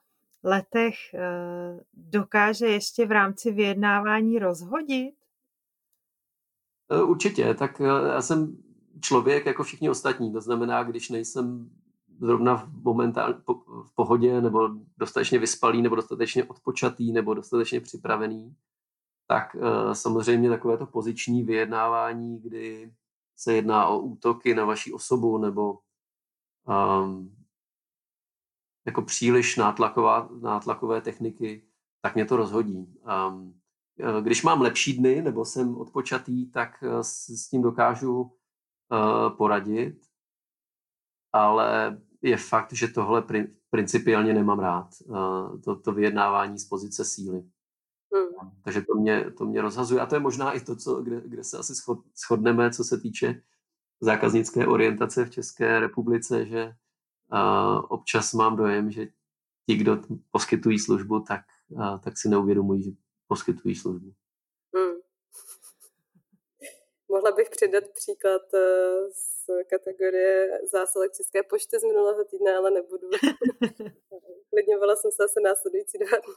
letech 0.43 1.13
eh, 1.13 1.79
dokáže 1.93 2.65
ještě 2.65 3.05
v 3.05 3.11
rámci 3.11 3.51
vyjednávání 3.51 4.39
rozhodit? 4.39 5.15
Určitě, 7.05 7.53
tak 7.53 7.79
já 7.79 8.21
jsem 8.21 8.57
člověk 9.01 9.45
jako 9.45 9.63
všichni 9.63 9.89
ostatní, 9.89 10.33
to 10.33 10.41
znamená, 10.41 10.83
když 10.83 11.09
nejsem 11.09 11.69
zrovna 12.19 12.55
v, 12.55 12.83
momentál, 12.83 13.33
v 13.83 13.95
pohodě 13.95 14.41
nebo 14.41 14.69
dostatečně 14.97 15.39
vyspalý 15.39 15.81
nebo 15.81 15.95
dostatečně 15.95 16.43
odpočatý 16.43 17.11
nebo 17.11 17.33
dostatečně 17.33 17.81
připravený, 17.81 18.55
tak 19.27 19.55
samozřejmě 19.93 20.49
takové 20.49 20.77
to 20.77 20.85
poziční 20.85 21.43
vyjednávání, 21.43 22.39
kdy 22.39 22.93
se 23.35 23.53
jedná 23.53 23.87
o 23.87 23.99
útoky 23.99 24.55
na 24.55 24.65
vaši 24.65 24.93
osobu 24.93 25.37
nebo 25.37 25.79
um, 26.67 27.35
jako 28.85 29.01
příliš 29.01 29.57
nátlaková, 29.57 30.29
nátlakové 30.41 31.01
techniky, 31.01 31.67
tak 32.01 32.15
mě 32.15 32.25
to 32.25 32.37
rozhodí. 32.37 32.99
Um, 33.29 33.59
když 34.21 34.43
mám 34.43 34.61
lepší 34.61 34.97
dny 34.97 35.21
nebo 35.21 35.45
jsem 35.45 35.77
odpočatý, 35.77 36.51
tak 36.51 36.83
eh, 36.83 37.03
s 37.03 37.49
tím 37.49 37.61
dokážu 37.61 38.21
uh, 38.21 39.37
poradit, 39.37 39.99
ale 41.33 42.01
je 42.21 42.37
fakt, 42.37 42.73
že 42.73 42.87
tohle 42.87 43.23
principiálně 43.69 44.33
nemám 44.33 44.59
rád, 44.59 44.89
uh, 45.05 45.61
to, 45.61 45.75
to 45.75 45.91
vyjednávání 45.91 46.59
z 46.59 46.65
pozice 46.65 47.05
síly. 47.05 47.43
Hmm. 48.15 48.51
Takže 48.63 48.81
to 48.81 48.95
mě, 48.95 49.31
to 49.31 49.45
mě 49.45 49.61
rozhazuje. 49.61 50.01
A 50.01 50.05
to 50.05 50.15
je 50.15 50.19
možná 50.19 50.51
i 50.51 50.59
to, 50.59 50.75
co, 50.75 51.01
kde, 51.01 51.21
kde 51.25 51.43
se 51.43 51.57
asi 51.57 51.73
shodneme, 52.27 52.71
co 52.71 52.83
se 52.83 52.97
týče 52.97 53.41
zákaznické 54.03 54.67
orientace 54.67 55.25
v 55.25 55.29
České 55.29 55.79
republice, 55.79 56.45
že 56.45 56.65
uh, 56.65 57.81
občas 57.89 58.33
mám 58.33 58.55
dojem, 58.55 58.91
že 58.91 59.07
ti, 59.69 59.75
kdo 59.75 60.01
poskytují 60.31 60.79
službu, 60.79 61.19
tak, 61.19 61.41
uh, 61.69 61.99
tak 61.99 62.17
si 62.17 62.29
neuvědomují, 62.29 62.83
že 62.83 62.91
poskytují 63.27 63.75
službu. 63.75 64.13
Hmm. 64.75 64.95
Mohla 67.11 67.31
bych 67.31 67.49
přidat 67.49 67.83
příklad 67.93 68.41
z 69.11 69.45
kategorie 69.69 70.59
zásilek 70.71 71.11
České 71.11 71.43
pošty 71.43 71.79
z 71.79 71.83
minulého 71.83 72.25
týdne, 72.25 72.55
ale 72.55 72.71
nebudu. 72.71 73.09
Klidňovala 74.49 74.95
jsem 74.95 75.11
se 75.11 75.23
asi 75.23 75.39
následující 75.43 75.97
dva 75.97 76.17
dny. 76.17 76.35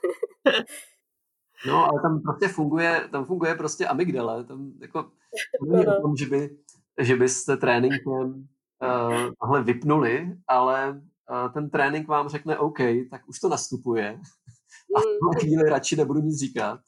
No, 1.66 1.84
ale 1.84 2.02
tam 2.02 2.22
prostě 2.22 2.48
funguje, 2.48 3.08
tam 3.12 3.24
funguje 3.24 3.54
prostě 3.54 3.86
amygdala. 3.86 4.42
Tam 4.42 4.72
jako, 4.80 5.02
to 5.60 5.66
není 5.66 5.84
no, 5.84 5.98
o 5.98 6.02
tom, 6.02 6.16
že, 6.16 6.26
by, 6.26 6.56
že 7.00 7.16
byste 7.16 7.56
tréninkem 7.56 8.48
uh, 8.82 9.30
tohle 9.40 9.62
vypnuli, 9.62 10.36
ale 10.48 11.02
uh, 11.30 11.52
ten 11.52 11.70
trénink 11.70 12.08
vám 12.08 12.28
řekne 12.28 12.58
OK, 12.58 12.78
tak 13.10 13.28
už 13.28 13.40
to 13.40 13.48
nastupuje 13.48 14.08
a 14.96 15.00
v 15.00 15.04
mm. 15.04 15.18
tuhle 15.20 15.40
chvíli 15.40 15.70
radši 15.70 15.96
nebudu 15.96 16.20
nic 16.20 16.40
říkat, 16.40 16.80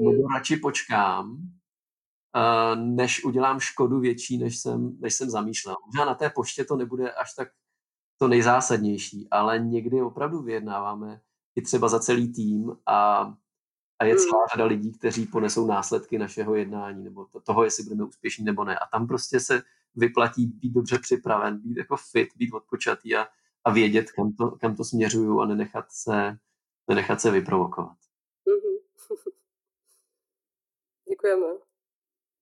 nebo 0.00 0.22
mm. 0.22 0.34
radši 0.34 0.56
počkám, 0.56 1.30
uh, 1.30 2.80
než 2.80 3.24
udělám 3.24 3.60
škodu 3.60 4.00
větší, 4.00 4.38
než 4.38 4.58
jsem, 4.58 4.96
než 5.00 5.14
jsem 5.14 5.30
zamýšlel. 5.30 5.76
Možná 5.86 6.04
na 6.04 6.14
té 6.14 6.30
poště 6.30 6.64
to 6.64 6.76
nebude 6.76 7.12
až 7.12 7.34
tak 7.34 7.48
to 8.18 8.28
nejzásadnější, 8.28 9.28
ale 9.30 9.58
někdy 9.58 10.02
opravdu 10.02 10.42
vyjednáváme 10.42 11.20
i 11.56 11.62
třeba 11.62 11.88
za 11.88 12.00
celý 12.00 12.32
tým 12.32 12.76
a 12.86 13.32
a 13.98 14.04
je 14.04 14.16
celá 14.16 14.38
hmm. 14.38 14.46
řada 14.54 14.64
lidí, 14.64 14.92
kteří 14.92 15.26
ponesou 15.26 15.66
následky 15.66 16.18
našeho 16.18 16.54
jednání 16.54 17.04
nebo 17.04 17.26
toho, 17.44 17.64
jestli 17.64 17.84
budeme 17.84 18.04
úspěšní 18.04 18.44
nebo 18.44 18.64
ne. 18.64 18.78
A 18.78 18.86
tam 18.86 19.06
prostě 19.06 19.40
se 19.40 19.62
vyplatí 19.94 20.46
být 20.46 20.72
dobře 20.72 20.98
připraven, 20.98 21.58
být 21.58 21.76
jako 21.76 21.96
fit, 21.96 22.28
být 22.36 22.52
odpočatý 22.52 23.16
a, 23.16 23.28
a 23.64 23.72
vědět, 23.72 24.10
kam 24.10 24.32
to, 24.32 24.50
kam 24.50 24.76
to 24.76 24.84
směřuju 24.84 25.40
a 25.40 25.46
nenechat 25.46 25.86
se, 25.88 26.38
nenechat 26.88 27.20
se 27.20 27.30
vyprovokovat. 27.30 27.96
Mm-hmm. 28.46 29.30
Děkujeme. 31.08 31.46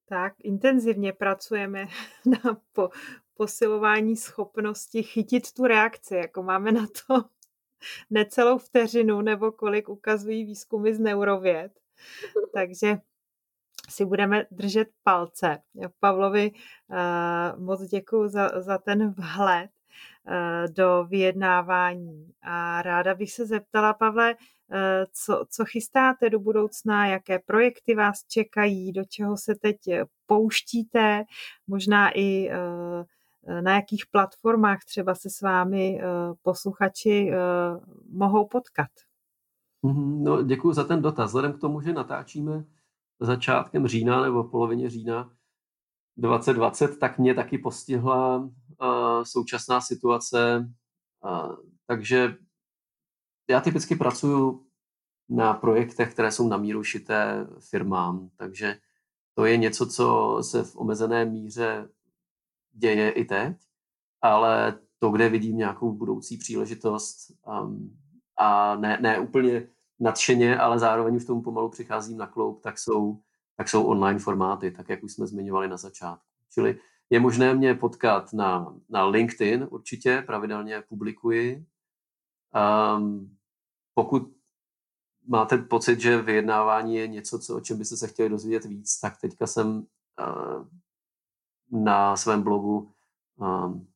Tak, 0.09 0.35
intenzivně 0.39 1.13
pracujeme 1.13 1.87
na 2.45 2.61
po, 2.73 2.91
posilování 3.35 4.17
schopnosti 4.17 5.03
chytit 5.03 5.53
tu 5.53 5.65
reakci, 5.65 6.15
jako 6.15 6.43
máme 6.43 6.73
na 6.73 6.87
to 6.87 7.25
necelou 8.11 8.59
vteřinu, 8.59 9.21
nebo 9.21 9.53
kolik 9.53 9.89
ukazují 9.89 10.45
výzkumy 10.45 10.95
z 10.95 10.99
neurověd. 10.99 11.73
Takže 12.55 12.99
si 13.89 14.05
budeme 14.05 14.47
držet 14.51 14.89
palce. 15.03 15.59
Pavlovi 16.01 16.51
uh, 16.51 17.61
moc 17.65 17.83
děkuji 17.83 18.29
za, 18.29 18.63
za 18.63 18.79
ten 18.79 19.11
vhled 19.11 19.71
do 20.77 21.05
vyjednávání. 21.05 22.33
A 22.43 22.83
ráda 22.83 23.15
bych 23.15 23.33
se 23.33 23.47
zeptala, 23.47 23.95
Pavle, 23.95 24.37
co, 25.13 25.45
co 25.51 25.65
chystáte 25.65 26.31
do 26.31 26.39
budoucna, 26.39 27.07
jaké 27.07 27.39
projekty 27.39 27.95
vás 27.95 28.25
čekají, 28.29 28.93
do 28.93 29.05
čeho 29.05 29.37
se 29.37 29.55
teď 29.55 29.77
pouštíte, 30.27 31.25
možná 31.67 32.19
i 32.19 32.51
na 33.61 33.75
jakých 33.75 34.07
platformách 34.11 34.85
třeba 34.85 35.15
se 35.15 35.31
s 35.31 35.41
vámi 35.41 36.01
posluchači 36.43 37.31
mohou 38.11 38.47
potkat. 38.47 38.91
Mhm, 39.83 40.25
no, 40.25 40.43
děkuji 40.43 40.73
za 40.73 40.85
ten 40.85 41.03
dotaz. 41.03 41.31
Vzhledem 41.31 41.53
k 41.53 41.61
tomu, 41.61 41.81
že 41.81 41.93
natáčíme 41.93 42.65
začátkem 43.21 43.87
října 43.87 44.23
nebo 44.23 44.45
polovině 44.45 44.91
října 44.91 45.33
2020, 46.17 46.99
tak 46.99 47.19
mě 47.19 47.35
taky 47.35 47.59
postihla 47.59 48.51
současná 49.23 49.81
situace. 49.81 50.71
Takže 51.87 52.37
já 53.51 53.61
typicky 53.61 53.97
pracuji 53.97 54.67
na 55.29 55.55
projektech, 55.55 56.13
které 56.13 56.33
jsou 56.33 56.49
na 56.49 56.57
míru 56.57 56.85
šité 56.85 57.47
firmám, 57.71 58.31
takže 58.37 58.79
to 59.35 59.45
je 59.45 59.57
něco, 59.57 59.87
co 59.87 60.39
se 60.43 60.63
v 60.63 60.77
omezené 60.77 61.25
míře 61.25 61.89
děje 62.75 63.11
i 63.11 63.25
teď, 63.25 63.57
ale 64.23 64.79
to, 64.99 65.11
kde 65.11 65.29
vidím 65.29 65.57
nějakou 65.57 65.93
budoucí 65.93 66.37
příležitost 66.37 67.17
um, 67.63 67.97
a 68.39 68.77
ne, 68.77 68.99
ne 69.01 69.19
úplně 69.19 69.69
nadšeně, 70.01 70.59
ale 70.59 70.79
zároveň 70.79 71.17
už 71.17 71.25
tomu 71.25 71.43
pomalu 71.43 71.69
přicházím 71.69 72.19
na 72.19 72.27
kloup, 72.27 72.63
tak 72.63 72.79
jsou, 72.79 73.21
tak 73.57 73.69
jsou 73.69 73.85
online 73.85 74.19
formáty, 74.19 74.71
tak 74.71 74.89
jak 74.89 75.03
už 75.03 75.13
jsme 75.13 75.27
zmiňovali 75.27 75.69
na 75.69 75.77
začátku. 75.77 76.27
Čili 76.53 76.79
je 77.11 77.21
možné 77.21 77.55
mě 77.55 77.75
potkat 77.75 78.33
na, 78.33 78.77
na 78.89 79.05
LinkedIn 79.05 79.67
určitě, 79.71 80.23
pravidelně 80.27 80.83
publikuji. 80.89 81.67
Um, 82.97 83.37
pokud 83.95 84.23
máte 85.27 85.59
pocit, 85.59 86.01
že 86.01 86.23
vyjednávání 86.23 86.97
je 86.97 87.09
něco, 87.09 87.39
co, 87.39 87.57
o 87.57 87.61
čem 87.61 87.79
byste 87.79 87.97
se 87.97 88.09
chtěli 88.09 88.29
dozvědět 88.29 88.65
víc, 88.65 89.01
tak 89.01 89.21
teďka 89.21 89.47
jsem 89.47 89.87
uh, 90.21 90.67
na 91.71 92.17
svém 92.17 92.43
blogu 92.43 92.93
um, 93.37 93.89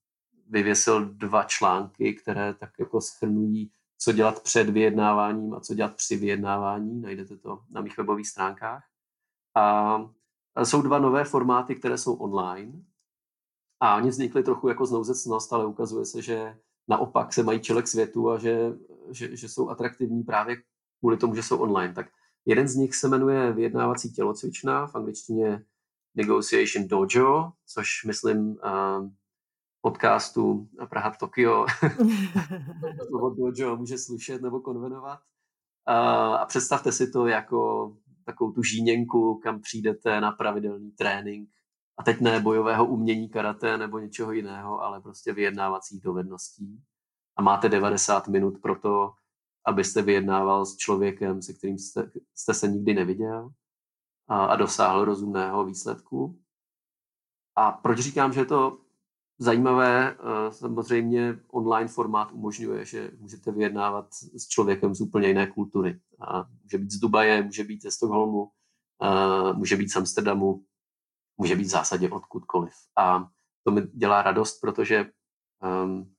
vyvěsil 0.49 1.05
dva 1.05 1.45
články, 1.45 2.15
které 2.15 2.55
tak 2.55 2.71
jako 2.79 3.01
schrnují 3.01 3.71
co 3.99 4.13
dělat 4.13 4.43
před 4.43 4.71
vyjednáváním 4.71 5.55
a 5.55 5.61
co 5.61 5.75
dělat 5.75 5.95
při 5.95 6.17
vyjednávání. 6.17 7.01
Najdete 7.01 7.37
to 7.37 7.61
na 7.71 7.81
mých 7.81 7.99
webových 7.99 8.29
stránkách. 8.29 8.85
A 9.55 10.65
jsou 10.65 10.83
dva 10.83 10.99
nové 10.99 11.25
formáty, 11.25 11.75
které 11.75 11.99
jsou 11.99 12.15
online. 12.15 12.73
A 13.81 13.97
oni 13.97 14.09
vznikly 14.09 14.43
trochu 14.43 14.69
jako 14.69 14.87
znouzecnost, 14.87 15.53
ale 15.53 15.67
ukazuje 15.67 16.05
se, 16.05 16.23
že 16.23 16.59
naopak 16.89 17.33
se 17.33 17.43
mají 17.43 17.61
čelek 17.61 17.89
světu 17.89 18.31
a 18.31 18.39
že, 18.39 18.73
že, 19.11 19.37
že 19.37 19.49
jsou 19.49 19.69
atraktivní 19.69 20.23
právě 20.23 20.57
kvůli 20.99 21.17
tomu, 21.17 21.35
že 21.35 21.43
jsou 21.43 21.59
online. 21.59 21.95
Tak 21.95 22.07
jeden 22.47 22.69
z 22.69 22.77
nich 22.77 22.95
se 22.95 23.09
jmenuje 23.09 23.53
vyjednávací 23.53 24.13
tělocvična, 24.13 24.87
v 24.87 24.95
angličtině 24.95 25.65
Negotiation 26.19 26.89
Dojo, 26.89 27.53
což 27.67 28.05
myslím 28.07 28.57
podcastu 29.81 30.69
Praha 30.91 31.13
Tokio 31.21 31.67
slovo 33.09 33.31
dojo 33.31 33.77
může 33.77 33.99
slušet 33.99 34.43
nebo 34.43 34.61
konvenovat. 34.61 35.21
A 35.87 36.47
představte 36.47 36.93
si 36.93 37.11
to 37.11 37.27
jako 37.27 37.93
takovou 38.25 38.53
tu 38.53 38.63
žíněnku, 38.63 39.41
kam 39.43 39.61
přijdete 39.61 40.21
na 40.21 40.33
pravidelný 40.33 40.91
trénink. 40.93 41.51
A 41.99 42.03
teď 42.03 42.21
ne 42.21 42.41
bojového 42.41 42.87
umění 42.87 43.29
karate 43.29 43.79
nebo 43.79 43.99
něčeho 43.99 44.33
jiného, 44.33 44.81
ale 44.81 45.01
prostě 45.01 45.33
vyjednávacích 45.33 46.01
dovedností. 46.01 46.83
A 47.37 47.43
máte 47.43 47.69
90 47.69 48.29
minut 48.29 48.59
pro 48.63 48.79
to, 48.81 49.13
abyste 49.67 50.03
vyjednával 50.03 50.67
s 50.67 50.77
člověkem, 50.77 51.43
se 51.43 51.53
kterým 51.55 51.79
jste, 51.79 52.11
jste 52.35 52.55
se 52.55 52.69
nikdy 52.69 52.95
neviděl 52.95 53.51
a, 54.29 54.45
a 54.45 54.57
dosáhl 54.57 55.05
rozumného 55.05 55.65
výsledku. 55.65 56.41
A 57.57 57.73
proč 57.73 57.99
říkám, 57.99 58.33
že 58.33 58.41
je 58.41 58.47
to 58.47 58.79
Zajímavé, 59.41 60.17
eh, 60.19 60.53
samozřejmě 60.53 61.41
online 61.53 61.89
formát 61.89 62.33
umožňuje, 62.33 62.85
že 62.85 63.11
můžete 63.19 63.53
vyjednávat 63.53 64.15
s 64.15 64.49
člověkem 64.49 64.95
z 64.95 65.01
úplně 65.01 65.29
jiné 65.29 65.47
kultury. 65.47 66.01
A 66.21 66.49
může 66.63 66.79
být 66.79 66.91
z 66.91 66.99
Dubaje, 66.99 67.43
může 67.43 67.65
být 67.65 67.83
ze 67.83 67.91
Stockholmu, 67.91 68.51
eh, 69.03 69.53
může 69.53 69.77
být 69.77 69.89
z 69.89 69.97
Amsterdamu, 69.97 70.65
může 71.37 71.57
být 71.57 71.65
v 71.65 71.71
zásadě 71.71 72.11
odkudkoliv. 72.11 72.75
A 72.97 73.31
to 73.65 73.71
mi 73.71 73.83
dělá 73.83 74.23
radost, 74.23 74.61
protože 74.61 75.11
um, 75.85 76.15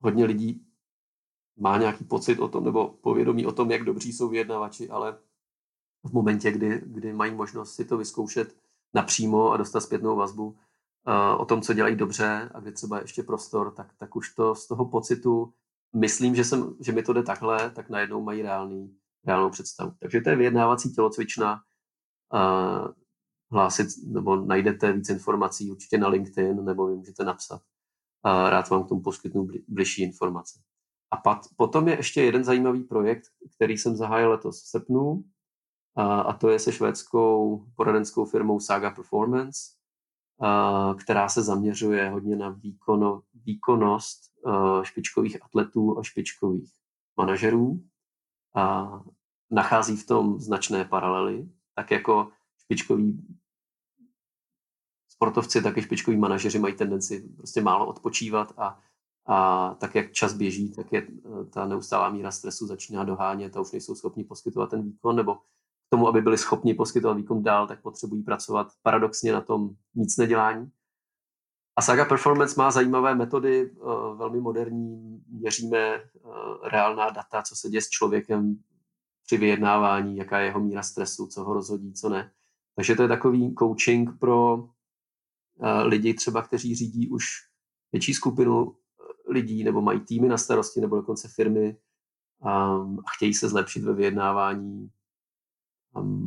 hodně 0.00 0.24
lidí 0.24 0.66
má 1.58 1.78
nějaký 1.78 2.04
pocit 2.04 2.38
o 2.38 2.48
tom, 2.48 2.64
nebo 2.64 2.88
povědomí 2.88 3.46
o 3.46 3.52
tom, 3.52 3.70
jak 3.70 3.84
dobří 3.84 4.12
jsou 4.12 4.28
vyjednavači, 4.28 4.88
ale 4.88 5.18
v 6.06 6.12
momentě, 6.12 6.52
kdy, 6.52 6.82
kdy 6.86 7.12
mají 7.12 7.34
možnost 7.34 7.74
si 7.74 7.84
to 7.84 7.96
vyzkoušet 7.96 8.56
napřímo 8.94 9.50
a 9.50 9.56
dostat 9.56 9.80
zpětnou 9.80 10.16
vazbu, 10.16 10.56
o 11.38 11.44
tom, 11.44 11.62
co 11.62 11.72
dělají 11.72 11.96
dobře 11.96 12.50
a 12.54 12.60
kde 12.60 12.72
třeba 12.72 13.00
ještě 13.00 13.22
prostor, 13.22 13.70
tak, 13.70 13.94
tak 13.98 14.16
už 14.16 14.34
to 14.34 14.54
z 14.54 14.66
toho 14.66 14.84
pocitu 14.84 15.52
myslím, 15.96 16.34
že, 16.34 16.44
jsem, 16.44 16.74
že 16.80 16.92
mi 16.92 17.02
to 17.02 17.12
jde 17.12 17.22
takhle, 17.22 17.70
tak 17.70 17.90
najednou 17.90 18.22
mají 18.22 18.42
reálný, 18.42 18.96
reálnou 19.26 19.50
představu. 19.50 19.92
Takže 20.00 20.20
to 20.20 20.30
je 20.30 20.36
vyjednávací 20.36 20.92
tělocvična. 20.92 21.60
Uh, 22.34 22.88
hlásit, 23.52 23.86
nebo 24.06 24.36
najdete 24.36 24.92
víc 24.92 25.08
informací 25.08 25.70
určitě 25.70 25.98
na 25.98 26.08
LinkedIn, 26.08 26.64
nebo 26.64 26.86
mi 26.88 26.96
můžete 26.96 27.24
napsat. 27.24 27.60
Uh, 28.26 28.50
rád 28.50 28.70
vám 28.70 28.84
k 28.84 28.88
tomu 28.88 29.00
poskytnu 29.00 29.44
bli, 29.44 29.62
bližší 29.68 30.02
informace. 30.02 30.60
A 31.10 31.16
pat, 31.16 31.46
potom 31.56 31.88
je 31.88 31.96
ještě 31.96 32.22
jeden 32.22 32.44
zajímavý 32.44 32.82
projekt, 32.84 33.24
který 33.56 33.78
jsem 33.78 33.96
zahájil 33.96 34.30
letos 34.30 34.62
v 34.62 34.66
srpnu, 34.66 35.24
a 35.96 36.32
to 36.32 36.48
je 36.48 36.58
se 36.58 36.72
švédskou 36.72 37.64
poradenskou 37.76 38.24
firmou 38.24 38.60
Saga 38.60 38.90
Performance, 38.90 39.60
která 41.00 41.28
se 41.28 41.42
zaměřuje 41.42 42.10
hodně 42.10 42.36
na 42.36 42.48
výkono, 42.48 43.22
výkonnost 43.34 44.32
špičkových 44.82 45.44
atletů 45.44 45.98
a 45.98 46.02
špičkových 46.02 46.72
manažerů. 47.16 47.84
A 48.54 48.88
nachází 49.50 49.96
v 49.96 50.06
tom 50.06 50.40
značné 50.40 50.84
paralely, 50.84 51.48
tak 51.74 51.90
jako 51.90 52.30
špičkoví 52.58 53.36
sportovci, 55.08 55.62
tak 55.62 55.76
i 55.76 55.82
špičkoví 55.82 56.16
manažeři 56.16 56.58
mají 56.58 56.74
tendenci 56.74 57.28
prostě 57.36 57.60
málo 57.60 57.86
odpočívat 57.86 58.52
a, 58.56 58.80
a 59.26 59.74
tak, 59.74 59.94
jak 59.94 60.12
čas 60.12 60.34
běží, 60.34 60.72
tak 60.72 60.92
je 60.92 61.06
ta 61.50 61.66
neustálá 61.66 62.10
míra 62.10 62.30
stresu 62.30 62.66
začíná 62.66 63.04
dohánět 63.04 63.56
a 63.56 63.60
už 63.60 63.72
nejsou 63.72 63.94
schopni 63.94 64.24
poskytovat 64.24 64.70
ten 64.70 64.82
výkon, 64.82 65.16
nebo 65.16 65.38
k 65.86 65.90
tomu, 65.90 66.08
aby 66.08 66.20
byli 66.20 66.38
schopni 66.38 66.74
poskytovat 66.74 67.16
výkon 67.16 67.42
dál, 67.42 67.66
tak 67.66 67.82
potřebují 67.82 68.22
pracovat 68.22 68.68
paradoxně 68.82 69.32
na 69.32 69.40
tom 69.40 69.70
nic 69.94 70.16
nedělání. 70.16 70.70
A 71.76 71.82
Saga 71.82 72.04
Performance 72.04 72.54
má 72.58 72.70
zajímavé 72.70 73.14
metody, 73.14 73.70
eh, 73.72 73.78
velmi 74.16 74.40
moderní, 74.40 75.20
měříme 75.28 75.78
eh, 75.78 76.02
reálná 76.64 77.10
data, 77.10 77.42
co 77.42 77.56
se 77.56 77.68
děje 77.68 77.82
s 77.82 77.88
člověkem 77.88 78.56
při 79.26 79.36
vyjednávání, 79.36 80.16
jaká 80.16 80.38
je 80.38 80.46
jeho 80.46 80.60
míra 80.60 80.82
stresu, 80.82 81.26
co 81.26 81.44
ho 81.44 81.54
rozhodí, 81.54 81.92
co 81.92 82.08
ne. 82.08 82.32
Takže 82.76 82.94
to 82.94 83.02
je 83.02 83.08
takový 83.08 83.54
coaching 83.58 84.18
pro 84.18 84.68
eh, 85.62 85.82
lidi 85.82 86.14
třeba, 86.14 86.42
kteří 86.42 86.74
řídí 86.74 87.08
už 87.08 87.24
větší 87.92 88.14
skupinu 88.14 88.76
lidí 89.28 89.64
nebo 89.64 89.80
mají 89.80 90.00
týmy 90.00 90.28
na 90.28 90.38
starosti 90.38 90.80
nebo 90.80 90.96
dokonce 90.96 91.28
firmy 91.28 91.76
a 92.42 92.78
chtějí 93.16 93.34
se 93.34 93.48
zlepšit 93.48 93.84
ve 93.84 93.94
vyjednávání, 93.94 94.90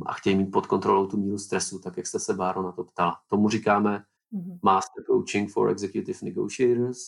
a 0.05 0.13
chtějí 0.13 0.35
mít 0.35 0.51
pod 0.51 0.67
kontrolou 0.67 1.07
tu 1.07 1.17
míru 1.17 1.37
stresu, 1.37 1.79
tak 1.79 1.97
jak 1.97 2.07
jste 2.07 2.19
se, 2.19 2.33
Báro, 2.33 2.63
na 2.63 2.71
to 2.71 2.83
ptala. 2.83 3.19
Tomu 3.27 3.49
říkáme 3.49 4.03
mm-hmm. 4.33 4.59
Master 4.63 5.03
Coaching 5.03 5.51
for 5.51 5.69
Executive 5.69 6.19
Negotiators. 6.23 6.99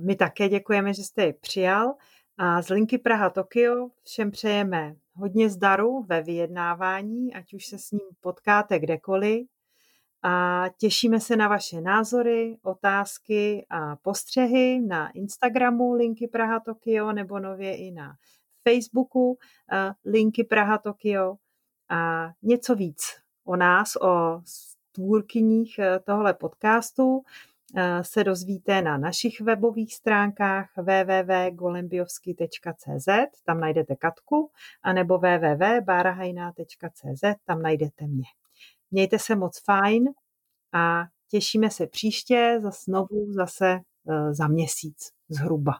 My 0.00 0.16
také 0.16 0.48
děkujeme, 0.48 0.94
že 0.94 1.02
jste 1.02 1.26
ji 1.26 1.32
přijal. 1.32 1.94
A 2.36 2.62
z 2.62 2.68
linky 2.68 2.98
Praha 2.98 3.30
Tokio 3.30 3.88
všem 4.02 4.30
přejeme 4.30 4.94
hodně 5.12 5.50
zdaru 5.50 6.02
ve 6.02 6.22
vyjednávání, 6.22 7.34
ať 7.34 7.54
už 7.54 7.66
se 7.66 7.78
s 7.78 7.90
ním 7.90 8.08
potkáte 8.20 8.78
kdekoliv. 8.78 9.48
A 10.22 10.64
těšíme 10.78 11.20
se 11.20 11.36
na 11.36 11.48
vaše 11.48 11.80
názory, 11.80 12.58
otázky 12.62 13.66
a 13.70 13.96
postřehy 13.96 14.80
na 14.80 15.10
Instagramu 15.10 15.92
linky 15.92 16.28
Praha 16.28 16.60
Tokio 16.60 17.12
nebo 17.12 17.38
nově 17.38 17.76
i 17.76 17.90
na 17.90 18.14
Facebooku 18.68 19.38
linky 20.04 20.44
Praha 20.44 20.78
Tokio 20.78 21.36
a 21.88 22.30
něco 22.42 22.74
víc 22.74 23.02
o 23.44 23.56
nás, 23.56 23.96
o 23.96 24.42
tvůrkyních 24.92 25.78
eh, 25.78 26.00
tohle 26.04 26.34
podcastu 26.34 27.22
Eh, 27.76 28.04
se 28.04 28.24
dozvíte 28.24 28.82
na 28.82 28.98
našich 28.98 29.40
webových 29.40 29.94
stránkách 29.94 30.70
www.golembiovsky.cz, 30.76 33.08
tam 33.44 33.60
najdete 33.60 33.96
Katku, 33.96 34.50
anebo 34.82 35.18
www.barahajná.cz, 35.18 37.22
tam 37.44 37.62
najdete 37.62 38.06
mě. 38.06 38.24
Mějte 38.90 39.18
se 39.18 39.36
moc 39.36 39.64
fajn 39.64 40.04
a 40.74 41.02
těšíme 41.30 41.70
se 41.70 41.86
příště 41.86 42.58
za 42.62 42.70
znovu 42.70 43.32
zase 43.32 43.66
eh, 44.10 44.34
za 44.34 44.48
měsíc 44.48 45.12
zhruba. 45.28 45.72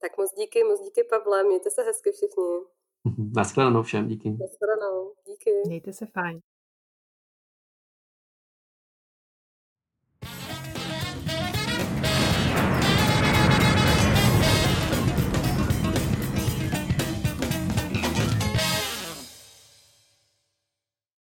Tak 0.00 0.18
moc 0.18 0.34
díky, 0.34 0.64
moc 0.64 0.80
díky 0.80 1.04
Pavle, 1.10 1.44
mějte 1.44 1.70
se 1.70 1.82
hezky 1.82 2.12
všichni. 2.12 2.44
Naschledanou 3.36 3.82
všem, 3.82 4.08
díky. 4.08 4.30
Naschledanou, 4.30 5.14
díky. 5.26 5.50
Mějte 5.66 5.92
se 5.92 6.06
fajn. 6.06 6.40